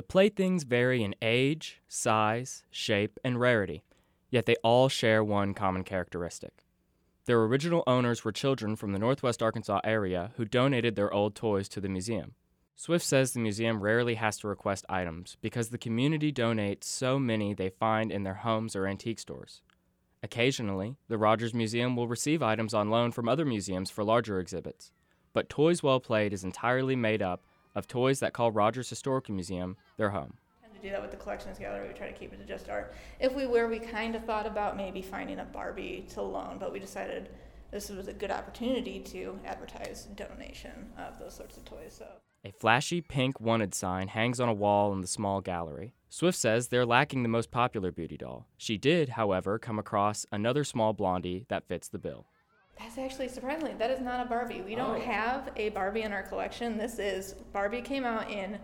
The 0.00 0.06
playthings 0.06 0.64
vary 0.64 1.02
in 1.02 1.14
age, 1.20 1.82
size, 1.86 2.64
shape, 2.70 3.20
and 3.22 3.38
rarity, 3.38 3.82
yet 4.30 4.46
they 4.46 4.56
all 4.64 4.88
share 4.88 5.22
one 5.22 5.52
common 5.52 5.84
characteristic. 5.84 6.64
Their 7.26 7.42
original 7.42 7.84
owners 7.86 8.24
were 8.24 8.32
children 8.32 8.76
from 8.76 8.92
the 8.92 8.98
northwest 8.98 9.42
Arkansas 9.42 9.80
area 9.84 10.32
who 10.38 10.46
donated 10.46 10.96
their 10.96 11.12
old 11.12 11.34
toys 11.34 11.68
to 11.68 11.82
the 11.82 11.90
museum. 11.90 12.32
Swift 12.76 13.04
says 13.04 13.32
the 13.34 13.40
museum 13.40 13.82
rarely 13.82 14.14
has 14.14 14.38
to 14.38 14.48
request 14.48 14.86
items 14.88 15.36
because 15.42 15.68
the 15.68 15.76
community 15.76 16.32
donates 16.32 16.84
so 16.84 17.18
many 17.18 17.52
they 17.52 17.68
find 17.68 18.10
in 18.10 18.22
their 18.22 18.36
homes 18.36 18.74
or 18.74 18.86
antique 18.86 19.18
stores. 19.18 19.60
Occasionally, 20.22 20.96
the 21.08 21.18
Rogers 21.18 21.52
Museum 21.52 21.94
will 21.94 22.08
receive 22.08 22.42
items 22.42 22.72
on 22.72 22.88
loan 22.88 23.12
from 23.12 23.28
other 23.28 23.44
museums 23.44 23.90
for 23.90 24.02
larger 24.02 24.40
exhibits, 24.40 24.92
but 25.34 25.50
Toys 25.50 25.82
Well 25.82 26.00
Played 26.00 26.32
is 26.32 26.42
entirely 26.42 26.96
made 26.96 27.20
up 27.20 27.44
of 27.74 27.86
toys 27.86 28.20
that 28.20 28.32
call 28.32 28.50
Rogers 28.50 28.88
Historical 28.88 29.34
Museum 29.34 29.76
their 29.96 30.10
home. 30.10 30.34
To 30.74 30.80
do 30.80 30.90
that 30.90 31.02
with 31.02 31.10
the 31.10 31.16
collections 31.16 31.58
gallery, 31.58 31.88
we 31.88 31.94
try 31.94 32.06
to 32.06 32.18
keep 32.18 32.32
it 32.32 32.38
to 32.38 32.44
just 32.44 32.70
art. 32.70 32.94
If 33.18 33.34
we 33.34 33.46
were, 33.46 33.68
we 33.68 33.78
kind 33.78 34.14
of 34.14 34.24
thought 34.24 34.46
about 34.46 34.76
maybe 34.76 35.02
finding 35.02 35.38
a 35.38 35.44
Barbie 35.44 36.06
to 36.14 36.22
loan, 36.22 36.56
but 36.58 36.72
we 36.72 36.78
decided 36.78 37.28
this 37.70 37.90
was 37.90 38.08
a 38.08 38.12
good 38.12 38.30
opportunity 38.30 39.00
to 39.00 39.38
advertise 39.44 40.08
donation 40.16 40.90
of 40.98 41.18
those 41.18 41.34
sorts 41.34 41.56
of 41.56 41.64
toys. 41.64 41.94
So. 41.98 42.06
A 42.44 42.52
flashy 42.52 43.02
pink 43.02 43.38
wanted 43.38 43.74
sign 43.74 44.08
hangs 44.08 44.40
on 44.40 44.48
a 44.48 44.54
wall 44.54 44.92
in 44.94 45.02
the 45.02 45.06
small 45.06 45.42
gallery. 45.42 45.92
Swift 46.08 46.38
says 46.38 46.68
they're 46.68 46.86
lacking 46.86 47.22
the 47.22 47.28
most 47.28 47.50
popular 47.50 47.92
beauty 47.92 48.16
doll. 48.16 48.46
She 48.56 48.78
did, 48.78 49.10
however, 49.10 49.58
come 49.58 49.78
across 49.78 50.24
another 50.32 50.64
small 50.64 50.92
blondie 50.92 51.44
that 51.48 51.68
fits 51.68 51.88
the 51.88 51.98
bill. 51.98 52.26
That's 52.80 52.98
actually 52.98 53.28
surprisingly, 53.28 53.74
that 53.74 53.90
is 53.90 54.00
not 54.00 54.24
a 54.26 54.28
Barbie. 54.28 54.62
We 54.62 54.74
don't 54.74 54.96
Oh. 54.96 55.00
have 55.00 55.50
a 55.56 55.68
Barbie 55.68 56.02
in 56.02 56.12
our 56.12 56.22
collection. 56.22 56.78
This 56.78 56.98
is 56.98 57.34
Barbie 57.52 57.82
came 57.82 58.04
out 58.04 58.30
in 58.30 58.58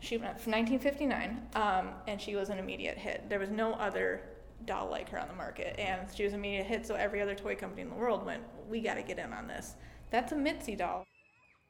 she 0.00 0.18
went 0.18 0.38
1959, 0.46 1.48
um, 1.54 1.88
and 2.06 2.20
she 2.20 2.36
was 2.36 2.50
an 2.50 2.58
immediate 2.58 2.98
hit. 2.98 3.26
There 3.30 3.38
was 3.38 3.48
no 3.50 3.72
other 3.74 4.20
doll 4.66 4.90
like 4.90 5.08
her 5.08 5.18
on 5.18 5.28
the 5.28 5.34
market, 5.34 5.78
and 5.80 6.06
she 6.14 6.24
was 6.24 6.34
an 6.34 6.40
immediate 6.40 6.66
hit. 6.66 6.84
So 6.86 6.94
every 6.94 7.22
other 7.22 7.34
toy 7.34 7.56
company 7.56 7.80
in 7.82 7.88
the 7.88 7.94
world 7.94 8.24
went, 8.26 8.42
"We 8.68 8.82
got 8.82 8.94
to 8.94 9.02
get 9.02 9.18
in 9.18 9.32
on 9.32 9.46
this." 9.48 9.76
That's 10.10 10.30
a 10.32 10.36
Mitzi 10.36 10.76
doll. 10.76 11.06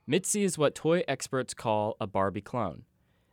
Mitzi 0.07 0.43
is 0.43 0.59
what 0.59 0.75
toy 0.75 1.03
experts 1.07 1.55
call 1.55 1.97
a 2.01 2.09
Barbie 2.09 2.41
clone. 2.41 2.85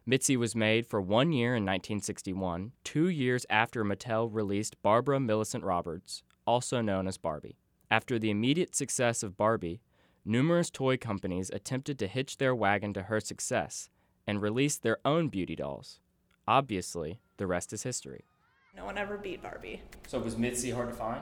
Mitzi 0.06 0.38
was 0.38 0.56
made 0.56 0.86
for 0.86 1.02
one 1.02 1.32
year 1.32 1.56
in 1.56 1.66
1961, 1.66 2.72
two 2.84 3.10
years 3.10 3.46
after 3.50 3.84
Mattel 3.84 4.30
released 4.32 4.82
Barbara 4.84 5.20
Millicent 5.20 5.64
Roberts, 5.64 6.22
also 6.46 6.80
known 6.82 7.08
as 7.08 7.18
Barbie. 7.18 7.58
After 7.92 8.18
the 8.18 8.30
immediate 8.30 8.74
success 8.74 9.22
of 9.22 9.36
Barbie, 9.36 9.82
numerous 10.24 10.70
toy 10.70 10.96
companies 10.96 11.50
attempted 11.50 12.00
to 12.00 12.08
hitch 12.08 12.38
their 12.38 12.56
wagon 12.56 12.94
to 12.94 13.04
her 13.04 13.20
success 13.20 13.90
and 14.26 14.42
released 14.42 14.82
their 14.82 15.00
own 15.04 15.28
beauty 15.28 15.58
dolls. 15.58 16.00
Obviously, 16.48 17.20
the 17.36 17.48
rest 17.48 17.74
is 17.74 17.84
history. 17.84 18.24
No 18.78 18.86
one 18.86 18.98
ever 18.98 19.18
beat 19.18 19.44
Barbie. 19.44 19.82
So 20.08 20.20
was 20.20 20.38
Mitzi 20.38 20.72
hard 20.72 20.88
to 20.88 20.96
find? 20.96 21.22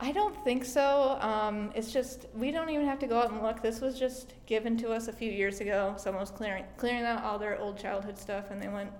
I 0.00 0.10
don't 0.10 0.42
think 0.42 0.64
so. 0.64 1.18
Um, 1.20 1.70
it's 1.74 1.92
just 1.92 2.28
we 2.34 2.50
don't 2.50 2.70
even 2.70 2.86
have 2.86 2.98
to 3.00 3.06
go 3.06 3.18
out 3.18 3.30
and 3.30 3.42
look. 3.42 3.60
This 3.60 3.82
was 3.82 3.98
just 3.98 4.32
given 4.46 4.78
to 4.78 4.90
us 4.90 5.08
a 5.08 5.12
few 5.12 5.30
years 5.30 5.60
ago. 5.60 5.94
Someone 5.98 6.22
was 6.22 6.30
clearing 6.30 6.64
clearing 6.78 7.04
out 7.04 7.22
all 7.24 7.38
their 7.38 7.60
old 7.60 7.76
childhood 7.78 8.16
stuff, 8.16 8.50
and 8.50 8.60
they 8.60 8.68
went, 8.68 8.90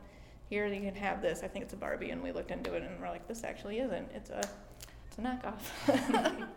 "Here, 0.51 0.67
you 0.67 0.83
can 0.83 0.95
have 0.97 1.23
this. 1.23 1.43
I 1.43 1.49
think 1.49 1.65
it's 1.65 1.73
a 1.73 1.79
Barbie." 1.79 2.11
And 2.11 2.23
we 2.23 2.31
looked 2.31 2.51
into 2.51 2.75
it, 2.75 2.83
and 2.83 3.01
we're 3.01 3.09
like, 3.09 3.27
"This 3.27 3.43
actually 3.43 3.79
isn't. 3.79 4.11
It's 4.15 4.29
a, 4.29 4.43
it's 5.13 5.19
a 5.19 5.23
knockoff." 5.23 6.49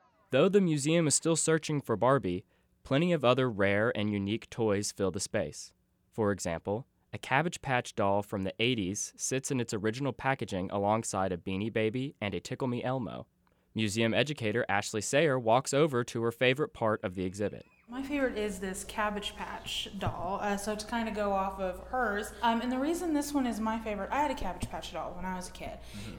Though 0.30 0.48
the 0.48 0.60
museum 0.60 1.06
is 1.06 1.14
still 1.14 1.36
searching 1.36 1.80
for 1.80 1.96
Barbie, 1.96 2.44
plenty 2.84 3.12
of 3.12 3.24
other 3.24 3.50
rare 3.50 3.92
and 3.96 4.12
unique 4.12 4.48
toys 4.50 4.92
fill 4.92 5.10
the 5.10 5.20
space. 5.20 5.72
For 6.12 6.30
example, 6.30 6.86
a 7.12 7.18
Cabbage 7.18 7.60
Patch 7.62 7.94
doll 7.96 8.22
from 8.22 8.44
the 8.44 8.54
80s 8.60 9.12
sits 9.16 9.50
in 9.50 9.60
its 9.60 9.74
original 9.74 10.12
packaging 10.12 10.70
alongside 10.70 11.32
a 11.32 11.36
Beanie 11.36 11.72
Baby 11.72 12.14
and 12.20 12.34
a 12.34 12.40
Tickle 12.40 12.68
Me 12.68 12.84
Elmo. 12.84 13.26
Museum 13.74 14.14
educator 14.14 14.64
Ashley 14.68 15.00
Sayer 15.00 15.38
walks 15.38 15.74
over 15.74 16.04
to 16.04 16.22
her 16.22 16.32
favorite 16.32 16.72
part 16.72 17.02
of 17.02 17.14
the 17.14 17.24
exhibit. 17.24 17.64
My 17.90 18.02
favorite 18.04 18.38
is 18.38 18.60
this 18.60 18.84
Cabbage 18.84 19.34
Patch 19.36 19.88
doll. 19.98 20.38
Uh, 20.40 20.56
so 20.56 20.76
to 20.76 20.86
kind 20.86 21.08
of 21.08 21.14
go 21.16 21.32
off 21.32 21.58
of 21.58 21.80
hers, 21.88 22.32
um, 22.40 22.60
and 22.60 22.70
the 22.70 22.78
reason 22.78 23.12
this 23.12 23.32
one 23.34 23.46
is 23.46 23.58
my 23.58 23.80
favorite, 23.80 24.10
I 24.12 24.20
had 24.22 24.30
a 24.30 24.34
Cabbage 24.34 24.70
Patch 24.70 24.92
doll 24.92 25.12
when 25.16 25.24
I 25.24 25.34
was 25.34 25.48
a 25.48 25.52
kid, 25.52 25.72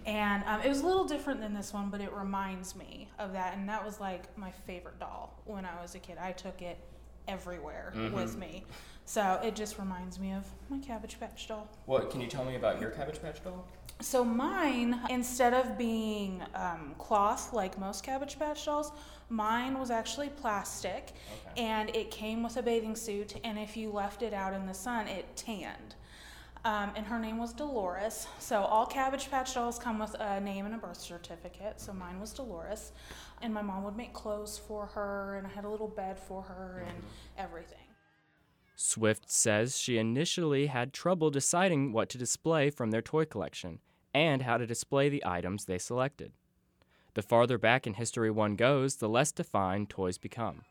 and 0.06 0.44
um, 0.46 0.62
it 0.62 0.68
was 0.68 0.82
a 0.82 0.86
little 0.86 1.06
different 1.06 1.40
than 1.40 1.54
this 1.54 1.72
one, 1.74 1.90
but 1.90 2.02
it 2.02 2.12
reminds 2.12 2.76
me 2.76 3.08
of 3.20 3.32
that, 3.34 3.56
and 3.56 3.70
that 3.70 3.86
was 3.86 4.02
like 4.02 4.38
my 4.38 4.52
favorite 4.52 5.00
doll 5.00 5.40
when 5.46 5.66
I 5.66 5.82
was 5.82 5.96
a 5.96 6.00
kid. 6.00 6.18
I 6.20 6.34
took 6.34 6.62
it 6.62 6.78
everywhere 7.30 7.94
Mhm. 7.96 8.12
with 8.12 8.36
me, 8.38 8.66
so 9.06 9.40
it 9.42 9.56
just 9.56 9.80
reminds 9.80 10.20
me 10.20 10.34
of 10.34 10.44
my 10.70 10.80
Cabbage 10.80 11.20
Patch 11.22 11.48
doll. 11.48 11.70
What 11.86 12.10
can 12.10 12.20
you 12.20 12.28
tell 12.28 12.44
me 12.44 12.56
about 12.58 12.82
your 12.82 12.90
Cabbage 12.90 13.22
Patch 13.22 13.42
doll? 13.46 13.66
So 14.02 14.26
mine, 14.26 14.99
instead 15.10 15.54
of 15.54 15.78
being 15.78 16.41
um, 16.56 16.95
cloth 16.97 17.54
like 17.54 17.78
most 17.80 18.04
Cabbage 18.04 18.39
Patch 18.39 18.66
dolls, 18.66 18.91
mine 19.30 19.78
was 19.78 19.91
actually 19.91 20.30
plastic, 20.30 21.14
and 21.56 21.95
it 21.95 22.10
came 22.10 22.41
with 22.41 22.58
a 22.58 22.64
bathing 22.64 22.95
suit. 22.95 23.36
And 23.43 23.60
if 23.60 23.78
you 23.78 23.91
left 23.91 24.24
it 24.24 24.34
out 24.34 24.54
in 24.54 24.66
the 24.66 24.74
sun, 24.74 25.08
it 25.08 25.36
tanned. 25.36 25.95
Um, 26.66 26.91
and 26.95 27.06
her 27.06 27.20
name 27.20 27.38
was 27.38 27.54
Dolores. 27.54 28.28
So 28.39 28.62
all 28.62 28.88
Cabbage 28.88 29.30
Patch 29.30 29.54
dolls 29.54 29.78
come 29.78 29.99
with 29.99 30.16
a 30.20 30.39
name 30.39 30.66
and 30.66 30.74
a 30.74 30.78
birth 30.80 30.99
certificate. 30.99 31.80
So 31.80 31.93
mine 31.93 32.20
was 32.20 32.34
Dolores, 32.34 32.93
and 33.43 33.54
my 33.54 33.62
mom 33.62 33.84
would 33.84 33.97
make 33.97 34.14
clothes 34.14 34.60
for 34.68 34.88
her, 34.88 35.36
and 35.38 35.45
I 35.45 35.52
had 35.52 35.64
a 35.64 35.70
little 35.70 35.88
bed 35.88 36.18
for 36.18 36.41
her, 36.41 36.84
and 36.88 37.04
everything. 37.38 37.78
Swift 38.76 39.30
says 39.30 39.78
she 39.78 39.99
initially 39.99 40.68
had 40.68 40.91
trouble 40.91 41.30
deciding 41.30 41.93
what 41.93 42.10
to 42.10 42.18
display 42.18 42.72
from 42.72 42.89
their 42.89 43.02
toy 43.02 43.26
collection 43.26 43.80
and 44.14 44.43
how 44.43 44.57
to 44.57 44.68
display 44.68 45.09
the 45.09 45.24
items 45.26 45.66
they 45.66 45.78
selected. 45.78 46.32
The 47.14 47.22
farther 47.22 47.57
back 47.57 47.86
in 47.86 47.95
history 47.95 48.32
one 48.32 48.55
goes, 48.55 48.95
the 48.95 49.09
less 49.09 49.32
defined 49.32 49.89
toys 49.89 50.18
become. 50.18 50.64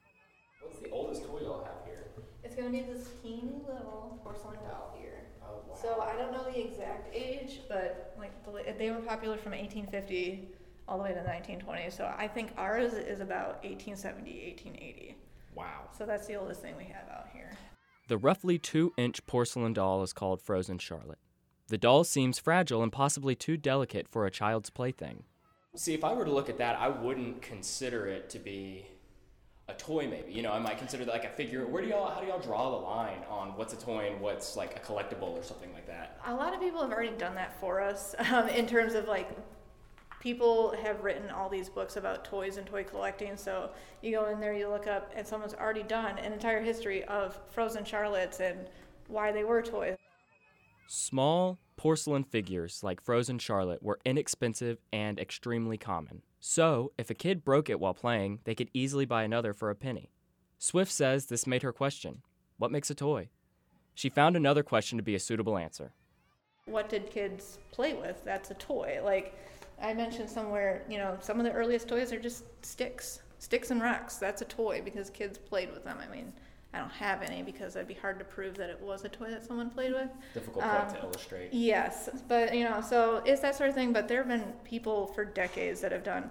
What's 0.62 0.80
the 0.80 0.91
oldest 0.91 1.24
toy 1.24 1.41
you'll 1.43 1.64
have 1.64 1.84
here? 1.84 2.07
it's 2.43 2.55
gonna 2.55 2.70
be 2.70 2.80
this 2.80 3.09
teeny 3.22 3.61
little 3.66 4.18
porcelain 4.24 4.57
doll 4.68 4.97
here. 4.99 5.26
Oh, 5.43 5.62
so 5.80 6.01
I 6.01 6.16
don't 6.16 6.32
know 6.32 6.45
the 6.45 6.59
exact 6.59 7.14
age, 7.14 7.61
but 7.68 8.14
like 8.18 8.32
they 8.78 8.91
were 8.91 9.01
popular 9.01 9.36
from 9.36 9.53
1850 9.53 10.49
all 10.88 10.99
the 10.99 11.05
way 11.05 11.11
to 11.11 11.16
1920. 11.16 11.91
So 11.91 12.12
I 12.16 12.26
think 12.26 12.53
ours 12.57 12.95
is 12.95 13.20
about 13.20 13.62
1870, 13.64 14.30
1880. 14.30 15.16
Wow. 15.55 15.88
So 15.97 16.07
that's 16.07 16.26
the 16.26 16.34
oldest 16.36 16.62
thing 16.62 16.76
we 16.76 16.84
have 16.84 17.09
out 17.11 17.28
here. 17.32 17.53
The 18.09 18.18
roughly 18.18 18.59
two 18.59 18.93
inch 18.97 19.24
porcelain 19.26 19.72
doll 19.72 20.03
is 20.03 20.12
called 20.12 20.41
Frozen 20.43 20.78
Charlotte. 20.78 21.18
The 21.71 21.79
doll 21.79 22.03
seems 22.03 22.41
fragile 22.41 22.83
and 22.83 22.91
possibly 22.91 23.37
too 23.37 23.57
delicate 23.57 24.09
for 24.09 24.27
a 24.27 24.31
child's 24.31 24.71
plaything. 24.71 25.23
See, 25.77 25.95
if 25.95 26.03
I 26.03 26.12
were 26.12 26.25
to 26.25 26.33
look 26.33 26.49
at 26.49 26.59
that, 26.59 26.77
I 26.81 26.89
wouldn't 26.89 27.43
consider 27.43 28.09
it 28.09 28.29
to 28.31 28.41
be 28.41 28.87
a 29.68 29.75
toy. 29.75 30.09
Maybe 30.09 30.33
you 30.33 30.43
know, 30.43 30.51
I 30.51 30.59
might 30.59 30.79
consider 30.79 31.05
that 31.05 31.12
like 31.12 31.25
a 31.25 31.29
figure. 31.29 31.64
Where 31.68 31.81
do 31.81 31.89
y'all? 31.89 32.12
How 32.12 32.21
do 32.21 32.27
y'all 32.27 32.41
draw 32.41 32.71
the 32.73 32.85
line 32.85 33.21
on 33.31 33.51
what's 33.51 33.73
a 33.73 33.77
toy 33.77 34.11
and 34.11 34.21
what's 34.21 34.57
like 34.57 34.75
a 34.75 34.81
collectible 34.81 35.31
or 35.31 35.45
something 35.45 35.73
like 35.73 35.87
that? 35.87 36.18
A 36.27 36.35
lot 36.35 36.53
of 36.53 36.61
people 36.61 36.83
have 36.83 36.91
already 36.91 37.16
done 37.16 37.37
that 37.37 37.61
for 37.61 37.81
us 37.81 38.16
um, 38.33 38.49
in 38.49 38.66
terms 38.66 38.95
of 38.95 39.07
like 39.07 39.31
people 40.18 40.75
have 40.83 41.05
written 41.05 41.31
all 41.31 41.49
these 41.49 41.68
books 41.68 41.95
about 41.95 42.25
toys 42.25 42.57
and 42.57 42.66
toy 42.66 42.83
collecting. 42.83 43.37
So 43.37 43.71
you 44.03 44.11
go 44.11 44.27
in 44.27 44.41
there, 44.41 44.55
you 44.55 44.68
look 44.68 44.89
up, 44.89 45.12
and 45.14 45.25
someone's 45.25 45.55
already 45.55 45.85
done 45.85 46.18
an 46.18 46.33
entire 46.33 46.62
history 46.62 47.05
of 47.05 47.39
frozen 47.53 47.85
Charlottes 47.85 48.41
and 48.41 48.66
why 49.07 49.31
they 49.31 49.45
were 49.45 49.62
toys. 49.62 49.97
Small 50.93 51.61
porcelain 51.76 52.24
figures 52.24 52.82
like 52.82 53.01
Frozen 53.01 53.38
Charlotte 53.38 53.80
were 53.80 54.01
inexpensive 54.05 54.78
and 54.93 55.20
extremely 55.20 55.78
common. 55.78 56.22
So, 56.41 56.91
if 56.99 57.11
a 57.11 57.14
kid 57.14 57.45
broke 57.45 57.70
it 57.70 57.78
while 57.78 57.95
playing, 57.95 58.41
they 58.43 58.57
could 58.57 58.70
easily 58.74 59.05
buy 59.05 59.22
another 59.22 59.55
for 59.55 59.70
a 59.70 59.76
penny. 59.76 60.11
Swift 60.59 60.91
says 60.91 61.26
this 61.26 61.47
made 61.47 61.62
her 61.62 61.72
question 61.72 62.22
what 62.59 62.72
makes 62.72 62.91
a 62.91 62.97
toy? 62.97 63.28
She 63.95 64.09
found 64.09 64.34
another 64.34 64.64
question 64.64 64.99
to 64.99 65.05
be 65.05 65.14
a 65.14 65.20
suitable 65.20 65.57
answer. 65.57 65.93
What 66.64 66.88
did 66.88 67.09
kids 67.09 67.61
play 67.70 67.95
with? 67.95 68.24
That's 68.24 68.51
a 68.51 68.55
toy. 68.55 68.99
Like 69.05 69.38
I 69.80 69.95
mentioned 69.95 70.28
somewhere, 70.28 70.84
you 70.91 70.99
know, 70.99 71.18
some 71.20 71.38
of 71.38 71.47
the 71.47 71.53
earliest 71.53 71.86
toys 71.86 72.12
are 72.12 72.18
just 72.18 72.43
sticks, 72.62 73.20
sticks 73.38 73.70
and 73.70 73.80
rocks. 73.80 74.16
That's 74.16 74.43
a 74.43 74.47
toy 74.47 74.82
because 74.84 75.09
kids 75.09 75.38
played 75.38 75.72
with 75.72 75.84
them. 75.84 75.99
I 76.01 76.12
mean, 76.12 76.32
I 76.73 76.79
don't 76.79 76.93
have 76.93 77.23
any 77.23 77.43
because 77.43 77.75
it'd 77.75 77.89
be 77.89 77.95
hard 77.95 78.18
to 78.21 78.25
prove 78.25 78.57
that 78.57 78.71
it 78.71 78.81
was 78.81 79.05
a 79.05 79.09
toy 79.09 79.31
that 79.31 79.45
someone 79.45 79.71
played 79.71 79.93
with. 79.93 80.09
Difficult 80.35 80.64
point 80.64 80.89
um, 80.89 80.95
to 80.95 81.03
illustrate. 81.03 81.53
Yes, 81.53 82.09
but 82.29 82.55
you 82.55 82.64
know, 82.64 82.81
so 82.81 83.23
it's 83.27 83.41
that 83.41 83.57
sort 83.57 83.71
of 83.71 83.75
thing. 83.75 83.93
But 83.93 84.07
there 84.07 84.18
have 84.18 84.29
been 84.29 84.53
people 84.62 85.09
for 85.09 85.25
decades 85.25 85.81
that 85.81 85.91
have 85.91 86.05
done 86.05 86.31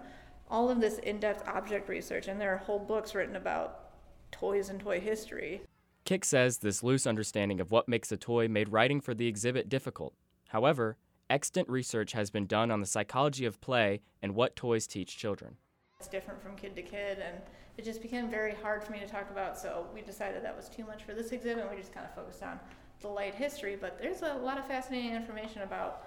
all 0.50 0.70
of 0.70 0.80
this 0.80 0.98
in-depth 1.00 1.48
object 1.48 1.90
research, 1.90 2.28
and 2.28 2.40
there 2.40 2.54
are 2.54 2.58
whole 2.58 2.80
books 2.80 3.14
written 3.14 3.36
about 3.36 3.92
toys 4.32 4.70
and 4.70 4.80
toy 4.80 5.00
history. 5.00 5.62
Kick 6.06 6.24
says 6.24 6.60
this 6.60 6.82
loose 6.82 7.06
understanding 7.06 7.60
of 7.60 7.70
what 7.70 7.90
makes 7.90 8.12
a 8.12 8.18
toy 8.18 8.48
made 8.48 8.70
writing 8.70 9.02
for 9.02 9.14
the 9.14 9.28
exhibit 9.28 9.70
difficult. 9.70 10.14
However, 10.48 10.98
extant 11.30 11.70
research 11.70 12.14
has 12.14 12.32
been 12.32 12.48
done 12.48 12.72
on 12.72 12.80
the 12.80 12.88
psychology 12.88 13.46
of 13.46 13.62
play 13.62 14.02
and 14.22 14.34
what 14.34 14.56
toys 14.56 14.88
teach 14.88 15.18
children. 15.18 15.58
It's 16.00 16.08
different 16.08 16.42
from 16.42 16.56
kid 16.56 16.76
to 16.78 16.82
kid, 16.82 17.20
and 17.20 17.38
it 17.80 17.86
just 17.86 18.02
became 18.02 18.30
very 18.30 18.54
hard 18.62 18.84
for 18.84 18.92
me 18.92 19.00
to 19.00 19.08
talk 19.08 19.32
about. 19.32 19.58
So 19.58 19.88
we 19.94 20.02
decided 20.02 20.44
that 20.44 20.56
was 20.56 20.68
too 20.68 20.84
much 20.84 21.06
for 21.06 21.14
this 21.14 21.32
exhibit. 21.32 21.64
And 21.64 21.72
we 21.72 21.78
just 21.78 21.94
kind 21.94 22.06
of 22.06 22.14
focused 22.14 22.44
on 22.44 22.60
the 23.00 23.08
light 23.08 23.34
history. 23.34 23.78
But 23.80 23.98
there's 24.02 24.22
a 24.22 24.34
lot 24.34 24.58
of 24.58 24.68
fascinating 24.68 25.14
information 25.14 25.62
about 25.62 26.04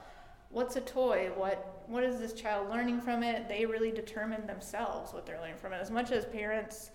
what's 0.51 0.77
a 0.77 0.83
toy, 0.83 1.31
what 1.35 1.85
what 1.87 2.05
is 2.05 2.20
this 2.20 2.35
child 2.35 2.68
learning 2.68 3.01
from 3.01 3.23
it. 3.23 3.49
They 3.49 3.64
really 3.64 3.91
determine 3.91 4.47
themselves 4.47 5.14
what 5.14 5.25
they're 5.25 5.41
learning 5.41 5.57
from 5.57 5.73
it. 5.73 5.77
As 5.77 5.91
much 5.91 6.12
as 6.12 6.27
parents 6.27 6.91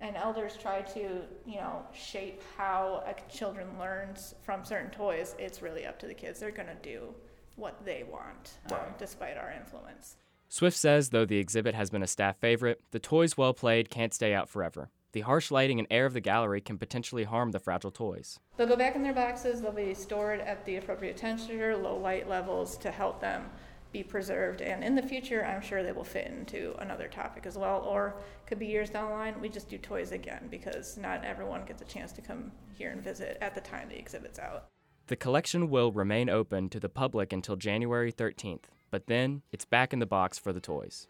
and 0.00 0.16
elders 0.16 0.58
try 0.60 0.82
to 0.82 1.20
you 1.46 1.56
know 1.60 1.82
shape 1.94 2.42
how 2.56 3.04
a 3.06 3.30
children 3.32 3.68
learns 3.78 4.34
from 4.42 4.64
certain 4.64 4.90
toys, 4.90 5.36
it's 5.38 5.62
really 5.62 5.86
up 5.86 6.00
to 6.00 6.08
the 6.08 6.14
kids. 6.14 6.40
They're 6.40 6.50
gonna 6.50 6.74
do 6.82 7.14
what 7.54 7.84
they 7.84 8.04
want, 8.10 8.58
um, 8.72 8.92
despite 8.98 9.36
our 9.36 9.52
influence. 9.52 10.16
Swift 10.48 10.76
says 10.76 11.10
though 11.10 11.24
the 11.24 11.38
exhibit 11.38 11.74
has 11.74 11.90
been 11.90 12.02
a 12.02 12.06
staff 12.06 12.38
favorite, 12.38 12.80
the 12.90 12.98
toys 12.98 13.36
well 13.36 13.52
played 13.52 13.90
can't 13.90 14.14
stay 14.14 14.32
out 14.32 14.48
forever. 14.48 14.90
The 15.12 15.22
harsh 15.22 15.50
lighting 15.50 15.78
and 15.78 15.88
air 15.90 16.06
of 16.06 16.12
the 16.12 16.20
gallery 16.20 16.60
can 16.60 16.78
potentially 16.78 17.24
harm 17.24 17.50
the 17.50 17.58
fragile 17.58 17.90
toys. 17.90 18.38
They'll 18.56 18.66
go 18.66 18.76
back 18.76 18.96
in 18.96 19.02
their 19.02 19.14
boxes, 19.14 19.60
they'll 19.60 19.72
be 19.72 19.94
stored 19.94 20.40
at 20.40 20.64
the 20.64 20.76
appropriate 20.76 21.16
temperature, 21.16 21.76
low 21.76 21.96
light 21.96 22.28
levels 22.28 22.76
to 22.78 22.90
help 22.90 23.20
them 23.20 23.50
be 23.92 24.02
preserved. 24.02 24.60
And 24.60 24.84
in 24.84 24.94
the 24.94 25.02
future, 25.02 25.44
I'm 25.44 25.62
sure 25.62 25.82
they 25.82 25.92
will 25.92 26.04
fit 26.04 26.26
into 26.26 26.74
another 26.78 27.08
topic 27.08 27.46
as 27.46 27.56
well. 27.56 27.80
Or 27.80 28.16
could 28.46 28.58
be 28.58 28.66
years 28.66 28.90
down 28.90 29.08
the 29.08 29.14
line, 29.14 29.40
we 29.40 29.48
just 29.48 29.70
do 29.70 29.78
toys 29.78 30.12
again 30.12 30.48
because 30.50 30.96
not 30.96 31.24
everyone 31.24 31.64
gets 31.64 31.82
a 31.82 31.86
chance 31.86 32.12
to 32.12 32.20
come 32.20 32.52
here 32.74 32.90
and 32.90 33.02
visit 33.02 33.38
at 33.40 33.54
the 33.54 33.60
time 33.60 33.88
the 33.88 33.98
exhibit's 33.98 34.38
out. 34.38 34.66
The 35.06 35.16
collection 35.16 35.70
will 35.70 35.92
remain 35.92 36.28
open 36.28 36.68
to 36.70 36.80
the 36.80 36.88
public 36.88 37.32
until 37.32 37.56
January 37.56 38.12
13th 38.12 38.64
but 38.96 39.08
then 39.08 39.42
it's 39.52 39.66
back 39.66 39.92
in 39.92 39.98
the 39.98 40.06
box 40.06 40.38
for 40.38 40.54
the 40.54 40.60
toys. 40.60 41.06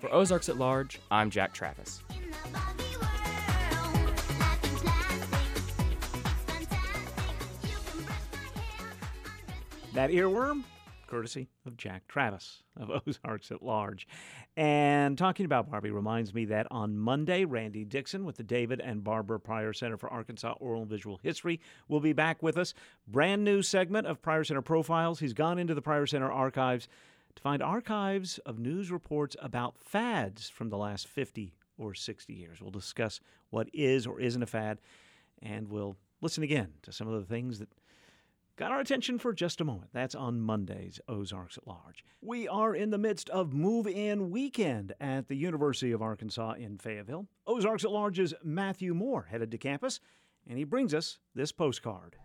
For 0.00 0.12
Ozarks 0.12 0.48
at 0.48 0.56
Large, 0.56 0.98
I'm 1.08 1.30
Jack 1.30 1.54
Travis. 1.54 2.02
That 9.94 10.10
earworm 10.10 10.64
courtesy 11.10 11.48
of 11.66 11.76
Jack 11.76 12.06
Travis 12.06 12.62
of 12.76 12.90
Ozarks 13.06 13.50
at 13.50 13.62
Large. 13.62 14.06
And 14.56 15.18
talking 15.18 15.44
about 15.44 15.70
Barbie 15.70 15.90
reminds 15.90 16.32
me 16.32 16.44
that 16.46 16.66
on 16.70 16.96
Monday, 16.96 17.44
Randy 17.44 17.84
Dixon 17.84 18.24
with 18.24 18.36
the 18.36 18.42
David 18.42 18.80
and 18.80 19.02
Barbara 19.02 19.40
Pryor 19.40 19.72
Center 19.72 19.96
for 19.96 20.08
Arkansas 20.08 20.54
Oral 20.60 20.82
and 20.82 20.90
Visual 20.90 21.18
History 21.22 21.60
will 21.88 22.00
be 22.00 22.12
back 22.12 22.42
with 22.42 22.56
us. 22.56 22.72
Brand 23.08 23.44
new 23.44 23.60
segment 23.62 24.06
of 24.06 24.22
Pryor 24.22 24.44
Center 24.44 24.62
Profiles. 24.62 25.20
He's 25.20 25.34
gone 25.34 25.58
into 25.58 25.74
the 25.74 25.82
Pryor 25.82 26.06
Center 26.06 26.30
archives 26.30 26.88
to 27.34 27.42
find 27.42 27.62
archives 27.62 28.38
of 28.46 28.58
news 28.58 28.90
reports 28.90 29.36
about 29.40 29.78
fads 29.78 30.48
from 30.48 30.70
the 30.70 30.78
last 30.78 31.08
50 31.08 31.54
or 31.78 31.94
60 31.94 32.32
years. 32.32 32.60
We'll 32.60 32.70
discuss 32.70 33.20
what 33.50 33.68
is 33.72 34.06
or 34.06 34.20
isn't 34.20 34.42
a 34.42 34.46
fad, 34.46 34.80
and 35.42 35.68
we'll 35.68 35.96
listen 36.20 36.42
again 36.42 36.74
to 36.82 36.92
some 36.92 37.08
of 37.08 37.14
the 37.14 37.26
things 37.26 37.58
that 37.58 37.68
got 38.60 38.70
our 38.70 38.80
attention 38.80 39.18
for 39.18 39.32
just 39.32 39.62
a 39.62 39.64
moment. 39.64 39.90
That's 39.94 40.14
on 40.14 40.38
Monday's 40.38 41.00
Ozarks 41.08 41.56
at 41.56 41.66
Large. 41.66 42.04
We 42.20 42.46
are 42.46 42.74
in 42.74 42.90
the 42.90 42.98
midst 42.98 43.30
of 43.30 43.54
move 43.54 43.86
in 43.86 44.30
weekend 44.30 44.92
at 45.00 45.28
the 45.28 45.34
University 45.34 45.92
of 45.92 46.02
Arkansas 46.02 46.52
in 46.58 46.76
Fayetteville. 46.76 47.26
Ozarks 47.46 47.84
at 47.84 47.90
Large's 47.90 48.34
Matthew 48.44 48.92
Moore 48.92 49.28
headed 49.30 49.50
to 49.52 49.56
campus, 49.56 49.98
and 50.46 50.58
he 50.58 50.64
brings 50.64 50.92
us 50.92 51.20
this 51.34 51.52
postcard. 51.52 52.16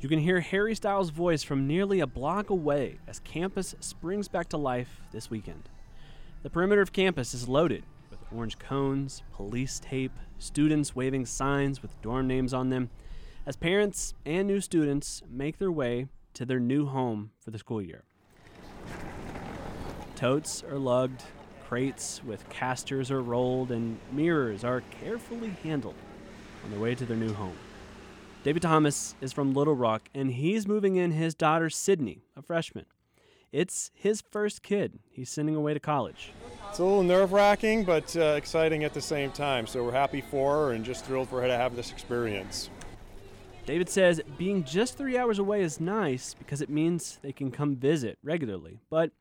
You 0.00 0.08
can 0.10 0.18
hear 0.18 0.40
Harry 0.40 0.74
Styles' 0.74 1.08
voice 1.08 1.42
from 1.42 1.66
nearly 1.66 2.00
a 2.00 2.06
block 2.06 2.50
away 2.50 2.98
as 3.08 3.20
campus 3.20 3.74
springs 3.80 4.28
back 4.28 4.50
to 4.50 4.58
life 4.58 5.00
this 5.12 5.30
weekend. 5.30 5.70
The 6.42 6.50
perimeter 6.50 6.82
of 6.82 6.92
campus 6.92 7.32
is 7.32 7.48
loaded 7.48 7.84
with 8.10 8.20
orange 8.36 8.58
cones, 8.58 9.22
police 9.32 9.80
tape, 9.80 10.12
students 10.38 10.94
waving 10.94 11.24
signs 11.24 11.80
with 11.80 11.98
dorm 12.02 12.26
names 12.26 12.52
on 12.52 12.68
them 12.68 12.90
as 13.50 13.56
parents 13.56 14.14
and 14.24 14.46
new 14.46 14.60
students 14.60 15.24
make 15.28 15.58
their 15.58 15.72
way 15.72 16.06
to 16.32 16.46
their 16.46 16.60
new 16.60 16.86
home 16.86 17.32
for 17.40 17.50
the 17.50 17.58
school 17.58 17.82
year. 17.82 18.04
Totes 20.14 20.62
are 20.70 20.78
lugged, 20.78 21.24
crates 21.66 22.22
with 22.22 22.48
casters 22.48 23.10
are 23.10 23.20
rolled, 23.20 23.72
and 23.72 23.98
mirrors 24.12 24.62
are 24.62 24.82
carefully 24.92 25.50
handled 25.64 25.96
on 26.64 26.70
their 26.70 26.78
way 26.78 26.94
to 26.94 27.04
their 27.04 27.16
new 27.16 27.32
home. 27.32 27.56
David 28.44 28.62
Thomas 28.62 29.16
is 29.20 29.32
from 29.32 29.52
Little 29.52 29.74
Rock, 29.74 30.08
and 30.14 30.30
he's 30.30 30.68
moving 30.68 30.94
in 30.94 31.10
his 31.10 31.34
daughter 31.34 31.68
Sydney, 31.68 32.22
a 32.36 32.42
freshman. 32.42 32.86
It's 33.50 33.90
his 33.94 34.20
first 34.20 34.62
kid 34.62 35.00
he's 35.10 35.28
sending 35.28 35.56
away 35.56 35.74
to 35.74 35.80
college. 35.80 36.30
It's 36.68 36.78
a 36.78 36.84
little 36.84 37.02
nerve 37.02 37.32
wracking, 37.32 37.82
but 37.82 38.16
uh, 38.16 38.34
exciting 38.36 38.84
at 38.84 38.94
the 38.94 39.00
same 39.00 39.32
time. 39.32 39.66
So 39.66 39.82
we're 39.82 39.90
happy 39.90 40.20
for 40.20 40.66
her 40.66 40.72
and 40.72 40.84
just 40.84 41.04
thrilled 41.04 41.28
for 41.28 41.40
her 41.40 41.48
to 41.48 41.56
have 41.56 41.74
this 41.74 41.90
experience. 41.90 42.70
David 43.70 43.88
says 43.88 44.20
being 44.36 44.64
just 44.64 44.98
three 44.98 45.16
hours 45.16 45.38
away 45.38 45.62
is 45.62 45.78
nice 45.78 46.34
because 46.34 46.60
it 46.60 46.68
means 46.68 47.20
they 47.22 47.30
can 47.30 47.52
come 47.52 47.76
visit 47.76 48.18
regularly, 48.20 48.80
but 48.90 49.12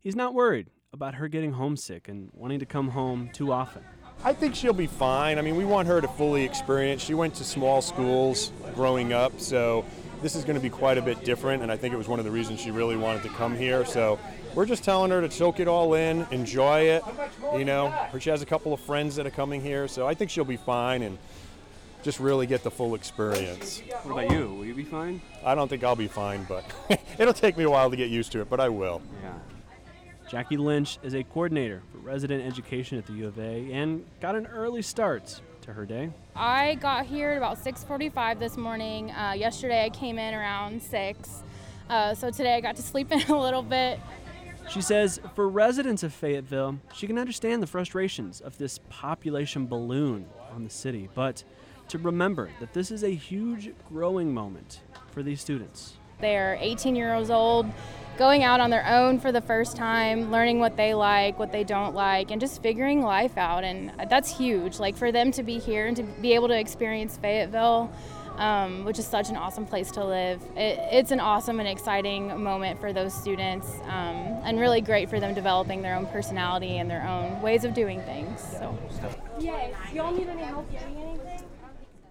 he's 0.00 0.16
not 0.16 0.34
worried 0.34 0.66
about 0.92 1.14
her 1.14 1.28
getting 1.28 1.52
homesick 1.52 2.08
and 2.08 2.28
wanting 2.34 2.58
to 2.58 2.66
come 2.66 2.88
home 2.88 3.30
too 3.32 3.52
often. 3.52 3.84
I 4.24 4.32
think 4.32 4.56
she'll 4.56 4.72
be 4.72 4.88
fine. 4.88 5.38
I 5.38 5.42
mean, 5.42 5.54
we 5.54 5.64
want 5.64 5.86
her 5.86 6.00
to 6.00 6.08
fully 6.08 6.42
experience. 6.42 7.00
She 7.00 7.14
went 7.14 7.36
to 7.36 7.44
small 7.44 7.80
schools 7.80 8.50
growing 8.74 9.12
up, 9.12 9.38
so 9.38 9.84
this 10.20 10.34
is 10.34 10.42
going 10.42 10.56
to 10.56 10.60
be 10.60 10.68
quite 10.68 10.98
a 10.98 11.02
bit 11.02 11.22
different, 11.22 11.62
and 11.62 11.70
I 11.70 11.76
think 11.76 11.94
it 11.94 11.96
was 11.96 12.08
one 12.08 12.18
of 12.18 12.24
the 12.24 12.30
reasons 12.32 12.60
she 12.60 12.72
really 12.72 12.96
wanted 12.96 13.22
to 13.22 13.28
come 13.28 13.56
here. 13.56 13.84
So 13.84 14.18
we're 14.56 14.66
just 14.66 14.82
telling 14.82 15.12
her 15.12 15.20
to 15.20 15.30
soak 15.30 15.60
it 15.60 15.68
all 15.68 15.94
in, 15.94 16.26
enjoy 16.32 16.80
it. 16.80 17.04
You 17.56 17.64
know, 17.64 17.94
she 18.18 18.30
has 18.30 18.42
a 18.42 18.46
couple 18.46 18.72
of 18.72 18.80
friends 18.80 19.14
that 19.14 19.28
are 19.28 19.30
coming 19.30 19.60
here, 19.60 19.86
so 19.86 20.08
I 20.08 20.14
think 20.14 20.28
she'll 20.28 20.44
be 20.44 20.56
fine. 20.56 21.02
And 21.02 21.18
just 22.02 22.20
really 22.20 22.46
get 22.46 22.62
the 22.62 22.70
full 22.70 22.94
experience. 22.94 23.82
What 24.02 24.12
about 24.12 24.30
you? 24.36 24.52
Will 24.54 24.64
you 24.64 24.74
be 24.74 24.84
fine? 24.84 25.20
I 25.44 25.54
don't 25.54 25.68
think 25.68 25.84
I'll 25.84 25.96
be 25.96 26.08
fine, 26.08 26.44
but 26.44 26.64
it'll 27.18 27.32
take 27.32 27.56
me 27.56 27.64
a 27.64 27.70
while 27.70 27.90
to 27.90 27.96
get 27.96 28.10
used 28.10 28.32
to 28.32 28.40
it, 28.40 28.50
but 28.50 28.60
I 28.60 28.68
will. 28.68 29.00
Yeah. 29.22 29.34
Jackie 30.28 30.56
Lynch 30.56 30.98
is 31.02 31.14
a 31.14 31.22
coordinator 31.22 31.82
for 31.92 31.98
resident 31.98 32.44
education 32.44 32.98
at 32.98 33.06
the 33.06 33.12
U 33.14 33.26
of 33.28 33.38
A 33.38 33.72
and 33.72 34.04
got 34.20 34.34
an 34.34 34.46
early 34.46 34.82
start 34.82 35.40
to 35.62 35.72
her 35.72 35.84
day. 35.84 36.10
I 36.34 36.76
got 36.76 37.06
here 37.06 37.30
at 37.30 37.36
about 37.36 37.58
6:45 37.58 38.38
this 38.38 38.56
morning. 38.56 39.10
Uh, 39.10 39.32
yesterday 39.32 39.84
I 39.84 39.90
came 39.90 40.18
in 40.18 40.34
around 40.34 40.82
six, 40.82 41.42
uh, 41.88 42.14
so 42.14 42.30
today 42.30 42.54
I 42.54 42.60
got 42.60 42.76
to 42.76 42.82
sleep 42.82 43.12
in 43.12 43.20
a 43.22 43.38
little 43.38 43.62
bit. 43.62 44.00
She 44.70 44.80
says 44.80 45.20
for 45.34 45.48
residents 45.48 46.02
of 46.02 46.14
Fayetteville, 46.14 46.78
she 46.94 47.06
can 47.06 47.18
understand 47.18 47.62
the 47.62 47.66
frustrations 47.66 48.40
of 48.40 48.56
this 48.58 48.78
population 48.88 49.66
balloon 49.66 50.26
on 50.54 50.64
the 50.64 50.70
city, 50.70 51.08
but 51.14 51.44
to 51.92 51.98
remember 51.98 52.48
that 52.58 52.72
this 52.72 52.90
is 52.90 53.04
a 53.04 53.14
huge 53.14 53.70
growing 53.90 54.32
moment 54.32 54.80
for 55.10 55.22
these 55.22 55.42
students. 55.42 55.92
They're 56.20 56.56
18 56.58 56.96
years 56.96 57.28
old, 57.28 57.66
going 58.16 58.42
out 58.42 58.60
on 58.60 58.70
their 58.70 58.86
own 58.86 59.20
for 59.20 59.30
the 59.30 59.42
first 59.42 59.76
time, 59.76 60.30
learning 60.30 60.58
what 60.58 60.78
they 60.78 60.94
like, 60.94 61.38
what 61.38 61.52
they 61.52 61.64
don't 61.64 61.94
like, 61.94 62.30
and 62.30 62.40
just 62.40 62.62
figuring 62.62 63.02
life 63.02 63.36
out. 63.36 63.62
And 63.62 63.92
that's 64.08 64.34
huge. 64.34 64.78
Like 64.78 64.96
for 64.96 65.12
them 65.12 65.32
to 65.32 65.42
be 65.42 65.58
here 65.58 65.86
and 65.86 65.94
to 65.98 66.02
be 66.02 66.32
able 66.32 66.48
to 66.48 66.58
experience 66.58 67.18
Fayetteville, 67.18 67.92
um, 68.38 68.86
which 68.86 68.98
is 68.98 69.06
such 69.06 69.28
an 69.28 69.36
awesome 69.36 69.66
place 69.66 69.90
to 69.90 70.02
live, 70.02 70.40
it, 70.56 70.78
it's 70.92 71.10
an 71.10 71.20
awesome 71.20 71.60
and 71.60 71.68
exciting 71.68 72.42
moment 72.42 72.80
for 72.80 72.94
those 72.94 73.12
students, 73.12 73.68
um, 73.84 74.40
and 74.44 74.58
really 74.58 74.80
great 74.80 75.10
for 75.10 75.20
them 75.20 75.34
developing 75.34 75.82
their 75.82 75.94
own 75.94 76.06
personality 76.06 76.78
and 76.78 76.90
their 76.90 77.06
own 77.06 77.42
ways 77.42 77.64
of 77.64 77.74
doing 77.74 78.00
things. 78.02 78.40
So, 78.40 78.78
Yes. 79.38 79.74
Y'all 79.92 80.12
need 80.12 80.28
any 80.28 80.42
help 80.42 80.70
getting 80.72 80.96
anything? 80.96 81.51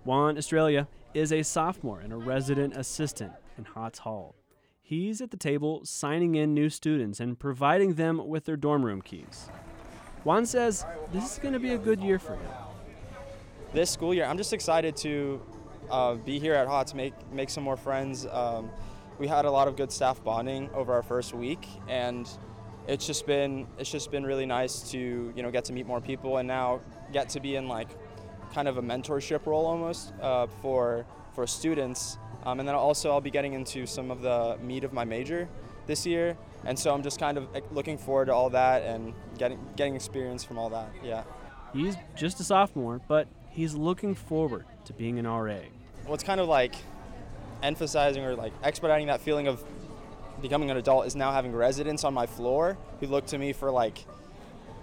Juan 0.04 0.36
Australia 0.36 0.88
is 1.14 1.32
a 1.32 1.44
sophomore 1.44 2.00
and 2.00 2.12
a 2.12 2.18
resident 2.18 2.76
assistant 2.76 3.34
in 3.56 3.66
Hotz 3.66 4.00
Hall. 4.00 4.34
He's 4.82 5.22
at 5.22 5.30
the 5.30 5.38
table 5.38 5.82
signing 5.86 6.34
in 6.34 6.56
new 6.56 6.70
students 6.70 7.20
and 7.20 7.38
providing 7.38 7.94
them 7.94 8.28
with 8.28 8.46
their 8.46 8.58
dorm 8.58 8.84
room 8.84 9.04
keys. 9.04 9.50
Juan 10.24 10.48
says 10.48 10.88
this 11.12 11.34
is 11.34 11.38
going 11.38 11.54
to 11.54 11.60
be 11.60 11.74
a 11.74 11.78
good 11.78 12.00
year 12.00 12.18
for 12.18 12.34
him. 12.34 12.52
This 13.74 13.92
school 13.92 14.12
year, 14.12 14.26
I'm 14.26 14.38
just 14.38 14.54
excited 14.54 14.98
to 14.98 15.40
uh, 15.92 16.16
be 16.16 16.40
here 16.40 16.56
at 16.56 16.68
Hotz, 16.68 16.96
make 16.96 17.14
make 17.32 17.52
some 17.52 17.64
more 17.64 17.78
friends. 17.78 18.26
Um, 18.26 18.72
we 19.20 19.28
had 19.28 19.46
a 19.46 19.52
lot 19.52 19.68
of 19.68 19.76
good 19.76 19.92
staff 19.92 20.24
bonding 20.24 20.72
over 20.74 20.94
our 20.94 21.04
first 21.04 21.36
week, 21.36 21.68
and 21.88 22.28
it's 22.88 23.06
just 23.06 23.28
been 23.28 23.68
it's 23.78 23.92
just 23.92 24.10
been 24.10 24.24
really 24.24 24.48
nice 24.48 24.90
to 24.92 25.32
you 25.36 25.44
know 25.44 25.52
get 25.52 25.66
to 25.66 25.74
meet 25.74 25.86
more 25.86 26.02
people 26.02 26.38
and 26.38 26.48
now 26.48 26.82
get 27.14 27.30
to 27.30 27.40
be 27.40 27.56
in 27.56 27.68
like 27.68 27.90
kind 28.54 28.68
of 28.68 28.78
a 28.78 28.82
mentorship 28.82 29.46
role 29.46 29.66
almost 29.66 30.14
uh, 30.22 30.48
for 30.62 31.06
for 31.34 31.48
students. 31.48 32.18
Um, 32.44 32.60
and 32.60 32.68
then 32.68 32.76
also 32.76 33.12
I'll 33.12 33.22
be 33.22 33.32
getting 33.32 33.54
into 33.54 33.86
some 33.86 34.12
of 34.12 34.22
the 34.22 34.58
meat 34.62 34.84
of 34.84 34.94
my 34.94 35.06
major 35.06 35.48
this 35.88 36.06
year, 36.06 36.38
and 36.66 36.78
so 36.78 36.94
I'm 36.94 37.04
just 37.04 37.20
kind 37.20 37.38
of 37.38 37.48
looking 37.72 37.98
forward 37.98 38.26
to 38.26 38.34
all 38.34 38.50
that 38.50 38.84
and 38.84 39.14
getting 39.38 39.60
getting 39.76 39.96
experience 39.96 40.44
from 40.44 40.58
all 40.58 40.70
that. 40.70 40.90
Yeah. 41.04 41.24
He's 41.74 41.96
just 42.16 42.40
a 42.42 42.44
sophomore, 42.44 43.00
but 43.08 43.28
he's 43.50 43.74
looking 43.76 44.14
forward 44.14 44.66
to 44.86 44.94
being 44.94 45.20
an 45.20 45.28
RA. 45.28 45.60
What's 46.06 46.24
kind 46.24 46.42
of 46.42 46.48
like 46.50 46.76
emphasizing 47.64 48.24
or 48.26 48.36
like 48.36 48.54
expediting 48.64 49.08
that 49.08 49.22
feeling 49.22 49.48
of 49.48 49.64
becoming 50.42 50.72
an 50.72 50.78
adult 50.78 51.06
is 51.06 51.16
now 51.16 51.32
having 51.32 51.54
residents 51.54 52.04
on 52.04 52.14
my 52.14 52.26
floor 52.26 52.78
who 53.00 53.08
look 53.08 53.28
to 53.28 53.38
me 53.38 53.54
for 53.54 53.72
like 53.72 54.04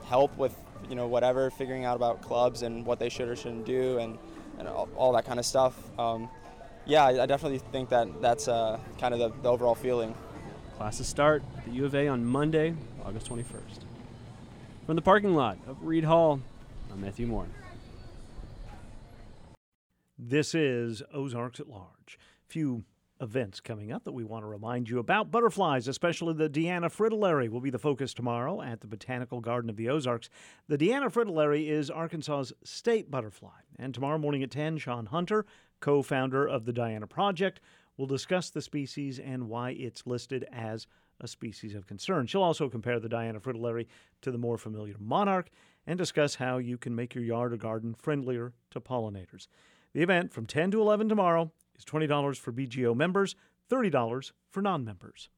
help 0.07 0.37
with 0.39 0.55
you 0.89 0.95
know 0.97 1.07
whatever 1.07 1.51
figuring 1.51 1.85
out 1.85 1.97
about 1.97 2.23
clubs 2.23 2.63
and 2.63 2.85
what 2.85 2.99
they 2.99 3.09
should 3.09 3.29
or 3.29 3.37
shouldn't 3.37 3.67
do 3.67 3.99
and, 3.99 4.19
and 4.59 4.69
all, 4.69 4.89
all 4.97 5.13
that 5.13 5.25
kind 5.25 5.39
of 5.39 5.47
stuff 5.47 5.77
um, 5.99 6.29
yeah 6.87 7.05
I, 7.05 7.23
I 7.23 7.27
definitely 7.27 7.59
think 7.59 7.89
that 7.91 8.21
that's 8.23 8.49
uh, 8.49 8.79
kind 8.99 9.15
of 9.15 9.21
the, 9.21 9.43
the 9.43 9.49
overall 9.49 9.75
feeling 9.75 10.15
Classes 10.79 11.09
start 11.09 11.43
at 11.57 11.65
the 11.65 11.73
U 11.73 11.87
of 11.87 11.95
A 11.97 12.07
on 12.07 12.25
Monday, 12.25 12.73
August 13.05 13.29
21st. 13.29 13.81
From 14.87 14.95
the 14.95 15.03
parking 15.03 15.35
lot 15.35 15.59
of 15.67 15.77
Reid 15.83 16.05
Hall, 16.05 16.39
I'm 16.93 17.01
Matthew 17.01 17.27
Moore. 17.27 17.49
This 20.17 20.55
is 20.55 21.03
Ozarks 21.13 21.59
at 21.59 21.69
Large. 21.69 22.17
Few 22.47 22.85
events 23.21 23.61
coming 23.61 23.93
up 23.93 24.05
that 24.05 24.13
we 24.13 24.25
want 24.25 24.43
to 24.43 24.49
remind 24.49 24.89
you 24.89 24.99
about. 24.99 25.31
Butterflies, 25.31 25.89
especially 25.89 26.35
the 26.35 26.49
Diana 26.49 26.89
Fritillary, 26.89 27.49
will 27.49 27.61
be 27.61 27.71
the 27.71 27.79
focus 27.79 28.15
tomorrow 28.15 28.63
at 28.63 28.81
the 28.81 28.87
Botanical 28.87 29.41
Garden 29.41 29.71
of 29.71 29.77
the 29.77 29.89
Ozarks. 29.89 30.31
The 30.69 30.79
Diana 30.79 31.11
Fritillary 31.11 31.69
is 31.69 31.91
Arkansas's 31.91 32.53
state 32.63 33.11
butterfly. 33.11 33.61
And 33.79 33.93
tomorrow 33.93 34.19
morning 34.19 34.43
at 34.43 34.51
10, 34.51 34.79
Sean 34.79 35.07
Hunter, 35.07 35.47
co 35.81 36.03
founder 36.03 36.47
of 36.47 36.65
the 36.65 36.73
Diana 36.73 37.07
Project, 37.07 37.61
will 37.97 38.07
discuss 38.07 38.51
the 38.51 38.63
species 38.63 39.19
and 39.19 39.49
why 39.49 39.71
it's 39.71 40.07
listed 40.07 40.47
as 40.53 40.87
a 41.21 41.27
species 41.27 41.75
of 41.75 41.87
concern. 41.87 42.27
She'll 42.27 42.43
also 42.43 42.69
compare 42.69 43.01
the 43.01 43.09
Diana 43.09 43.41
Fritillary 43.41 43.89
to 44.23 44.31
the 44.31 44.39
more 44.39 44.57
familiar 44.57 44.95
monarch 45.01 45.51
and 45.87 45.99
discuss 45.99 46.37
how 46.37 46.59
you 46.59 46.79
can 46.79 46.95
make 46.95 47.15
your 47.15 47.25
yard 47.25 47.53
or 47.53 47.57
garden 47.57 47.95
friendlier 47.95 48.53
to 48.71 48.81
pollinators. 48.81 49.49
The 49.95 50.03
event 50.03 50.33
from 50.33 50.47
10 50.47 50.71
to 50.73 50.81
11 50.81 51.09
tomorrow 51.09 51.51
is 51.79 51.85
$20 51.85 52.39
for 52.39 52.53
BGO 52.53 52.95
members, 52.95 53.35
$30 53.71 54.33
for 54.51 54.63
non 54.63 54.85
members. 54.85 55.29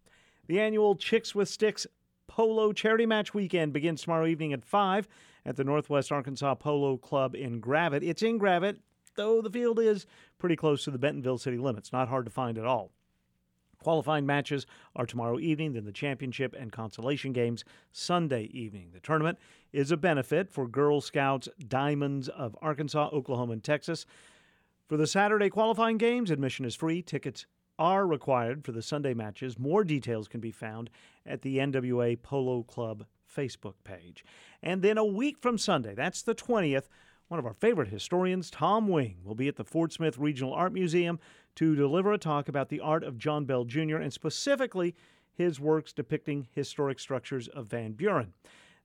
The 0.47 0.61
annual 0.61 0.97
Chicks 0.97 1.35
with 1.35 1.49
Sticks 1.49 1.87
Polo 2.27 2.73
Charity 2.73 3.07
Match 3.07 3.35
Weekend 3.35 3.73
begins 3.73 4.03
tomorrow 4.03 4.27
evening 4.27 4.53
at 4.53 4.65
5 4.65 5.09
at 5.45 5.57
the 5.57 5.65
Northwest 5.65 6.13
Arkansas 6.13 6.55
Polo 6.57 6.97
Club 6.97 7.35
in 7.35 7.61
Gravette. 7.61 8.03
It's 8.03 8.23
in 8.23 8.39
Gravette, 8.39 8.77
though 9.17 9.43
the 9.43 9.51
field 9.51 9.79
is 9.79 10.07
pretty 10.39 10.57
close 10.57 10.85
to 10.85 10.91
the 10.91 10.99
Bentonville 10.99 11.39
city 11.39 11.59
limits, 11.59 11.93
not 11.93 12.09
hard 12.09 12.25
to 12.27 12.31
find 12.31 12.57
at 12.57 12.67
all. 12.67 12.93
Qualifying 13.83 14.27
matches 14.27 14.67
are 14.95 15.07
tomorrow 15.07 15.39
evening, 15.39 15.73
then 15.73 15.85
the 15.85 15.93
championship 15.93 16.55
and 16.59 16.71
consolation 16.71 17.33
games 17.33 17.65
Sunday 17.93 18.45
evening. 18.53 18.91
The 18.93 19.01
tournament 19.01 19.39
is 19.73 19.91
a 19.91 19.97
benefit 19.97 20.51
for 20.51 20.69
Girl 20.69 21.01
Scouts 21.01 21.49
Diamonds 21.67 22.29
of 22.29 22.57
Arkansas, 22.61 23.09
Oklahoma, 23.13 23.55
and 23.55 23.65
Texas. 23.65 24.05
For 24.91 24.97
the 24.97 25.07
Saturday 25.07 25.51
qualifying 25.51 25.99
games, 25.99 26.33
admission 26.33 26.65
is 26.65 26.75
free. 26.75 27.01
Tickets 27.01 27.47
are 27.79 28.05
required 28.05 28.65
for 28.65 28.73
the 28.73 28.83
Sunday 28.83 29.15
matches. 29.15 29.57
More 29.57 29.85
details 29.85 30.27
can 30.27 30.41
be 30.41 30.51
found 30.51 30.91
at 31.25 31.43
the 31.43 31.59
NWA 31.59 32.21
Polo 32.21 32.65
Club 32.65 33.07
Facebook 33.33 33.75
page. 33.85 34.25
And 34.65 34.83
then 34.83 34.99
a 34.99 35.05
week 35.05 35.39
from 35.39 35.59
Sunday, 35.59 35.95
that's 35.95 36.23
the 36.23 36.35
20th, 36.35 36.89
one 37.29 37.39
of 37.39 37.47
our 37.47 37.55
favorite 37.55 37.87
historians, 37.87 38.51
Tom 38.51 38.89
Wing, 38.89 39.19
will 39.23 39.37
be 39.37 39.47
at 39.47 39.55
the 39.55 39.63
Fort 39.63 39.93
Smith 39.93 40.19
Regional 40.19 40.53
Art 40.53 40.73
Museum 40.73 41.21
to 41.55 41.77
deliver 41.77 42.13
a 42.13 42.19
talk 42.19 42.49
about 42.49 42.69
the 42.69 42.81
art 42.81 43.05
of 43.05 43.17
John 43.17 43.45
Bell 43.45 43.63
Jr. 43.63 43.99
and 43.99 44.13
specifically 44.13 44.97
his 45.33 45.61
works 45.61 45.93
depicting 45.93 46.49
historic 46.51 46.99
structures 46.99 47.47
of 47.47 47.69
Van 47.69 47.93
Buren. 47.93 48.33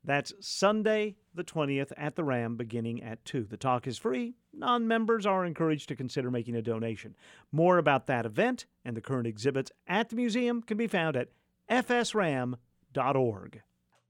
That's 0.05 0.33
Sunday, 0.39 1.15
the 1.33 1.43
20th, 1.43 1.91
at 1.97 2.15
the 2.15 2.23
Ram, 2.23 2.57
beginning 2.57 3.01
at 3.01 3.25
2. 3.25 3.45
The 3.45 3.57
talk 3.57 3.87
is 3.87 3.97
free. 3.97 4.35
Non 4.53 4.87
members 4.87 5.25
are 5.25 5.43
encouraged 5.43 5.89
to 5.89 5.95
consider 5.95 6.29
making 6.29 6.55
a 6.55 6.61
donation. 6.61 7.15
More 7.51 7.79
about 7.79 8.05
that 8.07 8.25
event 8.25 8.67
and 8.83 8.95
the 8.95 9.01
current 9.01 9.25
exhibits 9.25 9.71
at 9.87 10.09
the 10.09 10.15
museum 10.15 10.61
can 10.61 10.77
be 10.77 10.87
found 10.87 11.15
at 11.17 11.29
fsram.org. 11.69 13.61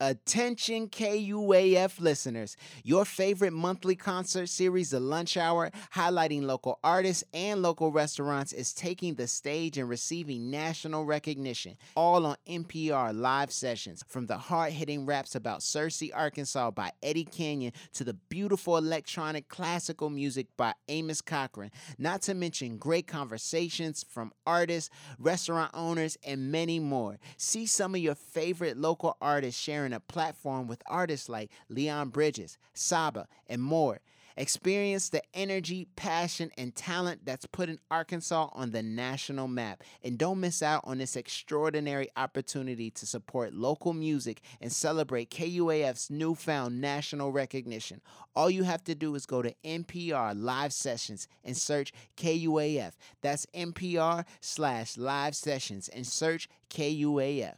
Attention 0.02 0.90
KUAF 0.90 2.02
listeners. 2.02 2.58
Your 2.84 3.06
favorite 3.06 3.54
monthly 3.54 3.96
concert 3.96 4.50
series, 4.50 4.90
The 4.90 5.00
Lunch 5.00 5.38
Hour, 5.38 5.72
highlighting 5.94 6.44
local 6.44 6.80
artists 6.84 7.24
and 7.34 7.62
local 7.62 7.94
restaurants, 7.94 8.52
is 8.52 8.74
taking 8.74 9.16
the 9.16 9.26
stage 9.26 9.78
and 9.78 9.88
receiving 9.88 10.52
national 10.52 11.06
recognition, 11.06 11.78
all 11.96 12.26
on 12.26 12.36
NPR 12.46 13.18
live 13.18 13.54
sessions. 13.54 14.04
From 14.10 14.26
the 14.26 14.38
hard 14.38 14.74
hitting 14.74 15.06
raps 15.06 15.34
about 15.34 15.62
Searcy, 15.62 16.10
Arkansas 16.14 16.72
by 16.72 16.92
Eddie 17.02 17.24
Canyon 17.24 17.72
to 17.94 18.04
the 18.04 18.16
beautiful 18.16 18.76
electronic 18.76 19.48
classical 19.48 20.10
music 20.10 20.48
by 20.58 20.74
Amos 20.90 21.22
Cochran, 21.22 21.72
not 21.98 22.22
to 22.24 22.34
mention 22.34 22.78
great 22.78 23.08
conversations 23.08 24.04
from 24.04 24.34
artists, 24.46 24.90
restaurant 25.20 25.72
owners, 25.74 26.18
and 26.26 26.52
many 26.52 26.82
more. 26.82 27.18
See 27.38 27.66
some 27.66 27.96
of 27.96 28.02
your 28.02 28.16
favorite 28.16 28.76
local 28.76 29.16
artists 29.22 29.62
sharing 29.62 29.85
a 29.94 30.00
platform 30.00 30.68
with 30.68 30.82
artists 30.88 31.30
like 31.30 31.52
Leon 31.70 32.10
Bridges, 32.10 32.58
Saba, 32.74 33.28
and 33.48 33.62
more. 33.62 34.02
Experience 34.38 35.08
the 35.08 35.22
energy, 35.34 35.88
passion, 35.96 36.52
and 36.58 36.76
talent 36.76 37.22
that's 37.24 37.46
putting 37.46 37.80
Arkansas 37.90 38.50
on 38.52 38.72
the 38.72 38.84
national 38.84 39.48
map. 39.48 39.82
And 40.04 40.18
don't 40.18 40.42
miss 40.42 40.62
out 40.62 40.82
on 40.84 40.98
this 40.98 41.16
extraordinary 41.16 42.10
opportunity 42.18 42.92
to 42.92 43.06
support 43.06 43.54
local 43.54 43.94
music 43.94 44.42
and 44.60 44.74
celebrate 44.74 45.32
KUAF's 45.32 46.10
newfound 46.10 46.82
national 46.82 47.32
recognition. 47.32 48.02
All 48.36 48.50
you 48.50 48.64
have 48.64 48.84
to 48.86 48.96
do 48.96 49.16
is 49.16 49.26
go 49.26 49.42
to 49.42 49.56
NPR 49.64 50.34
Live 50.36 50.74
Sessions 50.74 51.30
and 51.46 51.56
search 51.56 51.94
KUAF. 52.18 52.92
That's 53.22 53.46
NPR 53.56 54.26
slash 54.42 54.98
live 54.98 55.36
sessions 55.36 55.88
and 55.88 56.06
search 56.06 56.50
KUAF. 56.70 57.56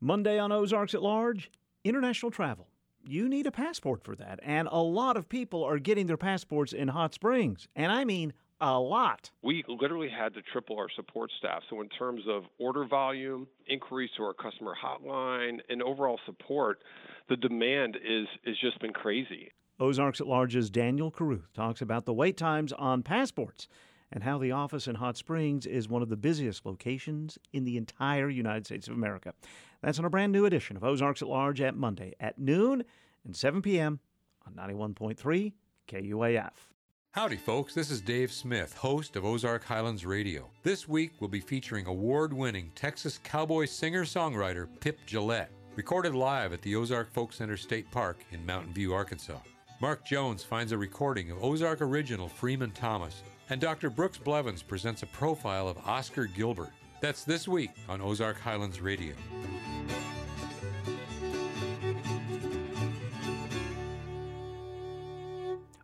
Monday 0.00 0.38
on 0.38 0.50
Ozarks 0.50 0.94
at 0.94 1.02
Large, 1.02 1.50
international 1.84 2.30
travel. 2.30 2.68
You 3.04 3.28
need 3.28 3.46
a 3.46 3.50
passport 3.50 4.02
for 4.02 4.16
that, 4.16 4.40
and 4.42 4.66
a 4.70 4.82
lot 4.82 5.18
of 5.18 5.28
people 5.28 5.62
are 5.62 5.78
getting 5.78 6.06
their 6.06 6.16
passports 6.16 6.72
in 6.72 6.88
Hot 6.88 7.12
Springs, 7.12 7.68
and 7.76 7.92
I 7.92 8.04
mean 8.04 8.32
a 8.62 8.78
lot. 8.78 9.30
We 9.42 9.62
literally 9.68 10.08
had 10.08 10.34
to 10.34 10.42
triple 10.52 10.76
our 10.78 10.88
support 10.96 11.30
staff. 11.38 11.62
So, 11.68 11.80
in 11.82 11.88
terms 11.90 12.22
of 12.28 12.44
order 12.58 12.86
volume, 12.86 13.46
inquiries 13.66 14.10
to 14.16 14.22
our 14.22 14.34
customer 14.34 14.74
hotline, 14.74 15.58
and 15.68 15.82
overall 15.82 16.18
support, 16.24 16.82
the 17.28 17.36
demand 17.36 17.96
is 17.96 18.26
is 18.44 18.56
just 18.60 18.78
been 18.80 18.92
crazy. 18.92 19.50
Ozarks 19.78 20.20
at 20.20 20.26
Large's 20.26 20.68
Daniel 20.70 21.10
Caruth 21.10 21.52
talks 21.54 21.80
about 21.80 22.04
the 22.04 22.12
wait 22.12 22.36
times 22.36 22.72
on 22.72 23.02
passports 23.02 23.66
and 24.12 24.24
how 24.24 24.38
the 24.38 24.50
office 24.52 24.86
in 24.86 24.96
Hot 24.96 25.16
Springs 25.16 25.66
is 25.66 25.88
one 25.88 26.02
of 26.02 26.08
the 26.08 26.16
busiest 26.16 26.66
locations 26.66 27.38
in 27.52 27.64
the 27.64 27.76
entire 27.76 28.28
United 28.28 28.66
States 28.66 28.88
of 28.88 28.94
America. 28.94 29.32
That's 29.82 29.98
on 29.98 30.04
a 30.04 30.10
brand 30.10 30.32
new 30.32 30.44
edition 30.44 30.76
of 30.76 30.84
Ozarks 30.84 31.22
at 31.22 31.28
Large 31.28 31.60
at 31.60 31.76
Monday 31.76 32.14
at 32.20 32.38
noon 32.38 32.84
and 33.24 33.34
7 33.34 33.62
p.m. 33.62 34.00
on 34.46 34.54
91.3 34.54 35.52
KUAF. 35.88 36.50
Howdy, 37.12 37.36
folks. 37.36 37.74
This 37.74 37.90
is 37.90 38.00
Dave 38.00 38.30
Smith, 38.30 38.72
host 38.74 39.16
of 39.16 39.24
Ozark 39.24 39.64
Highlands 39.64 40.06
Radio. 40.06 40.48
This 40.62 40.86
week, 40.86 41.12
we'll 41.18 41.28
be 41.28 41.40
featuring 41.40 41.86
award 41.86 42.32
winning 42.32 42.70
Texas 42.76 43.18
cowboy 43.24 43.64
singer 43.64 44.04
songwriter 44.04 44.68
Pip 44.78 44.98
Gillette, 45.06 45.50
recorded 45.74 46.14
live 46.14 46.52
at 46.52 46.62
the 46.62 46.76
Ozark 46.76 47.12
Folk 47.12 47.32
Center 47.32 47.56
State 47.56 47.90
Park 47.90 48.18
in 48.30 48.46
Mountain 48.46 48.74
View, 48.74 48.94
Arkansas. 48.94 49.38
Mark 49.80 50.04
Jones 50.04 50.44
finds 50.44 50.70
a 50.72 50.78
recording 50.78 51.30
of 51.30 51.42
Ozark 51.42 51.80
original 51.80 52.28
Freeman 52.28 52.70
Thomas, 52.70 53.22
and 53.48 53.60
Dr. 53.60 53.90
Brooks 53.90 54.18
Blevins 54.18 54.62
presents 54.62 55.02
a 55.02 55.06
profile 55.06 55.66
of 55.66 55.78
Oscar 55.78 56.26
Gilbert. 56.26 56.70
That's 57.00 57.24
this 57.24 57.48
week 57.48 57.70
on 57.88 58.02
Ozark 58.02 58.38
Highlands 58.38 58.82
Radio. 58.82 59.14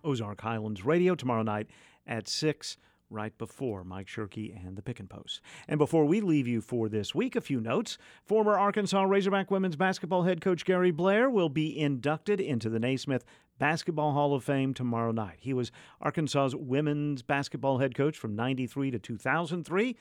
Ozark 0.04 0.40
Highlands 0.42 0.84
Radio 0.84 1.14
tomorrow 1.14 1.42
night 1.42 1.68
at 2.06 2.28
6, 2.28 2.76
right 3.08 3.36
before 3.38 3.82
Mike 3.82 4.08
Shirkey 4.08 4.54
and 4.54 4.76
the 4.76 4.82
Pickin' 4.82 5.08
Post. 5.08 5.40
And 5.66 5.78
before 5.78 6.04
we 6.04 6.20
leave 6.20 6.46
you 6.46 6.60
for 6.60 6.88
this 6.88 7.14
week, 7.14 7.34
a 7.34 7.40
few 7.40 7.60
notes. 7.62 7.96
Former 8.24 8.58
Arkansas 8.58 9.02
Razorback 9.02 9.50
women's 9.50 9.76
basketball 9.76 10.24
head 10.24 10.42
coach 10.42 10.66
Gary 10.66 10.90
Blair 10.90 11.30
will 11.30 11.48
be 11.48 11.78
inducted 11.78 12.40
into 12.40 12.68
the 12.68 12.78
Naismith 12.78 13.24
Basketball 13.58 14.12
Hall 14.12 14.34
of 14.34 14.44
Fame 14.44 14.74
tomorrow 14.74 15.12
night. 15.12 15.38
He 15.40 15.54
was 15.54 15.72
Arkansas's 16.00 16.54
women's 16.54 17.22
basketball 17.22 17.78
head 17.78 17.94
coach 17.94 18.18
from 18.18 18.36
93 18.36 18.90
to 18.90 18.98
2003. 18.98 19.96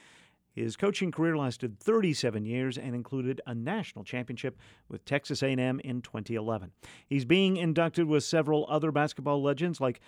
His 0.55 0.77
coaching 0.77 1.11
career 1.11 1.35
lasted 1.35 1.79
37 1.79 2.45
years 2.45 2.77
and 2.77 2.95
included 2.95 3.41
a 3.45 3.53
national 3.53 4.05
championship 4.05 4.57
with 4.87 5.03
Texas 5.03 5.43
A&M 5.43 5.81
in 5.81 6.01
2011. 6.01 6.71
He's 7.05 7.25
being 7.25 7.57
inducted 7.57 8.07
with 8.07 8.23
several 8.23 8.65
other 8.69 8.91
basketball 8.91 9.43
legends 9.43 9.81
like 9.81 9.99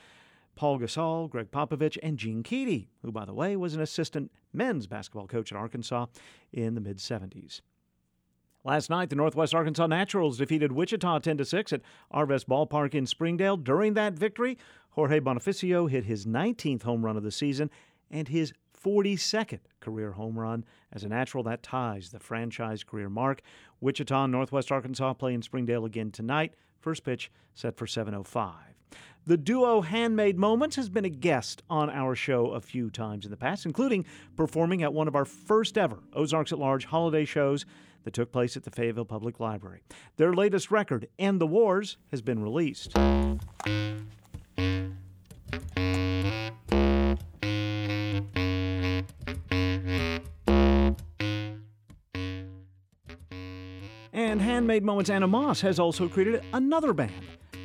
Pau 0.55 0.77
Gasol, 0.77 1.29
Gregg 1.29 1.51
Popovich, 1.51 1.97
and 2.01 2.17
Gene 2.17 2.43
Keady, 2.43 2.87
who, 3.03 3.11
by 3.11 3.25
the 3.25 3.33
way, 3.33 3.57
was 3.57 3.75
an 3.75 3.81
assistant 3.81 4.31
men's 4.53 4.87
basketball 4.87 5.27
coach 5.27 5.51
at 5.51 5.57
Arkansas 5.57 6.07
in 6.53 6.75
the 6.75 6.81
mid 6.81 6.97
70s. 6.97 7.61
Last 8.63 8.89
night, 8.89 9.09
the 9.09 9.15
Northwest 9.15 9.53
Arkansas 9.53 9.87
Naturals 9.87 10.37
defeated 10.37 10.71
Wichita 10.71 11.19
10 11.19 11.43
6 11.45 11.73
at 11.73 11.81
Arvest 12.13 12.47
Ballpark 12.47 12.95
in 12.95 13.05
Springdale. 13.05 13.55
During 13.57 13.93
that 13.93 14.13
victory, 14.13 14.57
Jorge 14.91 15.19
Bonifacio 15.19 15.89
hit 15.89 16.05
his 16.05 16.25
19th 16.25 16.83
home 16.83 17.05
run 17.05 17.17
of 17.17 17.23
the 17.23 17.31
season 17.31 17.69
and 18.09 18.27
his 18.27 18.53
42nd 18.84 19.59
career 19.80 20.11
home 20.11 20.38
run. 20.38 20.65
As 20.91 21.03
a 21.03 21.09
natural, 21.09 21.43
that 21.43 21.63
ties 21.63 22.09
the 22.09 22.19
franchise 22.19 22.84
career 22.84 23.09
mark. 23.09 23.41
Wichita 23.82 24.23
and 24.23 24.32
Northwest 24.32 24.71
Arkansas 24.71 25.13
play 25.13 25.34
in 25.34 25.41
Springdale 25.41 25.86
again 25.86 26.11
tonight. 26.11 26.53
First 26.80 27.03
pitch 27.03 27.32
set 27.53 27.75
for 27.75 27.88
7:05. 27.88 28.53
The 29.25 29.38
duo 29.38 29.82
Handmade 29.82 30.38
Moments 30.38 30.78
has 30.78 30.88
been 30.88 31.03
a 31.03 31.09
guest 31.09 31.61
on 31.69 31.89
our 31.89 32.15
show 32.15 32.51
a 32.51 32.61
few 32.61 32.89
times 32.89 33.25
in 33.25 33.32
the 33.32 33.36
past, 33.36 33.65
including 33.65 34.05
performing 34.38 34.84
at 34.84 34.93
one 34.93 35.09
of 35.09 35.15
our 35.15 35.25
first 35.25 35.78
ever 35.78 35.99
Ozarks 36.13 36.53
at 36.53 36.59
Large 36.59 36.86
holiday 36.86 37.25
shows 37.25 37.65
that 38.05 38.13
took 38.13 38.32
place 38.32 38.55
at 38.55 38.63
the 38.63 38.71
Fayetteville 38.71 39.03
Public 39.03 39.41
Library. 39.41 39.82
Their 40.15 40.34
latest 40.34 40.71
record, 40.71 41.09
End 41.19 41.41
the 41.41 41.47
Wars, 41.47 41.97
has 42.09 42.21
been 42.21 42.41
released. 42.41 42.93
And 54.57 54.63
Handmade 54.63 54.85
Moments 54.85 55.11
Anna 55.11 55.27
Moss 55.27 55.61
has 55.61 55.77
also 55.77 56.09
created 56.09 56.43
another 56.51 56.91
band, 56.91 57.13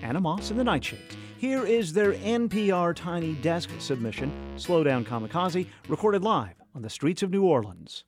Anna 0.02 0.20
Moss 0.20 0.50
and 0.50 0.60
the 0.60 0.62
Nightshades. 0.62 1.16
Here 1.38 1.64
is 1.64 1.94
their 1.94 2.12
NPR 2.12 2.94
Tiny 2.94 3.32
Desk 3.36 3.70
submission, 3.78 4.30
Slow 4.58 4.84
Down 4.84 5.02
Kamikaze, 5.02 5.66
recorded 5.88 6.22
live 6.22 6.52
on 6.74 6.82
the 6.82 6.90
streets 6.90 7.22
of 7.22 7.30
New 7.30 7.44
Orleans. 7.44 8.04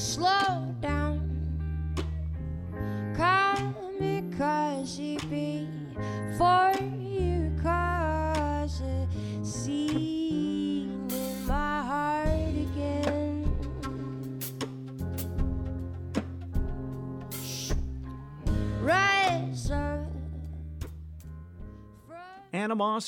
Slow 0.00 0.49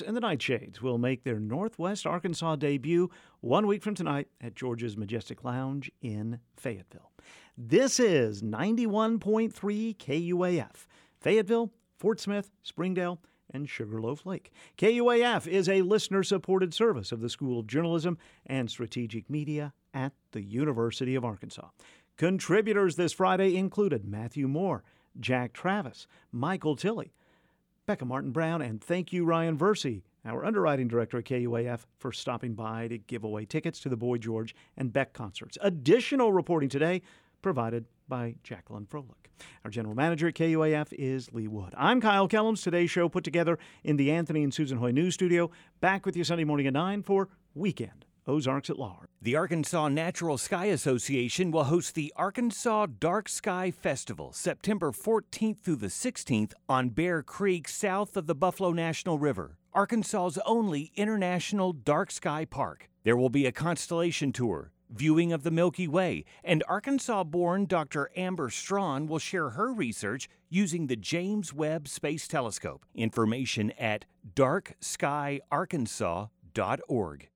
And 0.00 0.16
the 0.16 0.20
Nightshades 0.20 0.80
will 0.80 0.98
make 0.98 1.24
their 1.24 1.38
Northwest 1.38 2.06
Arkansas 2.06 2.56
debut 2.56 3.10
one 3.40 3.66
week 3.66 3.82
from 3.82 3.94
tonight 3.94 4.28
at 4.40 4.54
George's 4.54 4.96
Majestic 4.96 5.44
Lounge 5.44 5.90
in 6.00 6.38
Fayetteville. 6.56 7.10
This 7.58 8.00
is 8.00 8.42
91.3 8.42 9.96
KUAF, 9.96 10.86
Fayetteville, 11.20 11.70
Fort 11.98 12.20
Smith, 12.20 12.50
Springdale, 12.62 13.20
and 13.52 13.68
Sugarloaf 13.68 14.24
Lake. 14.24 14.50
KUAF 14.78 15.46
is 15.46 15.68
a 15.68 15.82
listener 15.82 16.22
supported 16.22 16.72
service 16.72 17.12
of 17.12 17.20
the 17.20 17.28
School 17.28 17.60
of 17.60 17.66
Journalism 17.66 18.16
and 18.46 18.70
Strategic 18.70 19.28
Media 19.28 19.74
at 19.92 20.12
the 20.30 20.42
University 20.42 21.14
of 21.14 21.24
Arkansas. 21.24 21.68
Contributors 22.16 22.96
this 22.96 23.12
Friday 23.12 23.56
included 23.56 24.06
Matthew 24.06 24.48
Moore, 24.48 24.84
Jack 25.20 25.52
Travis, 25.52 26.06
Michael 26.30 26.76
Tilley, 26.76 27.12
Becca 27.84 28.04
Martin 28.04 28.30
Brown, 28.30 28.62
and 28.62 28.80
thank 28.80 29.12
you, 29.12 29.24
Ryan 29.24 29.58
Versey, 29.58 30.04
our 30.24 30.44
underwriting 30.44 30.86
director 30.86 31.18
at 31.18 31.24
KUAF, 31.24 31.80
for 31.98 32.12
stopping 32.12 32.54
by 32.54 32.86
to 32.86 32.96
give 32.96 33.24
away 33.24 33.44
tickets 33.44 33.80
to 33.80 33.88
the 33.88 33.96
Boy 33.96 34.18
George 34.18 34.54
and 34.76 34.92
Beck 34.92 35.12
concerts. 35.12 35.58
Additional 35.60 36.32
reporting 36.32 36.68
today 36.68 37.02
provided 37.42 37.86
by 38.06 38.36
Jacqueline 38.44 38.86
Froelich. 38.86 39.26
Our 39.64 39.70
general 39.72 39.96
manager 39.96 40.28
at 40.28 40.34
KUAF 40.34 40.92
is 40.92 41.32
Lee 41.32 41.48
Wood. 41.48 41.74
I'm 41.76 42.00
Kyle 42.00 42.28
Kellums. 42.28 42.62
Today's 42.62 42.88
show 42.88 43.08
put 43.08 43.24
together 43.24 43.58
in 43.82 43.96
the 43.96 44.12
Anthony 44.12 44.44
and 44.44 44.54
Susan 44.54 44.78
Hoy 44.78 44.92
News 44.92 45.14
Studio. 45.14 45.50
Back 45.80 46.06
with 46.06 46.16
you 46.16 46.22
Sunday 46.22 46.44
morning 46.44 46.68
at 46.68 46.74
9 46.74 47.02
for 47.02 47.30
Weekend 47.52 48.04
Ozarks 48.26 48.70
at 48.70 48.78
Large. 48.78 49.08
The 49.20 49.36
Arkansas 49.36 49.88
Natural 49.88 50.38
Sky 50.38 50.66
Association 50.66 51.50
will 51.50 51.64
host 51.64 51.94
the 51.94 52.12
Arkansas 52.16 52.86
Dark 52.98 53.28
Sky 53.28 53.70
Festival 53.70 54.32
September 54.32 54.92
14th 54.92 55.58
through 55.58 55.76
the 55.76 55.88
16th 55.88 56.52
on 56.68 56.90
Bear 56.90 57.22
Creek, 57.22 57.68
south 57.68 58.16
of 58.16 58.26
the 58.26 58.34
Buffalo 58.34 58.72
National 58.72 59.18
River, 59.18 59.58
Arkansas's 59.74 60.38
only 60.44 60.92
international 60.96 61.72
dark 61.72 62.10
sky 62.10 62.44
park. 62.44 62.90
There 63.04 63.16
will 63.16 63.30
be 63.30 63.46
a 63.46 63.52
constellation 63.52 64.32
tour, 64.32 64.72
viewing 64.90 65.32
of 65.32 65.42
the 65.42 65.50
Milky 65.50 65.88
Way, 65.88 66.24
and 66.44 66.62
Arkansas 66.68 67.24
born 67.24 67.66
Dr. 67.66 68.10
Amber 68.16 68.50
Straughn 68.50 69.06
will 69.06 69.18
share 69.18 69.50
her 69.50 69.72
research 69.72 70.28
using 70.48 70.86
the 70.86 70.96
James 70.96 71.52
Webb 71.52 71.88
Space 71.88 72.28
Telescope. 72.28 72.86
Information 72.94 73.72
at 73.72 74.04
darkskyarkansas.org. 74.34 77.28